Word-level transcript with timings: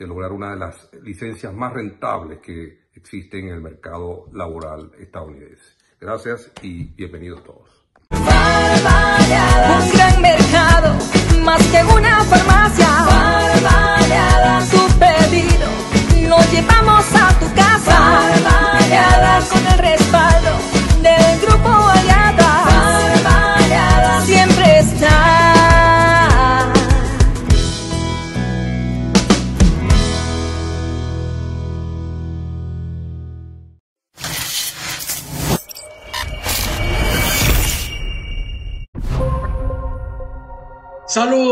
de 0.00 0.06
lograr 0.06 0.32
una 0.32 0.52
de 0.52 0.56
las 0.56 0.88
licencias 1.02 1.52
más 1.52 1.74
rentables 1.74 2.38
que 2.38 2.88
existen 2.94 3.48
en 3.48 3.54
el 3.56 3.60
mercado 3.60 4.30
laboral 4.32 4.90
estadounidense. 4.98 5.76
Gracias 6.00 6.50
y 6.62 6.84
bienvenidos 6.84 7.44
todos. 7.44 7.84
Un 8.10 9.92
gran 9.92 10.22
mercado, 10.22 10.94
más 11.44 11.62
que 11.66 11.84
una 11.84 12.24
farmacia. 12.24 12.86
Tu 14.70 14.98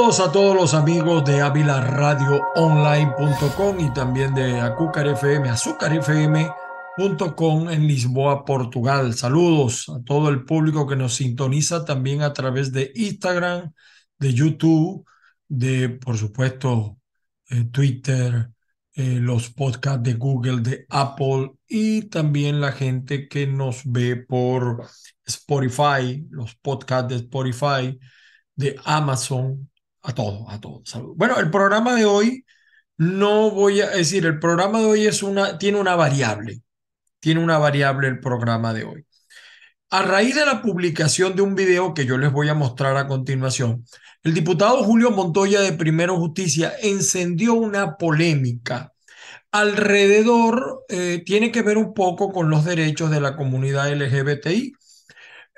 A 0.09 0.33
todos 0.33 0.57
los 0.57 0.73
amigos 0.73 1.23
de 1.27 1.43
Online.com 2.57 3.79
y 3.79 3.93
también 3.93 4.35
de 4.35 4.59
Acúcar 4.59 5.07
FM, 5.07 5.51
azúcarfm.com 5.51 7.69
en 7.69 7.87
Lisboa, 7.87 8.47
Portugal. 8.47 9.13
Saludos 9.13 9.91
a 9.91 10.03
todo 10.03 10.31
el 10.31 10.47
público 10.47 10.87
que 10.87 10.97
nos 10.97 11.17
sintoniza 11.17 11.85
también 11.85 12.23
a 12.23 12.33
través 12.33 12.73
de 12.73 12.91
Instagram, 12.95 13.75
de 14.19 14.33
YouTube, 14.33 15.05
de, 15.47 15.91
por 15.91 16.17
supuesto, 16.17 16.97
eh, 17.51 17.65
Twitter, 17.65 18.49
eh, 18.95 19.19
los 19.21 19.51
podcasts 19.51 20.03
de 20.03 20.15
Google, 20.15 20.63
de 20.63 20.87
Apple 20.89 21.53
y 21.69 22.05
también 22.05 22.63
la 22.63 22.73
gente 22.73 23.29
que 23.29 23.47
nos 23.47 23.83
ve 23.85 24.17
por 24.17 24.87
Spotify, 25.27 26.27
los 26.31 26.55
podcasts 26.55 27.11
de 27.11 27.17
Spotify 27.17 27.99
de 28.57 28.75
Amazon, 28.85 29.68
a 30.03 30.15
todo, 30.15 30.49
a 30.51 30.61
todo. 30.61 30.83
Bueno, 31.17 31.39
el 31.39 31.51
programa 31.51 31.95
de 31.95 32.05
hoy, 32.05 32.45
no 32.97 33.51
voy 33.51 33.81
a 33.81 33.91
decir, 33.91 34.27
el 34.27 34.39
programa 34.39 34.81
de 34.81 34.87
hoy 34.87 35.07
es 35.07 35.23
una, 35.23 35.59
tiene 35.59 35.79
una 35.79 35.97
variable, 35.97 36.63
tiene 37.21 37.43
una 37.43 37.59
variable 37.59 38.09
el 38.09 38.21
programa 38.21 38.73
de 38.75 38.85
hoy. 38.85 39.05
A 39.91 40.03
raíz 40.03 40.35
de 40.35 40.45
la 40.45 40.61
publicación 40.61 41.35
de 41.35 41.43
un 41.43 41.55
video 41.55 41.95
que 41.95 42.05
yo 42.05 42.19
les 42.19 42.31
voy 42.33 42.49
a 42.49 42.55
mostrar 42.55 42.97
a 42.97 43.07
continuación, 43.07 43.85
el 44.23 44.35
diputado 44.35 44.85
Julio 44.85 45.11
Montoya 45.11 45.61
de 45.61 45.73
Primero 45.73 46.17
Justicia 46.17 46.75
encendió 46.83 47.55
una 47.55 47.97
polémica 47.97 48.93
alrededor, 49.53 50.85
eh, 50.89 51.23
tiene 51.25 51.51
que 51.51 51.63
ver 51.63 51.79
un 51.79 51.95
poco 51.95 52.33
con 52.33 52.51
los 52.51 52.65
derechos 52.65 53.11
de 53.11 53.21
la 53.21 53.37
comunidad 53.37 53.91
LGBTI. 53.91 54.73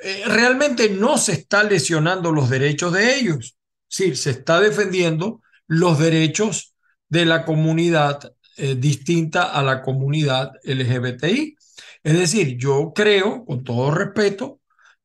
Eh, 0.02 0.22
realmente 0.26 0.90
no 0.90 1.18
se 1.18 1.32
está 1.32 1.62
lesionando 1.64 2.32
los 2.32 2.48
derechos 2.50 2.92
de 2.92 3.16
ellos. 3.16 3.56
Sí, 3.90 4.14
se 4.14 4.30
está 4.30 4.60
defendiendo 4.60 5.42
los 5.66 5.98
derechos 5.98 6.74
de 7.08 7.24
la 7.26 7.44
comunidad 7.44 8.32
eh, 8.56 8.76
distinta 8.76 9.44
a 9.52 9.62
la 9.64 9.82
comunidad 9.82 10.52
LGBTI. 10.62 11.56
Es 12.04 12.14
decir, 12.14 12.56
yo 12.56 12.92
creo, 12.94 13.44
con 13.44 13.64
todo 13.64 13.90
respeto, 13.90 14.60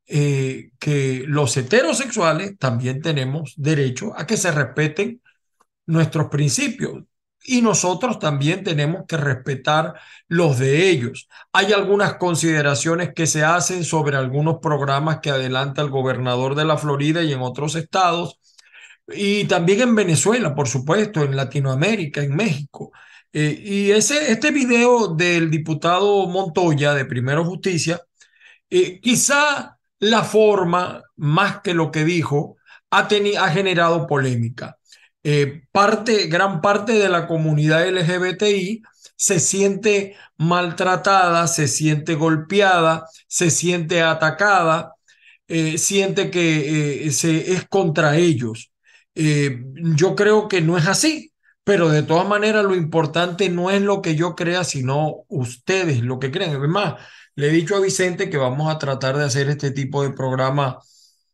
eh, 0.07 0.69
que 0.79 1.23
los 1.27 1.57
heterosexuales 1.57 2.57
también 2.59 3.01
tenemos 3.01 3.53
derecho 3.57 4.13
a 4.15 4.27
que 4.27 4.37
se 4.37 4.51
respeten 4.51 5.21
nuestros 5.87 6.29
principios 6.29 7.03
y 7.47 7.61
nosotros 7.61 8.19
también 8.19 8.63
tenemos 8.63 9.05
que 9.07 9.17
respetar 9.17 9.95
los 10.27 10.59
de 10.59 10.89
ellos. 10.89 11.27
Hay 11.53 11.73
algunas 11.73 12.15
consideraciones 12.15 13.13
que 13.13 13.27
se 13.27 13.43
hacen 13.43 13.83
sobre 13.83 14.17
algunos 14.17 14.57
programas 14.61 15.19
que 15.21 15.29
adelanta 15.31 15.81
el 15.81 15.89
gobernador 15.89 16.55
de 16.55 16.65
la 16.65 16.77
Florida 16.77 17.23
y 17.23 17.33
en 17.33 17.41
otros 17.41 17.75
estados, 17.75 18.39
y 19.07 19.45
también 19.45 19.81
en 19.81 19.95
Venezuela, 19.95 20.55
por 20.55 20.67
supuesto, 20.67 21.23
en 21.23 21.35
Latinoamérica, 21.35 22.21
en 22.21 22.35
México. 22.35 22.91
Eh, 23.33 23.61
y 23.63 23.91
ese, 23.91 24.31
este 24.31 24.51
video 24.51 25.09
del 25.09 25.51
diputado 25.51 26.27
Montoya 26.27 26.93
de 26.93 27.05
Primero 27.05 27.45
Justicia, 27.45 28.01
eh, 28.69 28.99
quizá 29.01 29.77
la 29.99 30.23
forma, 30.23 31.03
más 31.17 31.61
que 31.61 31.73
lo 31.73 31.91
que 31.91 32.05
dijo, 32.05 32.57
ha, 32.91 33.07
ha 33.39 33.49
generado 33.51 34.07
polémica. 34.07 34.77
Eh, 35.23 35.63
parte, 35.71 36.27
gran 36.27 36.61
parte 36.61 36.93
de 36.93 37.09
la 37.09 37.27
comunidad 37.27 37.87
LGBTI 37.87 38.83
se 39.15 39.39
siente 39.39 40.15
maltratada, 40.37 41.47
se 41.47 41.67
siente 41.67 42.15
golpeada, 42.15 43.07
se 43.27 43.49
siente 43.51 44.01
atacada, 44.01 44.93
siente 45.77 46.31
que 46.31 47.09
se, 47.11 47.53
es 47.53 47.67
contra 47.67 48.17
ellos. 48.17 48.71
Yo 49.15 50.15
creo 50.15 50.47
que 50.47 50.61
no 50.61 50.77
es 50.77 50.87
así, 50.87 51.33
pero 51.63 51.89
de 51.89 52.03
todas 52.03 52.27
maneras 52.27 52.65
lo 52.65 52.75
importante 52.75 53.49
no 53.49 53.71
es 53.71 53.81
lo 53.81 54.01
que 54.01 54.15
yo 54.15 54.35
crea, 54.35 54.63
sino 54.63 55.25
ustedes 55.29 56.01
lo 56.01 56.19
que 56.19 56.31
creen. 56.31 56.55
Además, 56.55 56.95
le 57.35 57.47
he 57.47 57.51
dicho 57.51 57.75
a 57.75 57.79
Vicente 57.79 58.29
que 58.29 58.37
vamos 58.37 58.73
a 58.73 58.77
tratar 58.77 59.17
de 59.17 59.25
hacer 59.25 59.49
este 59.49 59.71
tipo 59.71 60.03
de 60.03 60.11
programa 60.11 60.79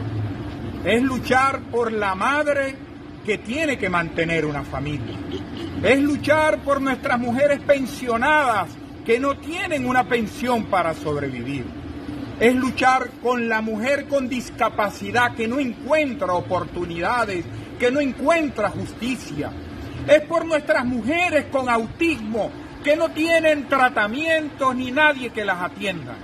es 0.85 1.03
luchar 1.03 1.61
por 1.73 1.91
la 1.93 2.15
madre 2.15 2.90
que 3.25 3.39
tiene 3.39 3.79
que 3.79 3.89
mantener 3.89 4.45
una 4.45 4.63
familia, 4.63 5.19
es 5.83 6.01
luchar 6.01 6.63
por 6.63 6.81
nuestras 6.81 7.19
mujeres 7.19 7.61
pensionadas 7.61 8.71
que 9.05 9.19
no 9.19 9.37
tienen 9.39 9.87
una 9.87 10.09
pensión 10.09 10.65
para 10.65 10.95
sobrevivir 10.95 11.81
es 12.41 12.55
luchar 12.55 13.11
con 13.23 13.51
la 13.51 13.61
mujer 13.61 14.09
con 14.09 14.27
discapacidad 14.27 15.35
que 15.35 15.47
no 15.47 15.61
encuentra 15.61 16.33
oportunidades, 16.33 17.45
que 17.79 17.91
no 17.91 18.01
encuentra 18.01 18.71
justicia. 18.71 19.53
Es 20.09 20.23
por 20.23 20.47
nuestras 20.47 20.87
mujeres 20.87 21.45
con 21.53 21.69
autismo 21.69 22.51
que 22.83 22.97
no 22.97 23.11
tienen 23.11 23.69
tratamientos 23.69 24.75
ni 24.75 24.91
nadie 24.91 25.29
que 25.29 25.45
las 25.45 25.61
atienda. 25.61 26.15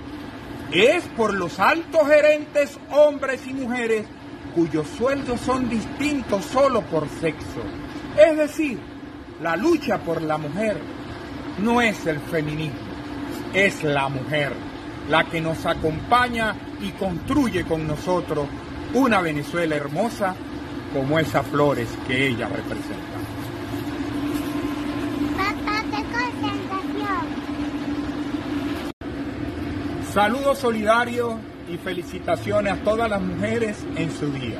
Es 0.71 1.03
por 1.15 1.35
los 1.35 1.59
altos 1.59 2.07
gerentes, 2.07 2.79
hombres 2.89 3.45
y 3.45 3.53
mujeres, 3.53 4.07
cuyos 4.57 4.87
sueldos 4.97 5.39
son 5.41 5.69
distintos 5.69 6.43
solo 6.45 6.81
por 6.81 7.07
sexo. 7.21 7.61
Es 8.17 8.35
decir, 8.35 8.79
la 9.39 9.55
lucha 9.55 9.99
por 9.99 10.19
la 10.19 10.39
mujer 10.39 10.81
no 11.59 11.79
es 11.79 12.07
el 12.07 12.19
feminismo, 12.19 12.79
es 13.53 13.83
la 13.83 14.09
mujer 14.09 14.53
la 15.09 15.25
que 15.25 15.39
nos 15.41 15.63
acompaña 15.67 16.55
y 16.81 16.89
construye 16.93 17.65
con 17.65 17.85
nosotros 17.85 18.47
una 18.95 19.21
Venezuela 19.21 19.75
hermosa 19.75 20.33
como 20.91 21.19
esas 21.19 21.45
flores 21.45 21.87
que 22.07 22.29
ella 22.29 22.49
representa. 22.49 23.17
Saludos 30.11 30.57
solidarios 30.57 31.35
y 31.69 31.77
felicitaciones 31.77 32.73
a 32.73 32.83
todas 32.83 33.09
las 33.09 33.21
mujeres 33.21 33.85
en 33.95 34.11
su 34.11 34.31
día. 34.31 34.59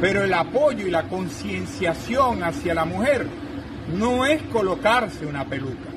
Pero 0.00 0.24
el 0.24 0.32
apoyo 0.32 0.86
y 0.86 0.90
la 0.90 1.04
concienciación 1.04 2.42
hacia 2.42 2.74
la 2.74 2.84
mujer 2.84 3.26
no 3.92 4.24
es 4.24 4.42
colocarse 4.44 5.26
una 5.26 5.44
peluca 5.44 5.90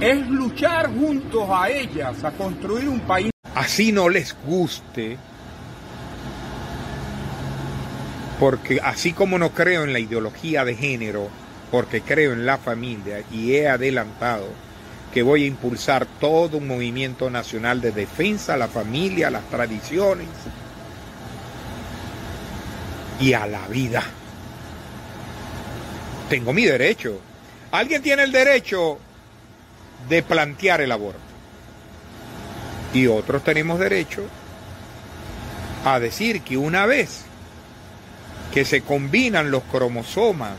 es 0.00 0.28
luchar 0.28 0.90
juntos 0.94 1.48
a 1.50 1.70
ellas 1.70 2.22
a 2.22 2.30
construir 2.32 2.88
un 2.88 3.00
país. 3.00 3.30
Así 3.54 3.92
no 3.92 4.08
les 4.08 4.36
guste, 4.46 5.16
porque 8.38 8.80
así 8.82 9.12
como 9.12 9.38
no 9.38 9.50
creo 9.50 9.84
en 9.84 9.92
la 9.92 9.98
ideología 9.98 10.64
de 10.64 10.74
género, 10.74 11.28
porque 11.70 12.02
creo 12.02 12.32
en 12.32 12.44
la 12.44 12.58
familia 12.58 13.22
y 13.32 13.54
he 13.54 13.68
adelantado 13.68 14.46
que 15.16 15.22
voy 15.22 15.44
a 15.44 15.46
impulsar 15.46 16.04
todo 16.20 16.58
un 16.58 16.68
movimiento 16.68 17.30
nacional 17.30 17.80
de 17.80 17.90
defensa 17.90 18.52
a 18.52 18.58
la 18.58 18.68
familia, 18.68 19.28
a 19.28 19.30
las 19.30 19.48
tradiciones 19.48 20.28
y 23.18 23.32
a 23.32 23.46
la 23.46 23.66
vida. 23.66 24.02
Tengo 26.28 26.52
mi 26.52 26.66
derecho. 26.66 27.18
Alguien 27.70 28.02
tiene 28.02 28.24
el 28.24 28.30
derecho 28.30 28.98
de 30.06 30.22
plantear 30.22 30.82
el 30.82 30.92
aborto. 30.92 31.18
Y 32.92 33.06
otros 33.06 33.42
tenemos 33.42 33.78
derecho 33.78 34.22
a 35.86 35.98
decir 35.98 36.42
que 36.42 36.58
una 36.58 36.84
vez 36.84 37.22
que 38.52 38.66
se 38.66 38.82
combinan 38.82 39.50
los 39.50 39.62
cromosomas 39.62 40.56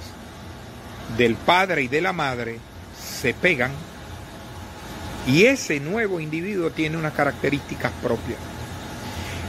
del 1.16 1.36
padre 1.36 1.84
y 1.84 1.88
de 1.88 2.02
la 2.02 2.12
madre, 2.12 2.58
se 3.00 3.36
pegan 3.36 3.70
y 5.28 5.46
ese 5.46 5.80
nuevo 5.82 6.22
individuo 6.22 6.72
tiene 6.72 6.98
unas 6.98 7.14
características 7.14 7.92
propias. 8.02 8.40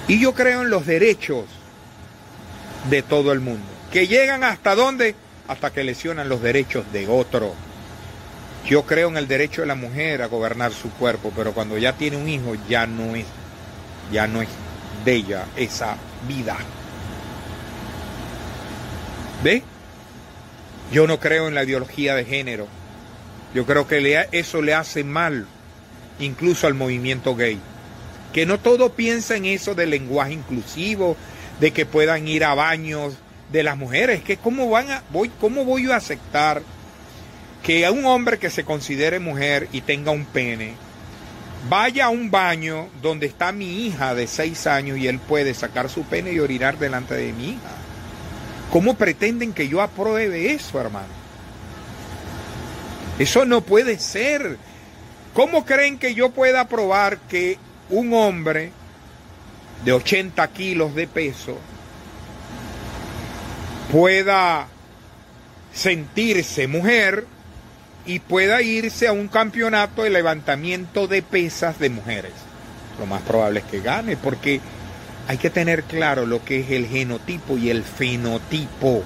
Y 0.09 0.21
yo 0.21 0.35
creo 0.35 0.63
en 0.63 0.71
los 0.71 0.85
derechos 0.85 1.45
de 2.91 3.03
todo 3.03 3.33
el 3.33 3.41
mundo, 3.41 3.65
que 3.93 4.09
llegan 4.09 4.43
hasta 4.43 4.75
dónde? 4.75 5.15
Hasta 5.47 5.71
que 5.71 5.85
lesionan 5.85 6.29
los 6.29 6.43
derechos 6.43 6.85
de 6.93 7.07
otro. 7.07 7.55
Yo 8.67 8.85
creo 8.85 9.09
en 9.09 9.17
el 9.17 9.29
derecho 9.29 9.61
de 9.63 9.69
la 9.69 9.77
mujer 9.77 10.21
a 10.21 10.27
gobernar 10.27 10.73
su 10.73 10.91
cuerpo, 10.91 11.33
pero 11.35 11.53
cuando 11.53 11.79
ya 11.79 11.93
tiene 11.93 12.17
un 12.17 12.29
hijo 12.29 12.55
ya 12.69 12.87
no 12.87 13.15
es, 13.15 13.25
ya 14.13 14.27
no 14.27 14.43
es 14.43 14.49
de 15.05 15.25
esa 15.57 15.97
vida. 16.27 16.57
¿Ve? 19.45 19.63
Yo 20.93 21.07
no 21.07 21.21
creo 21.21 21.49
en 21.49 21.55
la 21.55 21.65
ideología 21.65 22.15
de 22.15 22.25
género. 22.25 22.67
Yo 23.55 23.65
creo 23.65 23.87
que 23.87 24.29
eso 24.33 24.61
le 24.61 24.75
hace 24.75 25.05
mal 25.05 25.47
incluso 26.19 26.67
al 26.67 26.75
movimiento 26.75 27.35
gay. 27.35 27.59
Que 28.33 28.47
no 28.47 28.59
todo 28.59 28.93
piensa 28.93 29.37
en 29.37 29.47
eso 29.47 29.75
del 29.75 29.91
lenguaje 29.91 30.33
inclusivo, 30.33 31.17
de 31.61 31.73
que 31.73 31.87
puedan 31.87 32.29
ir 32.29 32.45
a 32.45 32.55
baños 32.55 33.15
de 33.51 33.63
las 33.63 33.77
mujeres. 33.77 34.23
Que 34.23 34.37
cómo 34.37 34.69
van 34.69 34.91
a, 34.91 35.03
voy, 35.11 35.31
cómo 35.41 35.65
voy 35.65 35.91
a 35.91 35.97
aceptar 35.97 36.63
que 37.63 37.85
a 37.85 37.91
un 37.91 38.07
hombre 38.07 38.39
que 38.39 38.51
se 38.51 38.65
considere 38.65 39.19
mujer 39.19 39.69
y 39.73 39.81
tenga 39.81 40.11
un 40.11 40.25
pene 40.25 40.75
vaya 41.69 42.07
a 42.07 42.11
un 42.11 42.31
baño 42.31 42.89
donde 43.03 43.27
está 43.27 43.53
mi 43.53 43.87
hija 43.87 44.15
de 44.15 44.27
seis 44.27 44.67
años 44.67 44.99
y 44.99 45.09
él 45.09 45.19
puede 45.19 45.55
sacar 45.55 45.89
su 45.89 46.05
pene 46.05 46.33
y 46.33 46.41
orinar 46.41 46.79
delante 46.79 47.15
de 47.15 47.33
mi 47.33 47.51
hija. 47.51 47.75
¿Cómo 48.71 48.95
pretenden 48.95 49.53
que 49.53 49.69
yo 49.69 49.81
apruebe 49.81 50.53
eso, 50.53 50.81
hermano? 50.81 51.09
Eso 53.19 53.45
no 53.45 53.63
puede 53.63 53.99
ser. 53.99 54.59
¿Cómo 55.39 55.65
creen 55.65 56.01
que 56.01 56.17
yo 56.17 56.31
pueda 56.31 56.63
aprobar 56.63 57.17
que 57.17 57.59
un 57.91 58.13
hombre 58.13 58.73
de 59.85 59.93
80 59.93 60.45
kilos 60.49 60.97
de 60.97 61.07
peso 61.07 61.57
pueda 63.93 64.67
sentirse 65.73 66.67
mujer 66.67 67.25
y 68.05 68.19
pueda 68.19 68.63
irse 68.63 69.07
a 69.07 69.13
un 69.13 69.29
campeonato 69.29 70.03
de 70.03 70.11
levantamiento 70.11 71.07
de 71.07 71.23
pesas 71.23 71.79
de 71.79 71.91
mujeres. 71.91 72.33
Lo 72.99 73.07
más 73.07 73.23
probable 73.23 73.61
es 73.61 73.67
que 73.67 73.81
gane, 73.81 74.17
porque 74.17 74.61
hay 75.29 75.39
que 75.39 75.51
tener 75.51 75.85
claro 75.85 76.27
lo 76.27 76.45
que 76.45 76.59
es 76.63 76.71
el 76.73 76.89
genotipo 76.89 77.57
y 77.57 77.71
el 77.71 77.85
fenotipo. 77.85 79.05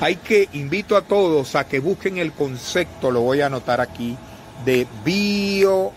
Hay 0.00 0.16
que, 0.16 0.48
invito 0.54 0.96
a 0.96 1.02
todos 1.02 1.54
a 1.54 1.66
que 1.66 1.80
busquen 1.80 2.16
el 2.16 2.32
concepto, 2.32 3.10
lo 3.10 3.20
voy 3.20 3.42
a 3.42 3.46
anotar 3.46 3.82
aquí, 3.82 4.16
de 4.64 4.86
bioética. 5.04 5.96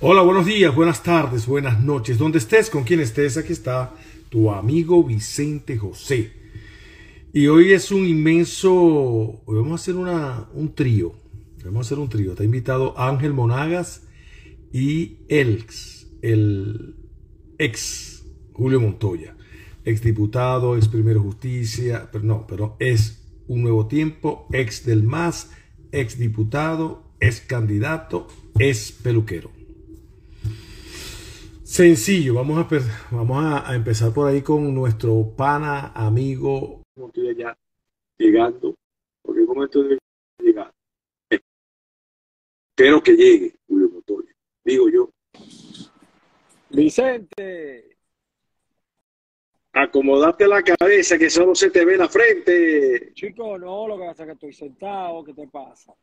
Hola, 0.00 0.22
buenos 0.22 0.46
días, 0.46 0.72
buenas 0.74 1.02
tardes, 1.02 1.46
buenas 1.46 1.80
noches. 1.82 2.18
Donde 2.18 2.38
estés, 2.38 2.70
con 2.70 2.84
quien 2.84 3.00
estés, 3.00 3.36
aquí 3.36 3.52
está 3.52 3.92
tu 4.28 4.50
amigo 4.50 5.02
Vicente 5.02 5.76
José. 5.76 6.47
Y 7.32 7.46
hoy 7.46 7.72
es 7.72 7.90
un 7.92 8.06
inmenso, 8.06 8.72
hoy 8.72 9.56
vamos 9.56 9.72
a 9.72 9.74
hacer 9.74 9.96
una, 9.96 10.48
un 10.54 10.74
trío. 10.74 11.12
Vamos 11.62 11.78
a 11.78 11.88
hacer 11.88 11.98
un 11.98 12.08
trío. 12.08 12.30
Está 12.30 12.44
invitado 12.44 12.98
Ángel 12.98 13.34
Monagas 13.34 14.04
y 14.72 15.18
el 15.28 15.66
ex 17.58 18.24
Julio 18.54 18.80
Montoya, 18.80 19.36
ex 19.84 20.02
diputado, 20.02 20.76
ex 20.76 20.88
primero 20.88 21.22
justicia, 21.22 22.08
pero 22.10 22.24
no, 22.24 22.46
pero 22.46 22.76
es 22.78 23.22
un 23.46 23.62
nuevo 23.62 23.86
tiempo, 23.86 24.46
ex 24.50 24.86
del 24.86 25.02
MAS, 25.02 25.50
ex 25.92 26.18
diputado, 26.18 27.12
ex 27.20 27.42
candidato, 27.42 28.26
es 28.58 28.90
peluquero. 28.90 29.50
Sencillo, 31.62 32.32
vamos 32.32 32.58
a, 32.58 33.14
vamos 33.14 33.44
a, 33.44 33.74
empezar 33.74 34.12
por 34.12 34.28
ahí 34.28 34.40
con 34.40 34.74
nuestro 34.74 35.34
pana, 35.36 35.92
amigo. 35.94 36.77
Estoy 37.06 37.28
allá 37.28 37.56
llegando, 38.18 38.74
porque 39.22 39.46
como 39.46 39.64
estoy 39.64 39.98
llegando, 40.38 40.72
espero 41.30 43.02
que 43.02 43.16
llegue 43.16 43.54
Julio 43.68 43.88
Montoya. 43.90 44.32
digo 44.64 44.88
yo. 44.88 45.10
Vicente, 46.70 47.98
Acomodate 49.72 50.48
la 50.48 50.62
cabeza 50.62 51.16
que 51.18 51.30
solo 51.30 51.54
se 51.54 51.70
te 51.70 51.84
ve 51.84 51.96
la 51.96 52.08
frente. 52.08 53.12
chico, 53.14 53.56
no, 53.58 53.86
lo 53.86 53.96
que 53.96 54.06
pasa 54.06 54.22
es 54.24 54.26
que 54.26 54.32
estoy 54.32 54.52
sentado, 54.52 55.22
¿qué 55.22 55.34
te 55.34 55.46
pasa? 55.46 55.94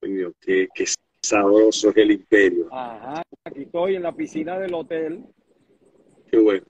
Coño, 0.00 0.32
qué, 0.40 0.66
qué 0.74 0.84
sabroso 1.20 1.90
es 1.90 1.96
el 1.96 2.12
imperio. 2.12 2.68
Ajá, 2.72 3.22
aquí 3.44 3.62
estoy 3.62 3.96
en 3.96 4.02
la 4.02 4.12
piscina 4.14 4.58
del 4.58 4.72
hotel. 4.72 5.24
Qué 6.30 6.38
bueno. 6.38 6.64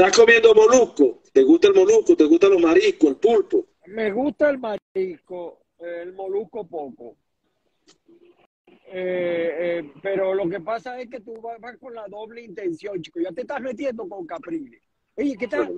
¿Estás 0.00 0.16
comiendo 0.16 0.54
molusco? 0.54 1.20
¿Te 1.30 1.42
gusta 1.42 1.68
el 1.68 1.74
molusco? 1.74 2.16
¿Te 2.16 2.24
gustan 2.24 2.52
los 2.52 2.62
mariscos, 2.62 3.10
el 3.10 3.16
pulpo? 3.16 3.66
Me 3.84 4.10
gusta 4.10 4.48
el 4.48 4.58
marisco, 4.58 5.60
el 5.78 6.14
molusco 6.14 6.66
poco. 6.66 7.18
Eh, 8.86 9.56
eh, 9.60 9.92
pero 10.00 10.32
lo 10.32 10.48
que 10.48 10.58
pasa 10.60 10.98
es 10.98 11.10
que 11.10 11.20
tú 11.20 11.38
vas, 11.42 11.60
vas 11.60 11.76
con 11.76 11.92
la 11.92 12.08
doble 12.08 12.40
intención, 12.40 13.02
chico. 13.02 13.20
Ya 13.20 13.30
te 13.30 13.42
estás 13.42 13.60
metiendo 13.60 14.08
con 14.08 14.26
Caprile. 14.26 14.80
Oye, 15.16 15.36
¿qué 15.38 15.46
tal? 15.46 15.76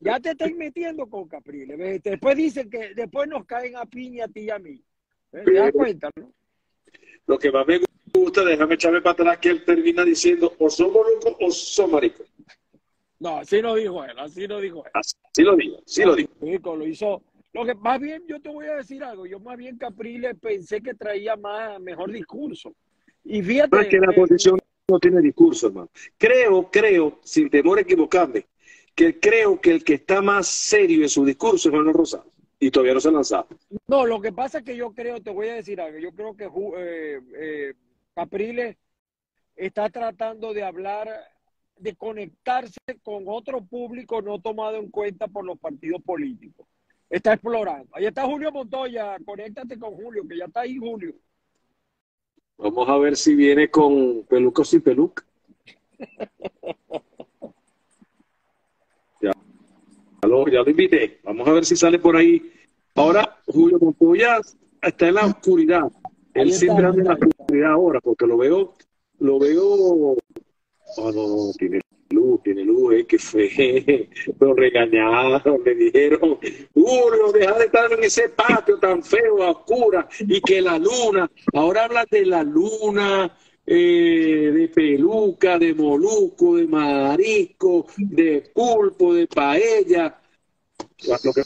Ya 0.00 0.18
te 0.18 0.30
estás 0.30 0.52
metiendo 0.52 1.06
con 1.06 1.28
Caprile. 1.28 1.76
¿ves? 1.76 2.02
Después 2.02 2.38
dicen 2.38 2.70
que 2.70 2.94
después 2.94 3.28
nos 3.28 3.44
caen 3.44 3.76
a 3.76 3.84
piña 3.84 4.24
a 4.24 4.28
ti 4.28 4.44
y 4.44 4.50
a 4.50 4.58
mí. 4.58 4.82
¿Te 5.30 5.52
das 5.52 5.72
cuenta, 5.72 6.08
no? 6.16 6.32
Lo 7.26 7.38
que 7.38 7.52
más 7.52 7.66
me 7.66 7.80
gusta, 8.14 8.42
déjame 8.46 8.76
echarme 8.76 9.02
para 9.02 9.12
atrás, 9.12 9.38
que 9.40 9.50
él 9.50 9.62
termina 9.66 10.06
diciendo 10.06 10.54
o 10.58 10.70
son 10.70 10.90
moluscos 10.90 11.36
o 11.38 11.50
son 11.50 11.90
maricos. 11.90 12.26
No, 13.20 13.38
así 13.38 13.60
no 13.60 13.74
dijo 13.74 14.04
él, 14.04 14.18
así 14.18 14.46
no 14.46 14.60
dijo 14.60 14.84
él. 14.84 14.90
Así 14.94 15.42
lo 15.42 15.56
digo, 15.56 15.78
sí 15.84 16.04
lo. 16.04 16.16
Chico, 16.16 16.76
lo 16.76 16.86
hizo. 16.86 17.22
Lo 17.52 17.64
que 17.64 17.74
más 17.74 18.00
bien, 18.00 18.22
yo 18.28 18.40
te 18.40 18.48
voy 18.48 18.66
a 18.66 18.76
decir 18.76 19.02
algo. 19.02 19.26
Yo 19.26 19.40
más 19.40 19.56
bien 19.56 19.76
Caprile 19.78 20.34
pensé 20.34 20.80
que 20.80 20.94
traía 20.94 21.36
más, 21.36 21.80
mejor 21.80 22.12
discurso. 22.12 22.72
Y 23.24 23.42
fíjate. 23.42 23.74
No 23.74 23.82
es 23.82 23.88
que 23.88 23.98
la 23.98 24.10
oposición 24.10 24.58
no 24.88 24.98
tiene 24.98 25.20
discurso, 25.20 25.66
hermano. 25.66 25.90
Creo, 26.16 26.70
creo, 26.70 27.18
sin 27.22 27.50
temor 27.50 27.78
a 27.78 27.82
equivocarme, 27.82 28.46
que 28.94 29.18
creo 29.18 29.60
que 29.60 29.72
el 29.72 29.84
que 29.84 29.94
está 29.94 30.22
más 30.22 30.46
serio 30.46 31.02
en 31.02 31.08
su 31.08 31.24
discurso 31.24 31.68
es 31.68 31.74
Manuel 31.74 31.94
Rosado. 31.94 32.30
Y 32.60 32.70
todavía 32.70 32.94
no 32.94 33.00
se 33.00 33.08
ha 33.08 33.12
lanzado. 33.12 33.46
No, 33.86 34.06
lo 34.06 34.20
que 34.20 34.32
pasa 34.32 34.58
es 34.58 34.64
que 34.64 34.76
yo 34.76 34.92
creo, 34.92 35.20
te 35.20 35.30
voy 35.30 35.48
a 35.48 35.54
decir 35.54 35.80
algo, 35.80 35.98
yo 35.98 36.10
creo 36.12 36.36
que 36.36 36.44
eh, 36.44 37.20
eh, 37.36 37.74
Capriles 38.14 38.76
está 39.54 39.90
tratando 39.90 40.52
de 40.52 40.64
hablar, 40.64 41.08
de 41.78 41.94
conectarse 41.96 42.80
con 43.02 43.24
otro 43.26 43.64
público 43.64 44.22
no 44.22 44.40
tomado 44.40 44.76
en 44.76 44.90
cuenta 44.90 45.28
por 45.28 45.44
los 45.44 45.58
partidos 45.58 46.02
políticos. 46.02 46.66
Está 47.10 47.32
explorando. 47.32 47.88
Ahí 47.92 48.06
está 48.06 48.24
Julio 48.24 48.52
Montoya, 48.52 49.16
conéctate 49.24 49.78
con 49.78 49.94
Julio, 49.94 50.26
que 50.28 50.36
ya 50.36 50.44
está 50.44 50.60
ahí 50.60 50.76
Julio. 50.76 51.14
Vamos 52.58 52.88
a 52.88 52.98
ver 52.98 53.16
si 53.16 53.34
viene 53.34 53.70
con 53.70 54.24
peluca 54.24 54.62
o 54.62 54.64
sin 54.64 54.80
peluca. 54.80 55.24
Ya, 59.20 59.32
lo, 60.22 60.46
ya 60.48 60.62
lo 60.62 60.70
invité. 60.70 61.20
Vamos 61.22 61.46
a 61.48 61.52
ver 61.52 61.64
si 61.64 61.76
sale 61.76 61.98
por 61.98 62.16
ahí. 62.16 62.52
Ahora, 62.94 63.38
Julio 63.46 63.78
Montoya 63.80 64.40
está 64.82 65.08
en 65.08 65.14
la 65.14 65.26
oscuridad. 65.26 65.90
Él 66.34 66.52
siempre 66.52 66.84
anda 66.84 67.00
en 67.00 67.08
la 67.08 67.14
oscuridad 67.14 67.72
ahora, 67.72 68.00
porque 68.00 68.26
lo 68.26 68.36
veo, 68.36 68.74
lo 69.18 69.38
veo. 69.38 70.16
Oh, 70.96 71.12
no, 71.12 71.28
no, 71.28 71.52
tiene 71.58 71.80
luz, 72.10 72.42
tiene 72.42 72.64
luz, 72.64 72.94
eh, 72.94 73.06
que 73.06 73.18
fue. 73.18 74.08
Lo 74.40 74.54
regañaron, 74.54 75.60
le 75.64 75.74
dijeron, 75.74 76.38
Julio, 76.74 77.32
deja 77.32 77.58
de 77.58 77.64
estar 77.66 77.92
en 77.92 78.04
ese 78.04 78.28
patio 78.30 78.78
tan 78.78 79.02
feo, 79.02 79.42
a 79.42 79.50
oscura, 79.50 80.08
y 80.20 80.40
que 80.40 80.60
la 80.60 80.78
luna, 80.78 81.30
ahora 81.52 81.84
hablan 81.84 82.06
de 82.10 82.26
la 82.26 82.42
luna, 82.42 83.36
eh, 83.66 84.50
de 84.54 84.68
peluca, 84.68 85.58
de 85.58 85.74
molusco, 85.74 86.56
de 86.56 86.66
marisco, 86.66 87.86
de 87.98 88.50
pulpo, 88.54 89.14
de 89.14 89.26
paella. 89.26 90.18
Lo 91.06 91.32
que, 91.32 91.42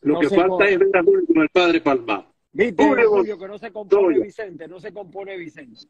lo 0.00 0.14
No 0.14 0.20
que 0.20 0.28
se 0.28 0.34
falta 0.34 0.64
es 0.64 0.78
ver 0.78 0.96
a 0.96 1.02
Julio 1.02 1.26
como 1.26 1.42
el 1.42 1.48
padre 1.50 1.80
Palma. 1.82 2.32
Viste, 2.52 2.82
Julio 2.82 3.10
Julio, 3.10 3.38
que 3.38 3.48
no 3.48 3.58
se 3.58 3.70
compone. 3.70 4.18
Vicente, 4.20 4.66
no 4.66 4.80
se 4.80 4.92
compone 4.92 5.36
Vicente. 5.36 5.80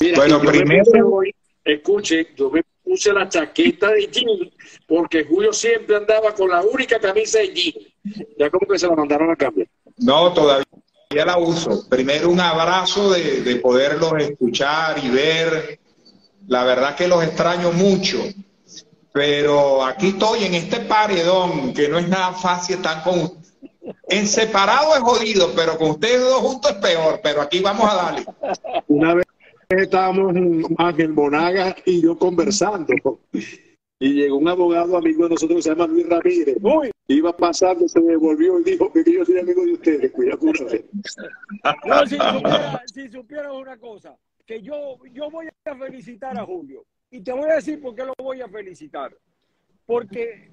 Mira, 0.00 0.16
Bueno, 0.16 0.40
primero- 0.40 1.20
escuche, 1.64 2.28
yo 2.36 2.50
me 2.50 2.62
puse 2.84 3.12
la 3.12 3.28
chaqueta 3.28 3.90
de 3.92 4.06
jean 4.08 4.50
porque 4.86 5.24
Julio 5.24 5.52
siempre 5.52 5.96
andaba 5.96 6.34
con 6.34 6.48
la 6.48 6.62
única 6.62 6.98
camisa 6.98 7.38
de 7.40 7.52
jean. 7.54 7.74
Ya 8.38 8.50
como 8.50 8.66
que 8.66 8.78
se 8.78 8.86
la 8.86 8.94
mandaron 8.94 9.30
a 9.30 9.36
cambiar. 9.36 9.68
No, 9.98 10.32
todavía 10.32 10.64
la 11.10 11.36
uso. 11.38 11.86
Primero 11.88 12.30
un 12.30 12.40
abrazo 12.40 13.10
de, 13.10 13.42
de 13.42 13.56
poderlos 13.56 14.12
escuchar 14.18 15.02
y 15.04 15.08
ver. 15.10 15.78
La 16.46 16.64
verdad 16.64 16.96
que 16.96 17.08
los 17.08 17.22
extraño 17.22 17.72
mucho. 17.72 18.18
Pero 19.12 19.84
aquí 19.84 20.08
estoy 20.08 20.44
en 20.44 20.54
este 20.54 20.80
paredón 20.80 21.74
que 21.74 21.88
no 21.88 21.98
es 21.98 22.08
nada 22.08 22.32
fácil 22.34 22.76
estar 22.76 23.02
con 23.02 23.37
en 24.08 24.26
separado 24.26 24.94
es 24.94 25.00
jodido, 25.00 25.52
pero 25.54 25.76
con 25.78 25.90
ustedes 25.90 26.20
dos 26.20 26.40
juntos 26.40 26.70
es 26.72 26.76
peor. 26.78 27.20
Pero 27.22 27.42
aquí 27.42 27.60
vamos 27.60 27.90
a 27.90 27.94
darle. 27.94 28.24
Una 28.88 29.14
vez 29.14 29.26
estábamos 29.70 30.34
Ángel 30.78 31.10
Monaga 31.10 31.76
y 31.84 32.00
yo 32.00 32.18
conversando 32.18 32.94
y 34.00 34.12
llegó 34.14 34.36
un 34.36 34.48
abogado 34.48 34.96
amigo 34.96 35.24
de 35.24 35.30
nosotros 35.30 35.56
que 35.56 35.62
se 35.62 35.70
llama 35.70 35.86
Luis 35.86 36.08
Ramírez. 36.08 36.56
Uy, 36.62 36.90
Iba 37.10 37.34
pasando, 37.34 37.88
se 37.88 38.00
devolvió 38.00 38.60
y 38.60 38.64
dijo 38.64 38.92
que 38.92 39.02
yo 39.10 39.24
soy 39.24 39.38
amigo 39.38 39.64
de 39.64 39.72
ustedes. 39.72 40.12
Cuidado 40.12 40.38
con 40.38 40.50
usted. 40.50 40.84
No, 41.86 42.06
si 42.84 43.08
supieras 43.08 43.52
una 43.54 43.78
cosa, 43.78 44.14
que 44.44 44.60
yo, 44.60 44.98
yo 45.12 45.30
voy 45.30 45.48
a 45.64 45.74
felicitar 45.74 46.38
a 46.38 46.44
Julio. 46.44 46.84
Y 47.10 47.22
te 47.22 47.32
voy 47.32 47.48
a 47.48 47.54
decir 47.54 47.80
por 47.80 47.94
qué 47.94 48.04
lo 48.04 48.12
voy 48.18 48.42
a 48.42 48.48
felicitar. 48.48 49.16
Porque 49.86 50.52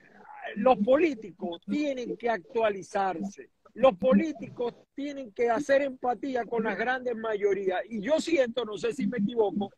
los 0.55 0.77
políticos 0.77 1.61
tienen 1.65 2.15
que 2.17 2.29
actualizarse. 2.29 3.49
Los 3.73 3.97
políticos 3.97 4.73
tienen 4.93 5.31
que 5.31 5.49
hacer 5.49 5.81
empatía 5.81 6.45
con 6.45 6.63
las 6.63 6.77
grandes 6.77 7.15
mayorías. 7.15 7.81
Y 7.89 8.01
yo 8.01 8.19
siento, 8.19 8.63
no 8.63 8.77
sé 8.77 8.93
si 8.93 9.05
me 9.07 9.17
equivoco, 9.17 9.71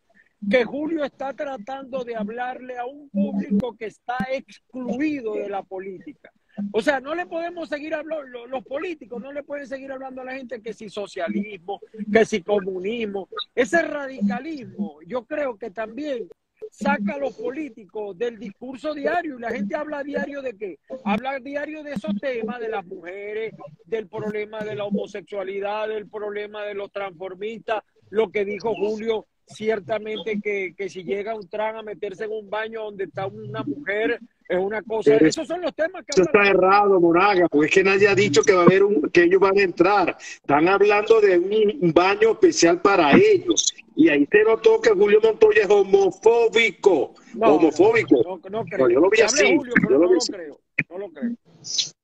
que 0.49 0.63
Julio 0.63 1.03
está 1.03 1.33
tratando 1.33 2.03
de 2.03 2.15
hablarle 2.15 2.77
a 2.77 2.85
un 2.85 3.09
público 3.09 3.75
que 3.75 3.85
está 3.85 4.17
excluido 4.31 5.33
de 5.33 5.49
la 5.49 5.63
política. 5.63 6.31
O 6.71 6.81
sea, 6.81 6.99
no 6.99 7.13
le 7.13 7.25
podemos 7.25 7.69
seguir 7.69 7.93
hablando, 7.93 8.45
los 8.47 8.63
políticos 8.63 9.21
no 9.21 9.31
le 9.31 9.43
pueden 9.43 9.67
seguir 9.67 9.91
hablando 9.91 10.21
a 10.21 10.25
la 10.25 10.33
gente 10.33 10.61
que 10.61 10.73
si 10.73 10.89
socialismo, 10.89 11.79
que 12.11 12.25
si 12.25 12.41
comunismo. 12.41 13.29
Ese 13.53 13.81
radicalismo, 13.81 14.99
yo 15.05 15.25
creo 15.25 15.57
que 15.57 15.69
también 15.69 16.27
saca 16.71 17.13
a 17.13 17.17
los 17.17 17.33
políticos 17.35 18.17
del 18.17 18.37
discurso 18.37 18.93
diario 18.93 19.37
y 19.37 19.41
la 19.41 19.51
gente 19.51 19.75
habla 19.75 20.03
diario 20.03 20.41
de 20.41 20.57
qué? 20.57 20.79
Habla 21.03 21.39
diario 21.39 21.83
de 21.83 21.93
esos 21.93 22.15
temas, 22.19 22.59
de 22.59 22.69
las 22.69 22.85
mujeres, 22.85 23.53
del 23.85 24.07
problema 24.07 24.63
de 24.63 24.75
la 24.75 24.85
homosexualidad, 24.85 25.87
del 25.87 26.07
problema 26.07 26.63
de 26.63 26.73
los 26.73 26.91
transformistas, 26.91 27.83
lo 28.09 28.29
que 28.29 28.45
dijo 28.45 28.73
Julio, 28.75 29.25
ciertamente 29.45 30.39
que, 30.41 30.73
que 30.77 30.89
si 30.89 31.03
llega 31.03 31.35
un 31.35 31.47
tran 31.47 31.77
a 31.77 31.81
meterse 31.81 32.25
en 32.25 32.31
un 32.31 32.49
baño 32.49 32.83
donde 32.83 33.05
está 33.05 33.27
una 33.27 33.63
mujer, 33.63 34.19
es 34.47 34.57
una 34.57 34.81
cosa. 34.81 35.11
Pero 35.11 35.27
Esos 35.27 35.47
son 35.47 35.61
los 35.61 35.73
temas 35.75 36.03
que 36.05 36.11
Eso 36.11 36.23
está 36.23 36.47
errado, 36.47 36.99
Monaga, 36.99 37.47
porque 37.49 37.67
es 37.67 37.73
que 37.73 37.83
nadie 37.83 38.07
ha 38.07 38.15
dicho 38.15 38.41
que 38.43 38.53
va 38.53 38.61
a 38.61 38.65
haber 38.65 38.83
un, 38.83 39.09
que 39.09 39.23
ellos 39.23 39.39
van 39.39 39.57
a 39.57 39.61
entrar. 39.61 40.17
Están 40.19 40.67
hablando 40.67 41.21
de 41.21 41.37
un 41.37 41.93
baño 41.93 42.31
especial 42.31 42.81
para 42.81 43.13
ellos. 43.15 43.73
Y 43.99 44.09
ahí 44.09 44.27
se 44.31 44.43
notó 44.43 44.79
que 44.79 44.91
Julio 44.91 45.19
Montoya 45.23 45.63
es 45.63 45.69
homofóbico. 45.71 47.15
No, 47.33 47.55
homofóbico. 47.55 48.15
No, 48.23 48.49
no 48.49 48.63
creo. 48.63 48.87
No, 48.87 48.89
yo 48.93 48.99
lo 48.99 49.09
vi 49.09 49.21
así, 49.21 49.57
Julio, 49.57 49.73
yo 49.89 49.97
lo 49.97 50.09
vi 50.09 50.17
así. 50.17 50.31
creo. 50.31 50.59
No 50.87 50.97
lo 50.99 51.09
creo. 51.09 51.31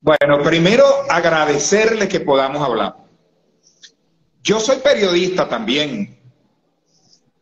Bueno, 0.02 0.44
primero 0.44 0.84
agradecerle 1.08 2.08
que 2.08 2.20
podamos 2.20 2.68
hablar. 2.68 2.96
Yo 4.42 4.60
soy 4.60 4.78
periodista 4.78 5.48
también. 5.48 6.18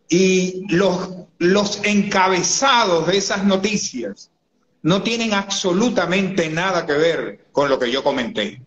Y 0.09 0.65
los, 0.67 1.27
los 1.37 1.81
encabezados 1.85 3.07
de 3.07 3.17
esas 3.17 3.45
noticias 3.45 4.31
no 4.81 5.01
tienen 5.01 5.33
absolutamente 5.33 6.49
nada 6.49 6.85
que 6.85 6.93
ver 6.93 7.45
con 7.53 7.69
lo 7.69 7.79
que 7.79 7.89
yo 7.89 8.03
comenté. 8.03 8.61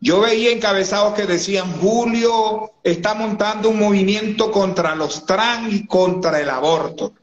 Yo 0.00 0.20
veía 0.20 0.52
encabezados 0.52 1.14
que 1.14 1.26
decían, 1.26 1.72
Julio 1.80 2.72
está 2.84 3.14
montando 3.14 3.70
un 3.70 3.78
movimiento 3.78 4.50
contra 4.52 4.94
los 4.94 5.24
trans 5.24 5.72
y 5.72 5.86
contra 5.86 6.40
el 6.40 6.50
aborto. 6.50 7.14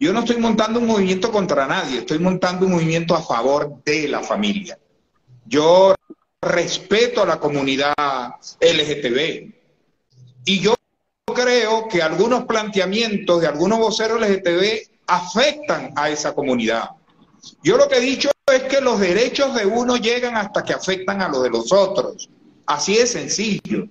Yo 0.00 0.12
no 0.12 0.20
estoy 0.20 0.38
montando 0.38 0.80
un 0.80 0.86
movimiento 0.86 1.30
contra 1.30 1.66
nadie, 1.66 2.00
estoy 2.00 2.18
montando 2.18 2.66
un 2.66 2.72
movimiento 2.72 3.14
a 3.14 3.22
favor 3.22 3.84
de 3.84 4.08
la 4.08 4.20
familia. 4.20 4.76
Yo 5.44 5.94
respeto 6.40 7.22
a 7.22 7.26
la 7.26 7.38
comunidad 7.38 7.94
LGTB 8.60 9.52
y 10.44 10.58
yo 10.58 10.74
creo 11.32 11.86
que 11.86 12.02
algunos 12.02 12.46
planteamientos 12.46 13.40
de 13.40 13.46
algunos 13.46 13.78
voceros 13.78 14.20
LGTB 14.20 14.90
afectan 15.06 15.92
a 15.94 16.10
esa 16.10 16.34
comunidad. 16.34 16.90
Yo 17.62 17.76
lo 17.76 17.86
que 17.86 17.98
he 17.98 18.00
dicho 18.00 18.31
es 18.50 18.62
que 18.64 18.80
los 18.80 18.98
derechos 18.98 19.54
de 19.54 19.66
uno 19.66 19.96
llegan 19.96 20.36
hasta 20.36 20.64
que 20.64 20.72
afectan 20.72 21.22
a 21.22 21.28
los 21.28 21.42
de 21.42 21.50
los 21.50 21.72
otros. 21.72 22.28
Así 22.66 22.96
de 22.96 23.06
sencillo. 23.06 23.86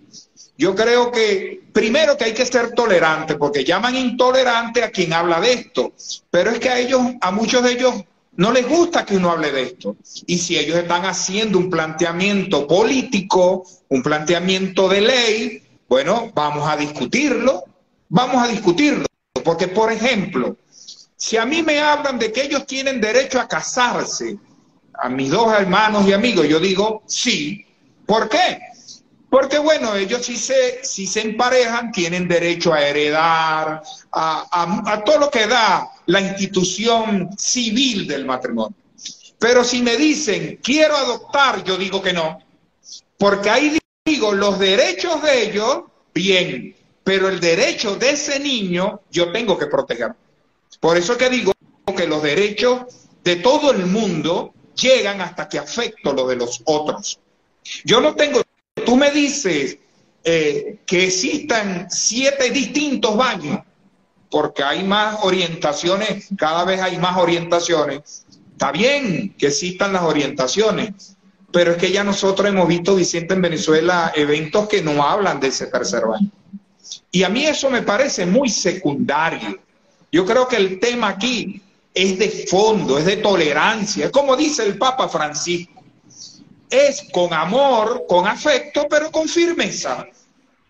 Yo 0.57 0.75
creo 0.75 1.11
que 1.11 1.61
primero 1.71 2.17
que 2.17 2.25
hay 2.25 2.33
que 2.33 2.45
ser 2.45 2.73
tolerante, 2.73 3.35
porque 3.35 3.63
llaman 3.63 3.95
intolerante 3.95 4.83
a 4.83 4.91
quien 4.91 5.13
habla 5.13 5.39
de 5.39 5.53
esto, 5.53 5.93
pero 6.29 6.51
es 6.51 6.59
que 6.59 6.69
a 6.69 6.79
ellos, 6.79 7.01
a 7.21 7.31
muchos 7.31 7.63
de 7.63 7.71
ellos 7.71 7.93
no 8.35 8.51
les 8.51 8.67
gusta 8.67 9.05
que 9.05 9.15
uno 9.15 9.31
hable 9.31 9.51
de 9.51 9.63
esto. 9.63 9.95
Y 10.27 10.37
si 10.37 10.57
ellos 10.57 10.77
están 10.77 11.05
haciendo 11.05 11.57
un 11.57 11.69
planteamiento 11.69 12.67
político, 12.67 13.65
un 13.89 14.03
planteamiento 14.03 14.87
de 14.89 15.01
ley, 15.01 15.63
bueno, 15.87 16.31
vamos 16.35 16.69
a 16.69 16.75
discutirlo, 16.75 17.63
vamos 18.09 18.43
a 18.43 18.47
discutirlo. 18.47 19.05
Porque, 19.43 19.67
por 19.67 19.91
ejemplo, 19.91 20.57
si 21.21 21.37
a 21.37 21.45
mí 21.45 21.61
me 21.61 21.77
hablan 21.79 22.17
de 22.17 22.31
que 22.31 22.41
ellos 22.41 22.65
tienen 22.65 22.99
derecho 22.99 23.39
a 23.39 23.47
casarse, 23.47 24.39
a 24.91 25.07
mis 25.07 25.29
dos 25.29 25.53
hermanos 25.53 26.07
y 26.07 26.13
amigos, 26.13 26.47
yo 26.47 26.59
digo 26.59 27.03
sí. 27.05 27.63
¿Por 28.07 28.27
qué? 28.27 28.59
Porque 29.29 29.59
bueno, 29.59 29.95
ellos 29.95 30.25
si 30.25 30.35
se, 30.35 30.83
si 30.83 31.05
se 31.05 31.21
emparejan 31.21 31.91
tienen 31.91 32.27
derecho 32.27 32.73
a 32.73 32.81
heredar, 32.81 33.83
a, 34.11 34.91
a, 34.91 35.03
todo 35.03 35.19
lo 35.19 35.29
que 35.29 35.45
da 35.45 35.91
la 36.07 36.21
institución 36.21 37.29
civil 37.37 38.07
del 38.07 38.25
matrimonio. 38.25 38.75
Pero 39.37 39.63
si 39.63 39.83
me 39.83 39.97
dicen, 39.97 40.59
quiero 40.63 40.97
adoptar, 40.97 41.63
yo 41.63 41.77
digo 41.77 42.01
que 42.01 42.13
no. 42.13 42.39
Porque 43.19 43.51
ahí 43.51 43.77
digo, 44.03 44.33
los 44.33 44.57
derechos 44.57 45.21
de 45.21 45.43
ellos, 45.43 45.83
bien, 46.15 46.75
pero 47.03 47.29
el 47.29 47.39
derecho 47.39 47.95
de 47.95 48.09
ese 48.09 48.39
niño 48.39 49.01
yo 49.11 49.31
tengo 49.31 49.55
que 49.55 49.67
proteger. 49.67 50.15
Por 50.81 50.97
eso 50.97 51.17
que 51.17 51.29
digo 51.29 51.53
que 51.95 52.07
los 52.07 52.21
derechos 52.21 52.81
de 53.23 53.37
todo 53.37 53.71
el 53.71 53.85
mundo 53.85 54.53
llegan 54.75 55.21
hasta 55.21 55.47
que 55.47 55.59
afecto 55.59 56.11
lo 56.11 56.27
de 56.27 56.35
los 56.35 56.61
otros. 56.65 57.19
Yo 57.85 58.01
no 58.01 58.15
tengo 58.15 58.41
tú 58.85 58.95
me 58.95 59.11
dices 59.11 59.77
eh, 60.23 60.79
que 60.85 61.05
existan 61.05 61.87
siete 61.89 62.49
distintos 62.51 63.15
baños, 63.15 63.59
porque 64.29 64.63
hay 64.63 64.83
más 64.83 65.19
orientaciones, 65.23 66.29
cada 66.37 66.63
vez 66.63 66.81
hay 66.81 66.97
más 66.97 67.17
orientaciones. 67.17 68.25
Está 68.51 68.71
bien 68.71 69.35
que 69.37 69.47
existan 69.47 69.93
las 69.93 70.03
orientaciones, 70.03 71.17
pero 71.51 71.71
es 71.71 71.77
que 71.77 71.91
ya 71.91 72.03
nosotros 72.03 72.47
hemos 72.47 72.67
visto, 72.67 72.95
Vicente, 72.95 73.33
en 73.33 73.41
Venezuela, 73.41 74.11
eventos 74.15 74.67
que 74.67 74.81
no 74.81 75.03
hablan 75.03 75.39
de 75.39 75.47
ese 75.47 75.67
tercer 75.67 76.05
baño. 76.05 76.29
Y 77.11 77.23
a 77.23 77.29
mí 77.29 77.45
eso 77.45 77.69
me 77.69 77.81
parece 77.81 78.25
muy 78.25 78.49
secundario. 78.49 79.59
Yo 80.11 80.25
creo 80.25 80.47
que 80.47 80.57
el 80.57 80.79
tema 80.79 81.09
aquí 81.09 81.61
es 81.93 82.19
de 82.19 82.29
fondo, 82.29 82.97
es 82.97 83.05
de 83.05 83.17
tolerancia, 83.17 84.11
como 84.11 84.35
dice 84.35 84.63
el 84.63 84.77
Papa 84.77 85.07
Francisco 85.07 85.81
es 86.71 87.05
con 87.11 87.33
amor, 87.33 88.05
con 88.07 88.25
afecto, 88.25 88.87
pero 88.89 89.11
con 89.11 89.27
firmeza. 89.27 90.07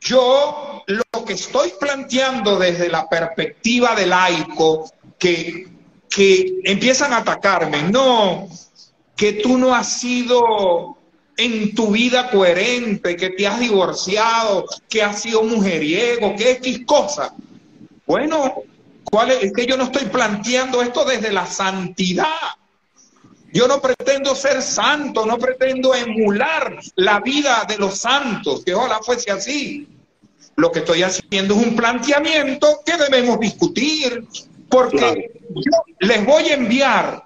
Yo 0.02 0.84
lo 0.88 1.26
que 1.26 1.34
estoy 1.34 1.72
planteando 1.80 2.58
desde 2.58 2.90
la 2.90 3.08
perspectiva 3.08 3.96
del 3.96 4.10
laico, 4.10 4.92
que, 5.20 5.68
que 6.10 6.60
empiezan 6.64 7.14
a 7.14 7.18
atacarme, 7.18 7.84
no, 7.84 8.50
que 9.16 9.34
tú 9.34 9.60
no 9.60 9.76
has 9.76 10.00
sido 10.00 10.98
en 11.38 11.76
tu 11.76 11.92
vida 11.92 12.32
coherente, 12.32 13.16
que 13.16 13.30
te 13.30 13.46
has 13.46 13.60
divorciado, 13.60 14.66
que 14.90 15.04
has 15.04 15.22
sido 15.22 15.44
mujeriego, 15.44 16.36
que 16.36 16.52
X 16.54 16.82
cosa. 16.86 17.34
Bueno, 18.08 18.64
¿cuál 19.04 19.32
es? 19.32 19.44
es 19.44 19.54
que 19.54 19.66
yo 19.66 19.78
no 19.78 19.86
estoy 19.86 20.06
planteando 20.06 20.82
esto 20.82 21.06
desde 21.06 21.32
la 21.32 21.46
santidad. 21.46 22.26
Yo 23.54 23.68
no 23.68 23.82
pretendo 23.82 24.34
ser 24.34 24.62
santo, 24.62 25.26
no 25.26 25.38
pretendo 25.38 25.94
emular 25.94 26.80
la 26.96 27.20
vida 27.20 27.66
de 27.68 27.78
los 27.78 27.98
santos, 27.98 28.64
que 28.64 28.74
ojalá 28.74 29.00
fuese 29.02 29.30
así. 29.32 29.88
Lo 30.56 30.72
que 30.72 30.80
estoy 30.80 31.04
haciendo 31.04 31.56
es 31.56 31.66
un 31.68 31.76
planteamiento 31.76 32.80
que 32.86 32.96
debemos 32.96 33.40
discutir, 33.40 34.26
porque 34.70 35.32
yo 35.50 35.84
les 36.00 36.26
voy 36.26 36.44
a 36.44 36.54
enviar 36.54 37.26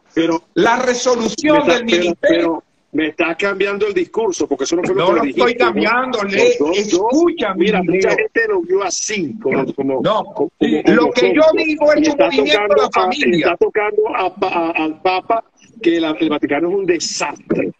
la 0.55 0.77
resolución 0.77 1.67
del 1.67 1.85
ministerio. 1.85 2.63
Me 2.95 3.07
está 3.07 3.35
cambiando 3.35 3.87
el 3.87 3.93
discurso, 3.93 4.47
porque 4.47 4.63
eso 4.63 4.77
no 4.77 4.83
fue 4.83 4.95
lo 4.95 5.21
que 5.21 5.29
estoy 5.31 5.55
cambiando, 5.55 6.23
le, 6.23 6.47
escúchame. 6.47 7.65
Mira, 7.65 7.83
mucha 7.83 8.11
gente 8.11 8.47
lo 8.47 8.61
vio 8.61 8.83
así, 8.83 9.37
como, 9.39 10.01
no, 10.01 10.23
lo 10.61 11.11
que 11.11 11.33
yo 11.33 11.41
digo 11.57 11.91
es 11.91 12.07
un 12.07 12.17
movimiento 12.17 12.73
de 12.73 12.81
la 12.81 12.89
familia. 12.93 13.47
está 13.47 13.57
tocando 13.57 14.15
al 14.15 15.01
Papa 15.01 15.43
que 15.81 15.97
el 15.97 16.29
Vaticano 16.29 16.69
es 16.69 16.75
un 16.75 16.85
desastre. 16.85 17.73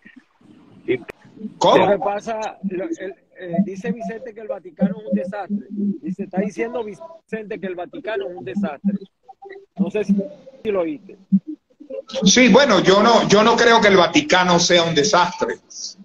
¿Cómo? 1.60 1.90
Lo 1.90 2.00
pasa, 2.00 2.60
eh, 2.70 3.56
dice 3.64 3.94
Vicente 3.94 4.34
que 4.34 4.42
el 4.42 4.50
Vaticano 4.50 4.98
es 5.00 5.06
un 5.10 5.16
desastre. 5.16 5.68
Dice, 5.70 6.24
está 6.24 6.42
diciendo 6.42 6.84
Vicente 6.84 7.58
que 7.58 7.68
el 7.68 7.76
Vaticano 7.76 8.30
es 8.30 8.36
un 8.36 8.44
desastre. 8.44 8.98
No 9.78 9.90
sé 9.90 10.04
si, 10.04 10.16
lo 10.66 10.82
oíste. 10.82 11.18
Sí, 12.24 12.50
bueno, 12.50 12.80
yo 12.80 13.02
no, 13.02 13.28
yo 13.28 13.44
no 13.44 13.56
creo 13.56 13.82
que 13.82 13.90
el 13.90 13.98
Vaticano 13.98 14.60
sea 14.60 14.84
un 14.84 14.96
desastre. 14.96 15.60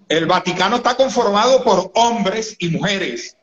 El 0.07 0.25
Vaticano 0.25 0.77
está 0.77 0.95
conformado 0.95 1.63
por 1.63 1.91
hombres 1.95 2.55
y 2.59 2.69
mujeres. 2.69 3.35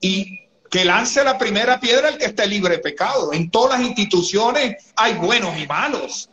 Y 0.00 0.40
que 0.70 0.84
lance 0.84 1.22
la 1.22 1.38
primera 1.38 1.78
piedra 1.78 2.08
el 2.08 2.18
que 2.18 2.26
esté 2.26 2.46
libre 2.46 2.76
de 2.76 2.82
pecado. 2.82 3.32
En 3.32 3.50
todas 3.50 3.78
las 3.78 3.88
instituciones 3.88 4.92
hay 4.96 5.14
buenos 5.14 5.56
y 5.58 5.66
malos. 5.66 6.28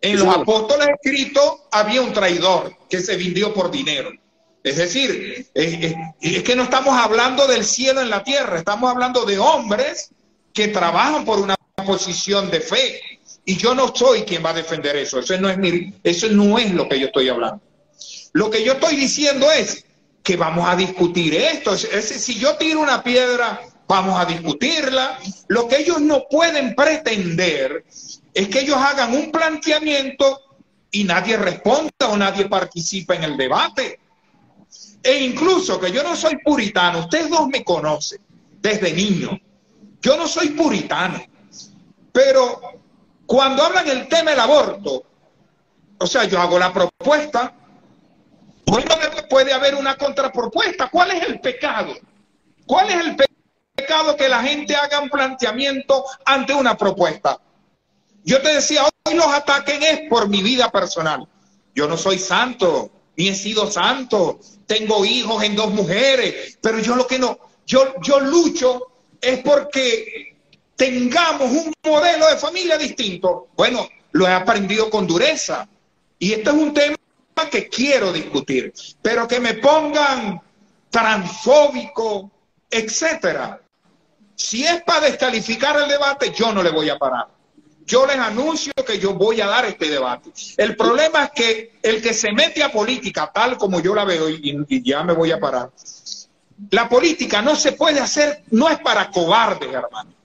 En 0.00 0.18
los 0.18 0.34
apóstoles 0.34 0.88
escritos 0.88 1.62
había 1.72 2.00
un 2.00 2.12
traidor 2.12 2.76
que 2.88 3.00
se 3.00 3.16
vendió 3.16 3.52
por 3.52 3.70
dinero. 3.70 4.10
Es 4.62 4.76
decir, 4.76 5.48
es, 5.54 6.42
que 6.42 6.56
no 6.56 6.64
estamos 6.64 6.96
hablando 6.96 7.46
del 7.46 7.64
cielo 7.64 8.00
en 8.00 8.10
la 8.10 8.22
tierra, 8.22 8.58
estamos 8.58 8.90
hablando 8.90 9.24
de 9.24 9.38
hombres 9.38 10.10
que 10.52 10.68
trabajan 10.68 11.24
por 11.24 11.38
una 11.38 11.56
posición 11.84 12.50
de 12.50 12.60
fe. 12.60 13.00
Y 13.48 13.56
yo 13.56 13.76
no 13.76 13.94
soy 13.94 14.22
quien 14.22 14.44
va 14.44 14.50
a 14.50 14.54
defender 14.54 14.96
eso. 14.96 15.20
Eso 15.20 15.38
no 15.38 15.48
es, 15.48 15.56
eso 16.02 16.28
no 16.30 16.58
es 16.58 16.74
lo 16.74 16.88
que 16.88 16.98
yo 16.98 17.06
estoy 17.06 17.28
hablando. 17.28 17.62
Lo 18.32 18.50
que 18.50 18.64
yo 18.64 18.72
estoy 18.72 18.96
diciendo 18.96 19.50
es 19.52 19.84
que 20.22 20.36
vamos 20.36 20.68
a 20.68 20.74
discutir 20.74 21.32
esto. 21.32 21.74
Es, 21.74 22.08
si 22.08 22.34
yo 22.40 22.56
tiro 22.56 22.80
una 22.80 23.04
piedra, 23.04 23.62
vamos 23.86 24.18
a 24.20 24.24
discutirla. 24.24 25.16
Lo 25.46 25.68
que 25.68 25.78
ellos 25.78 26.00
no 26.00 26.24
pueden 26.28 26.74
pretender 26.74 27.84
es 28.34 28.48
que 28.48 28.60
ellos 28.60 28.78
hagan 28.78 29.14
un 29.14 29.30
planteamiento 29.30 30.40
y 30.90 31.04
nadie 31.04 31.36
responda 31.36 32.08
o 32.08 32.16
nadie 32.16 32.46
participa 32.46 33.14
en 33.14 33.22
el 33.22 33.36
debate. 33.36 34.00
E 35.04 35.20
incluso 35.20 35.78
que 35.78 35.92
yo 35.92 36.02
no 36.02 36.16
soy 36.16 36.36
puritano, 36.38 36.98
ustedes 36.98 37.30
dos 37.30 37.46
me 37.46 37.62
conocen 37.62 38.18
desde 38.60 38.92
niño. 38.92 39.38
Yo 40.02 40.16
no 40.16 40.26
soy 40.26 40.48
puritano, 40.48 41.22
pero 42.10 42.85
cuando 43.26 43.62
hablan 43.64 43.88
el 43.88 44.08
tema 44.08 44.30
del 44.30 44.40
aborto, 44.40 45.04
o 45.98 46.06
sea, 46.06 46.24
yo 46.24 46.40
hago 46.40 46.58
la 46.58 46.72
propuesta, 46.72 47.52
bueno, 48.66 48.94
puede 49.28 49.52
haber 49.52 49.74
una 49.74 49.96
contrapropuesta. 49.96 50.88
¿Cuál 50.90 51.12
es 51.12 51.28
el 51.28 51.40
pecado? 51.40 51.94
¿Cuál 52.66 52.90
es 52.90 53.06
el 53.06 53.16
pecado 53.74 54.16
que 54.16 54.28
la 54.28 54.42
gente 54.42 54.74
haga 54.74 55.00
un 55.00 55.08
planteamiento 55.08 56.04
ante 56.24 56.54
una 56.54 56.76
propuesta? 56.76 57.40
Yo 58.24 58.42
te 58.42 58.54
decía, 58.54 58.82
hoy 58.84 59.14
los 59.14 59.26
ataquen 59.26 59.82
es 59.82 60.00
por 60.08 60.28
mi 60.28 60.42
vida 60.42 60.70
personal. 60.70 61.28
Yo 61.74 61.86
no 61.86 61.96
soy 61.96 62.18
santo, 62.18 62.90
ni 63.16 63.28
he 63.28 63.34
sido 63.34 63.70
santo. 63.70 64.40
Tengo 64.66 65.04
hijos 65.04 65.42
en 65.44 65.54
dos 65.54 65.70
mujeres, 65.70 66.58
pero 66.60 66.80
yo 66.80 66.96
lo 66.96 67.06
que 67.06 67.18
no, 67.18 67.38
yo, 67.66 67.94
yo 68.02 68.18
lucho 68.20 68.86
es 69.20 69.38
porque 69.40 70.35
tengamos 70.76 71.50
un 71.50 71.72
modelo 71.84 72.28
de 72.28 72.36
familia 72.36 72.78
distinto. 72.78 73.48
Bueno, 73.56 73.88
lo 74.12 74.26
he 74.26 74.32
aprendido 74.32 74.88
con 74.90 75.06
dureza. 75.06 75.68
Y 76.18 76.32
este 76.32 76.50
es 76.50 76.56
un 76.56 76.72
tema 76.72 76.96
que 77.50 77.68
quiero 77.68 78.12
discutir, 78.12 78.72
pero 79.02 79.28
que 79.28 79.40
me 79.40 79.54
pongan 79.54 80.40
transfóbico, 80.88 82.30
etcétera. 82.70 83.60
Si 84.34 84.64
es 84.64 84.82
para 84.82 85.06
descalificar 85.06 85.78
el 85.80 85.88
debate, 85.88 86.32
yo 86.32 86.52
no 86.52 86.62
le 86.62 86.70
voy 86.70 86.88
a 86.88 86.98
parar 86.98 87.26
yo 87.86 88.04
les 88.06 88.16
anuncio 88.16 88.72
que 88.86 88.98
yo 88.98 89.14
voy 89.14 89.40
a 89.40 89.46
dar 89.46 89.64
este 89.64 89.88
debate. 89.88 90.32
El 90.56 90.76
problema 90.76 91.24
es 91.24 91.30
que 91.30 91.78
el 91.82 92.02
que 92.02 92.12
se 92.12 92.32
mete 92.32 92.62
a 92.62 92.72
política, 92.72 93.30
tal 93.32 93.56
como 93.56 93.80
yo 93.80 93.94
la 93.94 94.04
veo, 94.04 94.28
y, 94.28 94.82
ya 94.82 95.04
me 95.04 95.12
voy 95.12 95.30
a 95.30 95.38
parar, 95.38 95.70
la 96.70 96.88
política 96.88 97.42
no 97.42 97.54
se 97.54 97.72
puede 97.72 98.00
hacer, 98.00 98.42
no 98.50 98.68
es 98.68 98.78
para 98.80 99.10
cobardes, 99.10 99.72
hermano. 99.72 100.15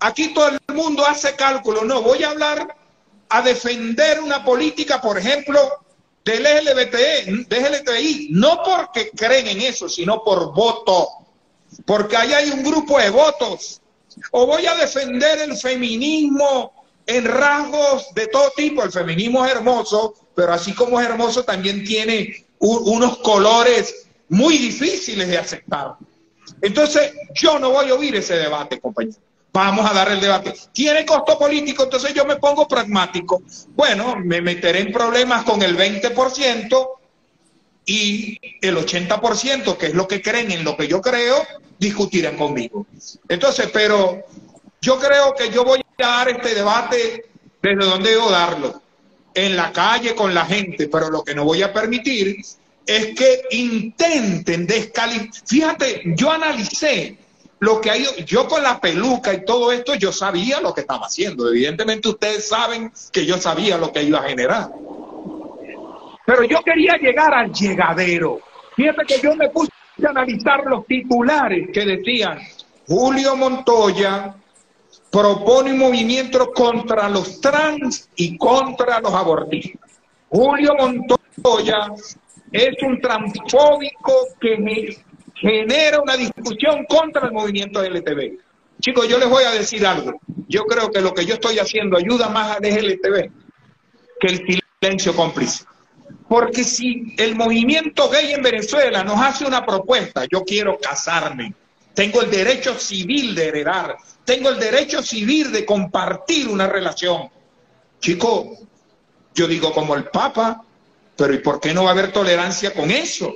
Aquí 0.00 0.32
todo 0.32 0.48
el 0.48 0.74
mundo 0.74 1.06
hace 1.06 1.36
cálculo, 1.36 1.84
no, 1.84 2.02
voy 2.02 2.22
a 2.22 2.30
hablar 2.30 2.74
a 3.28 3.42
defender 3.42 4.20
una 4.20 4.44
política, 4.44 5.00
por 5.00 5.18
ejemplo, 5.18 5.60
del 6.24 6.42
LGBTI, 6.42 7.44
del 7.44 7.72
LGBTI, 7.72 8.28
no 8.32 8.62
porque 8.62 9.10
creen 9.10 9.46
en 9.48 9.60
eso, 9.60 9.88
sino 9.88 10.22
por 10.24 10.54
voto, 10.54 11.08
porque 11.84 12.16
ahí 12.16 12.32
hay 12.32 12.50
un 12.50 12.62
grupo 12.62 12.98
de 12.98 13.10
votos. 13.10 13.80
O 14.32 14.46
voy 14.46 14.66
a 14.66 14.74
defender 14.74 15.38
el 15.40 15.56
feminismo 15.56 16.72
en 17.06 17.24
rasgos 17.24 18.12
de 18.14 18.26
todo 18.26 18.50
tipo. 18.56 18.82
El 18.82 18.90
feminismo 18.90 19.44
es 19.44 19.52
hermoso, 19.52 20.14
pero 20.34 20.52
así 20.52 20.74
como 20.74 21.00
es 21.00 21.06
hermoso, 21.06 21.44
también 21.44 21.84
tiene 21.84 22.46
unos 22.58 23.18
colores 23.18 24.06
muy 24.28 24.58
difíciles 24.58 25.28
de 25.28 25.38
aceptar. 25.38 25.96
Entonces, 26.60 27.12
yo 27.34 27.58
no 27.58 27.70
voy 27.70 27.88
a 27.88 27.94
oír 27.94 28.16
ese 28.16 28.36
debate, 28.36 28.80
compañero. 28.80 29.18
Vamos 29.52 29.90
a 29.90 29.92
dar 29.92 30.10
el 30.12 30.20
debate. 30.20 30.54
¿Tiene 30.72 31.04
costo 31.04 31.38
político? 31.38 31.84
Entonces 31.84 32.14
yo 32.14 32.24
me 32.24 32.36
pongo 32.36 32.68
pragmático. 32.68 33.42
Bueno, 33.74 34.16
me 34.16 34.40
meteré 34.40 34.80
en 34.80 34.92
problemas 34.92 35.44
con 35.44 35.60
el 35.62 35.76
20% 35.76 36.88
y 37.86 38.38
el 38.60 38.76
80%, 38.76 39.76
que 39.76 39.86
es 39.86 39.94
lo 39.94 40.06
que 40.06 40.22
creen 40.22 40.52
en 40.52 40.64
lo 40.64 40.76
que 40.76 40.86
yo 40.86 41.00
creo, 41.00 41.44
discutirán 41.78 42.36
conmigo. 42.36 42.86
Entonces, 43.28 43.68
pero 43.72 44.24
yo 44.80 44.98
creo 44.98 45.34
que 45.34 45.50
yo 45.50 45.64
voy 45.64 45.80
a 45.98 46.06
dar 46.06 46.28
este 46.28 46.54
debate 46.54 47.24
desde 47.60 47.84
donde 47.84 48.10
debo 48.10 48.30
darlo, 48.30 48.80
en 49.34 49.56
la 49.56 49.72
calle 49.72 50.14
con 50.14 50.34
la 50.34 50.44
gente, 50.46 50.88
pero 50.88 51.10
lo 51.10 51.22
que 51.22 51.34
no 51.34 51.44
voy 51.44 51.62
a 51.62 51.72
permitir 51.72 52.36
es 52.86 53.14
que 53.14 53.42
intenten 53.50 54.66
descalificar. 54.66 55.42
Fíjate, 55.46 56.02
yo 56.16 56.30
analicé 56.30 57.16
lo 57.60 57.80
que 57.80 57.90
hay, 57.90 58.06
yo 58.26 58.48
con 58.48 58.62
la 58.62 58.80
peluca 58.80 59.34
y 59.34 59.44
todo 59.44 59.70
esto, 59.70 59.94
yo 59.94 60.12
sabía 60.12 60.60
lo 60.60 60.74
que 60.74 60.80
estaba 60.80 61.06
haciendo. 61.06 61.48
Evidentemente 61.48 62.08
ustedes 62.08 62.48
saben 62.48 62.90
que 63.12 63.26
yo 63.26 63.36
sabía 63.36 63.76
lo 63.76 63.92
que 63.92 64.02
iba 64.02 64.18
a 64.18 64.28
generar. 64.28 64.70
Pero 66.24 66.44
yo 66.44 66.60
quería 66.62 66.96
llegar 66.96 67.34
al 67.34 67.52
llegadero. 67.52 68.40
Fíjate 68.74 69.04
que 69.04 69.20
yo 69.20 69.36
me 69.36 69.50
puse 69.50 69.70
a 70.04 70.08
analizar 70.08 70.64
los 70.64 70.86
titulares 70.86 71.68
que 71.72 71.84
decían 71.84 72.38
Julio 72.86 73.36
Montoya 73.36 74.34
propone 75.10 75.72
un 75.72 75.78
movimiento 75.78 76.52
contra 76.52 77.08
los 77.10 77.40
trans 77.42 78.08
y 78.16 78.38
contra 78.38 79.00
los 79.00 79.12
abortistas. 79.12 79.90
Julio 80.30 80.74
Montoya 80.78 81.92
es 82.52 82.82
un 82.82 83.00
transfóbico 83.00 84.28
que 84.40 84.56
genera 85.40 86.00
una 86.00 86.16
discusión 86.16 86.84
contra 86.84 87.26
el 87.26 87.32
movimiento 87.32 87.82
LTV. 87.82 88.38
Chicos, 88.80 89.08
yo 89.08 89.18
les 89.18 89.28
voy 89.28 89.44
a 89.44 89.50
decir 89.50 89.86
algo. 89.86 90.20
Yo 90.48 90.64
creo 90.64 90.90
que 90.90 91.00
lo 91.00 91.12
que 91.14 91.24
yo 91.24 91.34
estoy 91.34 91.58
haciendo 91.58 91.96
ayuda 91.96 92.28
más 92.28 92.56
al 92.56 92.64
LTV 92.64 93.30
que 94.20 94.26
el 94.26 94.62
silencio 94.80 95.14
cómplice. 95.14 95.64
Porque 96.28 96.64
si 96.64 97.14
el 97.18 97.34
movimiento 97.34 98.08
gay 98.08 98.32
en 98.32 98.42
Venezuela 98.42 99.02
nos 99.02 99.20
hace 99.20 99.44
una 99.44 99.64
propuesta, 99.64 100.24
yo 100.30 100.44
quiero 100.44 100.78
casarme, 100.78 101.54
tengo 101.94 102.22
el 102.22 102.30
derecho 102.30 102.78
civil 102.78 103.34
de 103.34 103.48
heredar, 103.48 103.96
tengo 104.24 104.50
el 104.50 104.58
derecho 104.58 105.02
civil 105.02 105.50
de 105.50 105.64
compartir 105.64 106.48
una 106.48 106.66
relación. 106.66 107.28
Chico, 107.98 108.56
yo 109.34 109.48
digo 109.48 109.72
como 109.72 109.94
el 109.94 110.04
Papa, 110.04 110.62
pero 111.16 111.34
¿y 111.34 111.38
por 111.38 111.60
qué 111.60 111.74
no 111.74 111.84
va 111.84 111.90
a 111.90 111.92
haber 111.92 112.12
tolerancia 112.12 112.72
con 112.72 112.90
eso? 112.90 113.34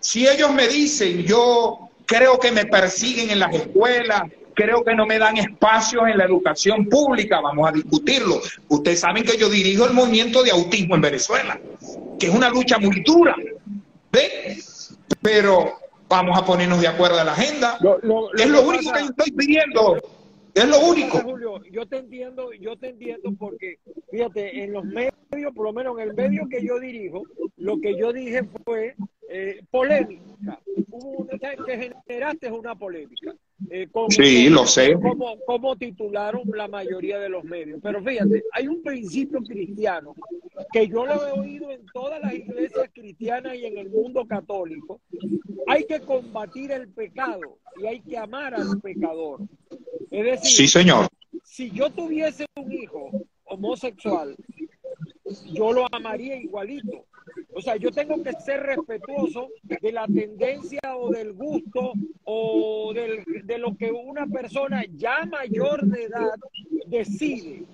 Si 0.00 0.26
ellos 0.26 0.52
me 0.52 0.68
dicen, 0.68 1.24
yo 1.24 1.90
creo 2.06 2.38
que 2.38 2.52
me 2.52 2.66
persiguen 2.66 3.30
en 3.30 3.40
las 3.40 3.54
escuelas, 3.54 4.22
creo 4.54 4.84
que 4.84 4.94
no 4.94 5.06
me 5.06 5.18
dan 5.18 5.36
espacios 5.36 6.04
en 6.08 6.18
la 6.18 6.24
educación 6.24 6.86
pública, 6.86 7.40
vamos 7.40 7.68
a 7.68 7.72
discutirlo. 7.72 8.40
Ustedes 8.68 9.00
saben 9.00 9.24
que 9.24 9.36
yo 9.36 9.48
dirijo 9.48 9.84
el 9.86 9.92
movimiento 9.92 10.42
de 10.42 10.52
autismo 10.52 10.94
en 10.94 11.00
Venezuela, 11.00 11.60
que 12.18 12.26
es 12.26 12.34
una 12.34 12.48
lucha 12.48 12.78
muy 12.78 13.00
dura. 13.00 13.34
¿Ve? 14.12 14.58
Pero 15.20 15.72
vamos 16.08 16.38
a 16.38 16.44
ponernos 16.44 16.80
de 16.80 16.88
acuerdo 16.88 17.18
en 17.18 17.26
la 17.26 17.32
agenda. 17.32 17.78
es 18.38 18.48
lo 18.48 18.62
único 18.62 18.92
que 18.92 19.00
estoy 19.00 19.30
pidiendo. 19.32 19.96
Es 20.54 20.68
lo 20.68 20.78
único. 20.86 21.18
Julio, 21.18 21.60
yo 21.72 21.84
te 21.84 21.96
entiendo, 21.96 22.52
yo 22.52 22.76
te 22.76 22.90
entiendo 22.90 23.32
porque, 23.36 23.78
fíjate, 24.12 24.62
en 24.62 24.72
los 24.72 24.84
medios, 24.84 25.52
por 25.52 25.64
lo 25.64 25.72
menos 25.72 25.98
en 25.98 26.10
el 26.10 26.14
medio 26.14 26.46
que 26.48 26.64
yo 26.64 26.78
dirijo, 26.78 27.24
lo 27.56 27.80
que 27.80 27.98
yo 27.98 28.12
dije 28.12 28.42
fue 28.64 28.94
eh, 29.28 29.62
polémica. 29.70 30.60
Hubo 30.90 31.24
una, 31.24 31.38
que 31.38 31.92
generaste 32.06 32.50
una 32.50 32.74
polémica. 32.74 33.34
Eh, 33.70 33.88
sí, 34.10 34.48
lo 34.48 34.66
sé. 34.66 34.94
Como, 34.94 35.38
como 35.46 35.76
titularon 35.76 36.42
la 36.54 36.68
mayoría 36.68 37.18
de 37.18 37.28
los 37.28 37.44
medios. 37.44 37.80
Pero 37.82 38.02
fíjate, 38.02 38.44
hay 38.52 38.68
un 38.68 38.82
principio 38.82 39.40
cristiano 39.42 40.14
que 40.72 40.88
yo 40.88 41.06
lo 41.06 41.26
he 41.26 41.32
oído 41.32 41.70
en 41.70 41.84
todas 41.92 42.20
las 42.20 42.34
iglesias 42.34 42.90
cristianas 42.92 43.54
y 43.56 43.66
en 43.66 43.78
el 43.78 43.90
mundo 43.90 44.26
católico. 44.26 45.00
Hay 45.66 45.84
que 45.84 46.00
combatir 46.00 46.72
el 46.72 46.88
pecado 46.88 47.58
y 47.80 47.86
hay 47.86 48.00
que 48.00 48.18
amar 48.18 48.54
al 48.54 48.80
pecador. 48.80 49.40
Es 50.10 50.24
decir, 50.24 50.50
sí, 50.50 50.68
señor. 50.68 51.08
si 51.42 51.70
yo 51.70 51.90
tuviese 51.90 52.46
un 52.56 52.70
hijo 52.72 53.10
homosexual, 53.44 54.36
yo 55.52 55.72
lo 55.72 55.86
amaría 55.92 56.36
igualito. 56.36 57.06
O 57.54 57.60
sea, 57.60 57.76
yo 57.76 57.90
tengo 57.90 58.22
que 58.22 58.32
ser 58.32 58.60
respetuoso 58.62 59.48
de 59.62 59.92
la 59.92 60.06
tendencia 60.06 60.80
o 60.96 61.10
del 61.10 61.32
gusto 61.32 61.92
o 62.24 62.92
del, 62.94 63.24
de 63.44 63.58
lo 63.58 63.76
que 63.76 63.92
una 63.92 64.26
persona 64.26 64.84
ya 64.94 65.24
mayor 65.26 65.86
de 65.86 66.04
edad 66.04 66.34
decide. 66.86 67.64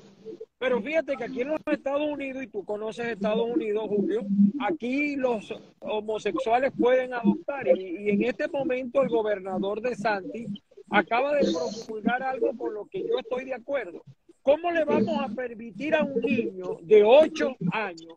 Pero 0.58 0.82
fíjate 0.82 1.16
que 1.16 1.24
aquí 1.24 1.40
en 1.40 1.48
los 1.48 1.60
Estados 1.66 2.06
Unidos, 2.06 2.42
y 2.42 2.46
tú 2.46 2.62
conoces 2.64 3.06
Estados 3.06 3.48
Unidos, 3.48 3.84
Julio, 3.88 4.26
aquí 4.60 5.16
los 5.16 5.54
homosexuales 5.78 6.72
pueden 6.78 7.14
adoptar. 7.14 7.66
Y, 7.68 7.96
y 7.96 8.10
en 8.10 8.24
este 8.24 8.46
momento 8.48 9.02
el 9.02 9.08
gobernador 9.08 9.80
de 9.80 9.96
Santi 9.96 10.46
acaba 10.90 11.34
de 11.34 11.50
promulgar 11.50 12.22
algo 12.22 12.54
con 12.58 12.74
lo 12.74 12.84
que 12.86 13.00
yo 13.00 13.18
estoy 13.18 13.46
de 13.46 13.54
acuerdo. 13.54 14.02
¿Cómo 14.42 14.70
le 14.70 14.84
vamos 14.84 15.18
a 15.20 15.28
permitir 15.28 15.94
a 15.94 16.02
un 16.02 16.20
niño 16.22 16.78
de 16.82 17.04
8 17.04 17.56
años, 17.72 18.14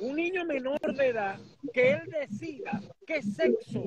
un 0.00 0.16
niño 0.16 0.44
menor 0.46 0.80
de 0.80 1.08
edad, 1.08 1.38
que 1.72 1.92
él 1.92 2.00
decida 2.10 2.80
qué 3.06 3.22
sexo, 3.22 3.84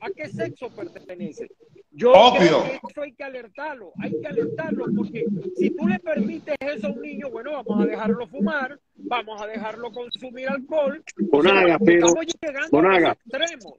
a 0.00 0.10
qué 0.10 0.28
sexo 0.28 0.68
pertenece? 0.70 1.50
Yo 1.96 2.12
Obvio. 2.12 2.40
creo 2.40 2.62
que 2.64 2.86
eso 2.90 3.02
hay 3.02 3.12
que 3.12 3.24
alertarlo, 3.24 3.92
hay 4.02 4.10
que 4.20 4.26
alertarlo, 4.26 4.86
porque 4.96 5.24
si 5.56 5.70
tú 5.70 5.86
le 5.86 5.98
permites 6.00 6.56
eso 6.60 6.88
a 6.88 6.90
un 6.90 7.00
niño, 7.00 7.30
bueno, 7.30 7.52
vamos 7.52 7.84
a 7.84 7.86
dejarlo 7.86 8.26
fumar, 8.26 8.78
vamos 8.96 9.40
a 9.40 9.46
dejarlo 9.46 9.92
consumir 9.92 10.48
alcohol. 10.48 11.02
Bonaga, 11.30 11.78
pero, 11.78 12.06
estamos 12.08 12.26
llegando 12.42 12.68
Bonaga. 12.70 13.10
a 13.10 13.16
los 13.38 13.50
extremos. 13.50 13.74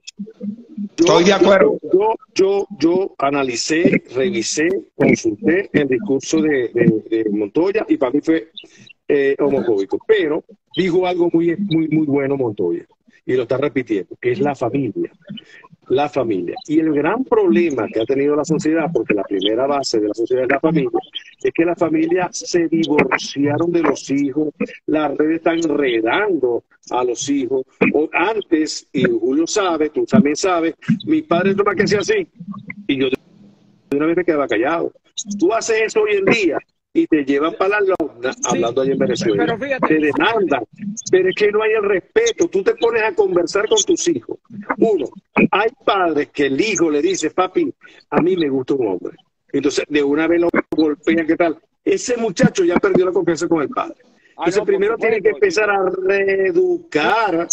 Estoy 0.98 1.24
de 1.24 1.32
acuerdo. 1.34 1.78
Yo, 1.92 2.14
yo, 2.34 2.66
yo 2.78 3.14
analicé, 3.18 4.02
revisé, 4.14 4.66
consulté 4.94 5.68
el 5.74 5.88
discurso 5.88 6.40
de, 6.40 6.70
de- 6.72 7.04
de 7.10 7.30
Montoya 7.30 7.84
y 7.86 7.98
para 7.98 8.12
mí 8.12 8.20
fue 8.22 8.50
eh, 9.08 9.36
homofóbico. 9.38 9.98
Pero 10.08 10.42
dijo 10.74 11.06
algo 11.06 11.28
muy, 11.32 11.54
muy, 11.56 11.86
muy 11.88 12.06
bueno 12.06 12.36
Montoya 12.38 12.86
y 13.26 13.34
lo 13.34 13.42
está 13.42 13.58
repitiendo, 13.58 14.16
que 14.20 14.32
es 14.32 14.40
la 14.40 14.54
familia. 14.54 15.12
La 15.88 16.08
familia. 16.08 16.56
Y 16.66 16.80
el 16.80 16.92
gran 16.92 17.24
problema 17.24 17.86
que 17.86 18.00
ha 18.00 18.04
tenido 18.04 18.34
la 18.34 18.44
sociedad, 18.44 18.90
porque 18.92 19.14
la 19.14 19.22
primera 19.22 19.66
base 19.66 20.00
de 20.00 20.08
la 20.08 20.14
sociedad 20.14 20.44
es 20.44 20.50
la 20.50 20.60
familia, 20.60 20.90
es 21.42 21.52
que 21.52 21.64
la 21.64 21.76
familia 21.76 22.28
se 22.32 22.66
divorciaron 22.68 23.70
de 23.70 23.82
los 23.82 24.10
hijos, 24.10 24.48
las 24.86 25.16
redes 25.16 25.36
están 25.36 25.58
enredando 25.58 26.64
a 26.90 27.04
los 27.04 27.28
hijos. 27.28 27.64
O 27.92 28.08
antes, 28.12 28.88
y 28.92 29.04
Julio 29.04 29.46
sabe, 29.46 29.90
tú 29.90 30.04
también 30.04 30.36
sabes, 30.36 30.74
mi 31.06 31.22
padre 31.22 31.54
no 31.54 31.62
me 31.62 31.76
que 31.76 31.84
hacía 31.84 32.00
así, 32.00 32.26
y 32.88 32.98
yo 32.98 33.08
de 33.08 33.96
una 33.96 34.06
vez 34.06 34.16
me 34.16 34.24
quedaba 34.24 34.48
callado. 34.48 34.92
Tú 35.38 35.52
haces 35.52 35.82
eso 35.82 36.02
hoy 36.02 36.16
en 36.16 36.24
día 36.24 36.58
y 37.02 37.06
te 37.06 37.24
llevan 37.24 37.54
para 37.58 37.80
la 37.80 37.94
lona, 37.98 38.34
hablando 38.44 38.80
allá 38.80 38.92
en 38.92 38.98
Venezuela. 38.98 39.44
pero 39.44 39.58
fíjate. 39.58 39.86
te 39.86 40.00
demandan, 40.06 40.64
pero 41.10 41.28
es 41.28 41.34
que 41.34 41.52
no 41.52 41.62
hay 41.62 41.72
el 41.72 41.82
respeto. 41.84 42.48
Tú 42.48 42.62
te 42.62 42.74
pones 42.74 43.02
a 43.02 43.14
conversar 43.14 43.68
con 43.68 43.78
tus 43.84 44.08
hijos. 44.08 44.38
Uno, 44.78 45.06
hay 45.50 45.68
padres 45.84 46.28
que 46.32 46.46
el 46.46 46.60
hijo 46.60 46.90
le 46.90 47.02
dice, 47.02 47.30
papi, 47.30 47.72
a 48.10 48.20
mí 48.22 48.36
me 48.36 48.48
gusta 48.48 48.74
un 48.74 48.86
hombre. 48.88 49.16
Entonces, 49.52 49.84
de 49.88 50.02
una 50.02 50.26
vez 50.26 50.40
lo 50.40 50.48
golpean, 50.70 51.26
¿qué 51.26 51.36
tal? 51.36 51.58
Ese 51.84 52.16
muchacho 52.16 52.64
ya 52.64 52.76
perdió 52.76 53.04
la 53.06 53.12
confianza 53.12 53.46
con 53.46 53.62
el 53.62 53.68
padre. 53.68 53.96
Ah, 54.02 54.44
Entonces, 54.46 54.58
no, 54.58 54.64
primero 54.66 54.96
tiene 54.96 55.20
que 55.22 55.30
empezar 55.30 55.70
a 55.70 55.78
reeducar, 55.88 57.46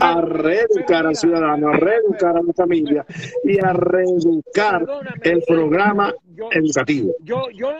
a 0.00 0.20
reeducar 0.20 1.06
al 1.06 1.16
ciudadano, 1.16 1.68
a 1.70 1.76
reeducar 1.76 2.36
a 2.36 2.42
la 2.42 2.52
familia 2.52 3.06
y 3.44 3.58
a 3.58 3.72
reeducar 3.72 4.84
el 5.22 5.42
programa 5.46 6.12
yo- 6.34 6.48
educativo. 6.52 7.14
Yo, 7.24 7.48
yo 7.54 7.70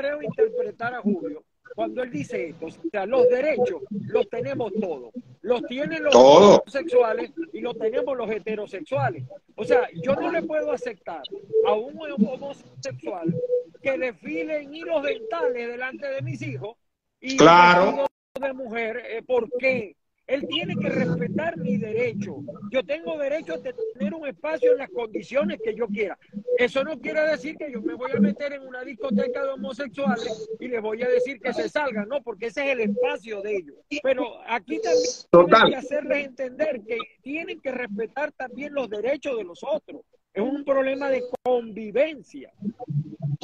creo 0.00 0.22
interpretar 0.22 0.94
a 0.94 1.00
Julio 1.00 1.42
cuando 1.74 2.02
él 2.02 2.10
dice 2.10 2.48
esto. 2.48 2.66
O 2.66 2.70
sea, 2.90 3.06
los 3.06 3.28
derechos 3.28 3.82
los 3.90 4.28
tenemos 4.28 4.72
todos. 4.80 5.12
Los 5.42 5.62
tienen 5.66 6.02
los 6.02 6.12
Todo. 6.12 6.56
homosexuales 6.60 7.32
y 7.52 7.60
los 7.60 7.76
tenemos 7.78 8.16
los 8.16 8.30
heterosexuales. 8.30 9.24
O 9.56 9.64
sea, 9.64 9.88
yo 10.02 10.14
no 10.16 10.30
le 10.30 10.42
puedo 10.42 10.72
aceptar 10.72 11.22
a 11.66 11.72
un 11.72 11.98
homosexual 12.00 13.34
que 13.82 13.98
desfile 13.98 14.62
en 14.62 14.74
hilos 14.74 15.02
dentales 15.02 15.68
delante 15.68 16.06
de 16.08 16.22
mis 16.22 16.42
hijos 16.42 16.76
y 17.20 17.36
Claro. 17.36 18.06
de 18.40 18.52
mujer. 18.52 19.02
eh, 19.08 19.22
¿Por 19.22 19.48
qué? 19.58 19.96
Él 20.26 20.44
tiene 20.48 20.74
que 20.76 20.88
respetar 20.88 21.56
mi 21.56 21.76
derecho. 21.76 22.38
Yo 22.72 22.84
tengo 22.84 23.16
derecho 23.16 23.54
a 23.54 23.58
tener 23.58 24.12
un 24.12 24.26
espacio 24.26 24.72
en 24.72 24.78
las 24.78 24.90
condiciones 24.90 25.60
que 25.62 25.74
yo 25.74 25.86
quiera. 25.86 26.18
Eso 26.58 26.82
no 26.82 26.98
quiere 26.98 27.22
decir 27.22 27.56
que 27.56 27.70
yo 27.70 27.80
me 27.80 27.94
voy 27.94 28.10
a 28.12 28.18
meter 28.18 28.52
en 28.52 28.66
una 28.66 28.82
discoteca 28.82 29.44
de 29.44 29.50
homosexuales 29.50 30.48
y 30.58 30.66
les 30.66 30.82
voy 30.82 31.02
a 31.02 31.08
decir 31.08 31.40
que 31.40 31.52
se 31.52 31.68
salgan, 31.68 32.08
no, 32.08 32.22
porque 32.22 32.46
ese 32.46 32.66
es 32.66 32.72
el 32.72 32.90
espacio 32.90 33.40
de 33.40 33.56
ellos. 33.56 33.76
Pero 34.02 34.40
aquí 34.48 34.80
también 34.80 35.04
Total. 35.30 35.62
hay 35.64 35.70
que 35.70 35.76
hacerles 35.76 36.26
entender 36.26 36.80
que 36.86 36.98
tienen 37.22 37.60
que 37.60 37.70
respetar 37.70 38.32
también 38.32 38.74
los 38.74 38.90
derechos 38.90 39.36
de 39.36 39.44
los 39.44 39.62
otros. 39.62 40.02
es 40.34 40.42
un 40.42 40.64
problema 40.64 41.08
de 41.08 41.22
convivencia. 41.44 42.52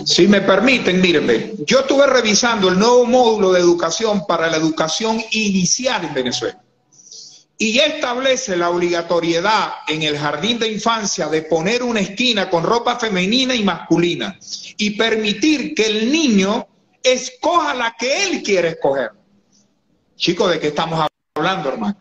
Si 0.04 0.26
me 0.26 0.40
permiten, 0.40 1.00
mírenme, 1.00 1.52
yo 1.64 1.80
estuve 1.80 2.06
revisando 2.06 2.68
el 2.68 2.78
nuevo 2.78 3.06
módulo 3.06 3.52
de 3.52 3.60
educación 3.60 4.26
para 4.26 4.50
la 4.50 4.56
educación 4.56 5.18
inicial 5.30 6.04
en 6.04 6.14
Venezuela. 6.14 6.62
Y 7.62 7.74
ya 7.74 7.84
establece 7.84 8.56
la 8.56 8.70
obligatoriedad 8.70 9.74
en 9.86 10.02
el 10.02 10.18
jardín 10.18 10.58
de 10.58 10.66
infancia 10.66 11.28
de 11.28 11.42
poner 11.42 11.84
una 11.84 12.00
esquina 12.00 12.50
con 12.50 12.64
ropa 12.64 12.98
femenina 12.98 13.54
y 13.54 13.62
masculina 13.62 14.36
y 14.78 14.90
permitir 14.96 15.72
que 15.72 15.86
el 15.86 16.10
niño 16.10 16.66
escoja 17.00 17.72
la 17.72 17.94
que 17.96 18.24
él 18.24 18.42
quiere 18.42 18.70
escoger. 18.70 19.12
Chicos, 20.16 20.50
¿de 20.50 20.58
qué 20.58 20.66
estamos 20.66 21.06
hablando, 21.36 21.68
hermano? 21.68 21.96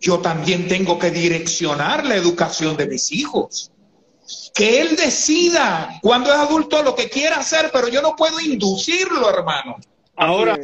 Yo 0.00 0.20
también 0.20 0.68
tengo 0.68 1.00
que 1.00 1.10
direccionar 1.10 2.06
la 2.06 2.14
educación 2.14 2.76
de 2.76 2.86
mis 2.86 3.10
hijos 3.10 3.72
que 4.54 4.82
él 4.82 4.94
decida 4.94 5.98
cuando 6.00 6.32
es 6.32 6.38
adulto 6.38 6.80
lo 6.84 6.94
que 6.94 7.10
quiera 7.10 7.38
hacer, 7.38 7.70
pero 7.72 7.88
yo 7.88 8.02
no 8.02 8.14
puedo 8.14 8.38
inducirlo, 8.38 9.28
hermano. 9.30 9.78
Ahora, 10.14 10.56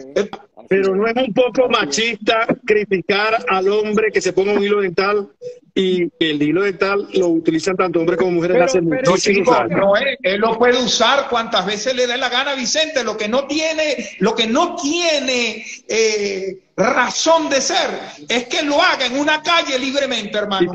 pero 0.69 0.95
no 0.97 1.07
es 1.07 1.15
un 1.17 1.33
poco 1.35 1.69
machista 1.69 2.47
criticar 2.65 3.45
al 3.49 3.69
hombre 3.69 4.11
que 4.13 4.21
se 4.21 4.33
ponga 4.33 4.53
un 4.53 4.63
hilo 4.63 4.81
dental 4.81 5.29
y 5.75 6.03
el 6.19 6.43
hilo 6.43 6.63
dental 6.63 7.09
lo 7.15 7.29
utilizan 7.29 7.77
tanto 7.77 8.01
hombres 8.01 8.19
como 8.19 8.33
mujeres 8.33 8.55
Pero- 8.57 8.65
hace 8.67 8.83
pero- 8.83 9.11
muchísimos 9.11 9.57
años. 9.57 9.79
no 9.79 9.97
es, 9.97 10.19
él 10.23 10.41
lo 10.41 10.59
puede 10.59 10.77
usar 10.83 11.29
cuantas 11.31 11.65
veces 11.65 11.95
le 11.95 12.07
dé 12.07 12.17
la 12.19 12.29
gana, 12.29 12.55
Vicente. 12.55 13.03
Lo 13.05 13.17
que 13.17 13.29
no 13.29 13.47
tiene, 13.47 14.11
lo 14.19 14.35
que 14.35 14.47
no 14.47 14.77
tiene 14.77 15.65
eh, 15.89 16.59
razón 16.77 17.49
de 17.49 17.61
ser 17.61 17.89
es 18.29 18.47
que 18.49 18.63
lo 18.63 18.83
haga 18.83 19.07
en 19.07 19.19
una 19.19 19.43
calle 19.43 19.79
libremente, 19.79 20.37
hermano. 20.37 20.73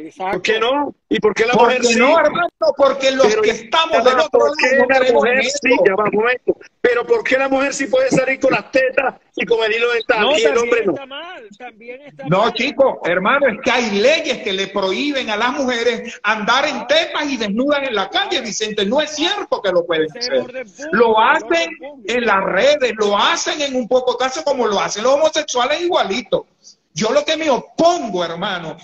Exacto. 0.00 0.30
¿Por 0.34 0.42
qué 0.42 0.60
no? 0.60 0.94
¿Y 1.08 1.18
por 1.18 1.34
qué 1.34 1.44
la 1.44 1.54
mujer 1.54 1.84
sí? 1.84 1.98
no, 1.98 2.20
hermano, 2.20 2.48
porque 2.76 3.10
los 3.10 3.26
Pero 3.26 3.42
que 3.42 3.50
estamos 3.50 4.04
del 4.04 4.18
otro 4.20 4.30
¿por 4.40 4.56
qué 4.56 4.76
lado 4.76 4.86
no 4.88 5.00
la 5.06 5.12
mujer 5.12 5.38
eso. 5.40 5.58
sí? 5.60 5.70
Ya 5.84 5.94
va, 5.96 6.04
un 6.04 6.10
momento. 6.20 6.56
Pero 6.80 7.04
¿por 7.04 7.24
qué 7.24 7.36
la 7.36 7.48
mujer 7.48 7.74
sí 7.74 7.86
puede 7.88 8.08
salir 8.10 8.38
con 8.38 8.52
las 8.52 8.70
tetas 8.70 9.16
y 9.34 9.44
con 9.44 9.60
el 9.64 9.72
hilo 9.72 9.90
dental 9.92 10.20
No, 10.20 10.38
y 10.38 10.42
el 10.44 10.56
hombre 10.56 10.86
no? 10.86 10.92
está 10.92 11.06
mal, 11.06 11.48
también 11.58 12.00
está 12.02 12.24
No, 12.28 12.42
mal. 12.42 12.52
chicos, 12.52 12.94
hermano, 13.06 13.48
es 13.48 13.56
que 13.64 13.70
hay 13.72 13.90
leyes 13.98 14.38
que 14.44 14.52
le 14.52 14.68
prohíben 14.68 15.30
a 15.30 15.36
las 15.36 15.50
mujeres 15.54 16.20
andar 16.22 16.64
en 16.68 16.86
tetas 16.86 17.24
y 17.28 17.36
desnudas 17.36 17.82
en 17.82 17.96
la 17.96 18.08
calle, 18.08 18.40
Vicente. 18.40 18.86
No 18.86 19.00
es 19.00 19.10
cierto 19.10 19.60
que 19.60 19.72
lo 19.72 19.84
pueden 19.84 20.06
hacer. 20.16 20.42
público, 20.42 20.70
Lo 20.92 21.18
hacen 21.18 21.70
en 22.06 22.24
las 22.24 22.44
redes, 22.44 22.92
lo 22.98 23.18
hacen 23.18 23.60
en 23.62 23.74
un 23.74 23.88
poco 23.88 24.16
caso 24.16 24.44
como 24.44 24.64
lo 24.68 24.78
hacen 24.78 25.02
los 25.02 25.14
homosexuales 25.14 25.80
igualito. 25.80 26.46
Yo 26.94 27.10
lo 27.10 27.24
que 27.24 27.36
me 27.36 27.50
opongo, 27.50 28.24
hermano, 28.24 28.76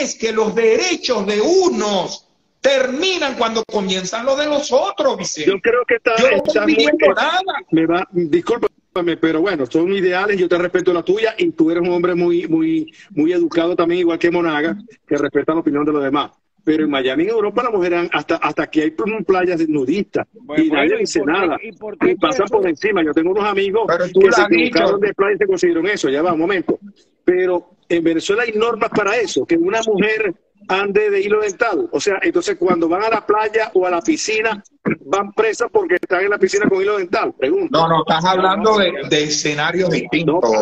es 0.00 0.14
que 0.16 0.32
los 0.32 0.54
derechos 0.54 1.26
de 1.26 1.40
unos 1.40 2.26
terminan 2.60 3.34
cuando 3.36 3.62
comienzan 3.64 4.24
los 4.26 4.38
de 4.38 4.46
los 4.46 4.70
otros, 4.72 5.16
Vicente. 5.16 5.50
Yo 5.50 5.58
creo 5.60 5.82
que 5.86 5.94
está, 5.96 6.12
Yo 6.18 6.30
no 6.30 6.36
está 6.36 6.48
estoy 6.48 6.62
muy- 6.66 6.74
pidiendo 6.76 7.14
nada. 7.14 7.40
me 7.70 7.86
va, 7.86 8.06
discúlpame, 8.12 9.16
pero 9.16 9.40
bueno, 9.40 9.64
son 9.66 9.92
ideales, 9.92 10.36
yo 10.38 10.48
te 10.48 10.58
respeto 10.58 10.92
la 10.92 11.02
tuya 11.02 11.34
y 11.38 11.50
tú 11.52 11.70
eres 11.70 11.82
un 11.82 11.90
hombre 11.90 12.14
muy, 12.14 12.46
muy, 12.48 12.92
muy 13.10 13.32
educado 13.32 13.74
también, 13.74 14.00
igual 14.00 14.18
que 14.18 14.30
Monaga, 14.30 14.76
que 15.06 15.16
respeta 15.16 15.54
la 15.54 15.60
opinión 15.60 15.84
de 15.84 15.92
los 15.92 16.02
demás. 16.02 16.32
Pero 16.62 16.84
en 16.84 16.90
Miami, 16.90 17.22
en 17.22 17.30
Europa, 17.30 17.62
las 17.62 17.72
mujeres 17.72 18.10
hasta, 18.12 18.36
hasta 18.36 18.64
aquí 18.64 18.82
hay 18.82 18.90
playas 18.90 19.66
nudistas 19.66 20.26
Bueno, 20.34 20.62
y 20.62 20.68
nadie 20.68 20.88
bueno, 20.88 20.96
¿y 20.96 21.00
dice 21.00 21.22
nada. 21.24 21.56
y 21.62 21.72
por 21.72 21.96
qué 21.96 22.10
Y 22.10 22.14
pasan 22.16 22.46
por 22.48 22.68
encima. 22.68 23.02
Yo 23.02 23.12
tengo 23.14 23.30
unos 23.30 23.44
amigos 23.44 23.84
Pero 23.88 24.04
tú 24.12 24.20
que 24.20 24.32
se 24.32 24.42
dicho. 24.50 24.54
equivocaron 24.76 25.00
de 25.00 25.14
playa 25.14 25.34
y 25.36 25.38
se 25.38 25.46
consiguieron 25.46 25.86
eso. 25.86 26.10
Ya 26.10 26.20
va, 26.20 26.34
un 26.34 26.38
momento. 26.40 26.78
Pero 27.24 27.70
en 27.90 28.04
Venezuela 28.04 28.42
hay 28.44 28.52
normas 28.52 28.90
para 28.90 29.16
eso, 29.16 29.44
que 29.44 29.56
una 29.56 29.80
mujer 29.86 30.34
ande 30.68 31.10
de 31.10 31.20
hilo 31.20 31.40
dental. 31.40 31.88
O 31.92 32.00
sea, 32.00 32.18
entonces 32.22 32.56
cuando 32.58 32.88
van 32.88 33.02
a 33.04 33.10
la 33.10 33.26
playa 33.26 33.70
o 33.74 33.86
a 33.86 33.90
la 33.90 34.00
piscina, 34.00 34.62
van 35.06 35.32
presas 35.32 35.68
porque 35.72 35.96
están 35.96 36.22
en 36.24 36.30
la 36.30 36.38
piscina 36.38 36.68
con 36.68 36.80
hilo 36.80 36.98
dental. 36.98 37.32
Pregunto. 37.38 37.78
No, 37.78 37.88
no, 37.88 38.00
estás 38.06 38.24
hablando 38.24 38.78
de, 38.78 38.92
de 39.08 39.24
escenarios 39.24 39.90
distintos. 39.90 40.40
Así 40.44 40.54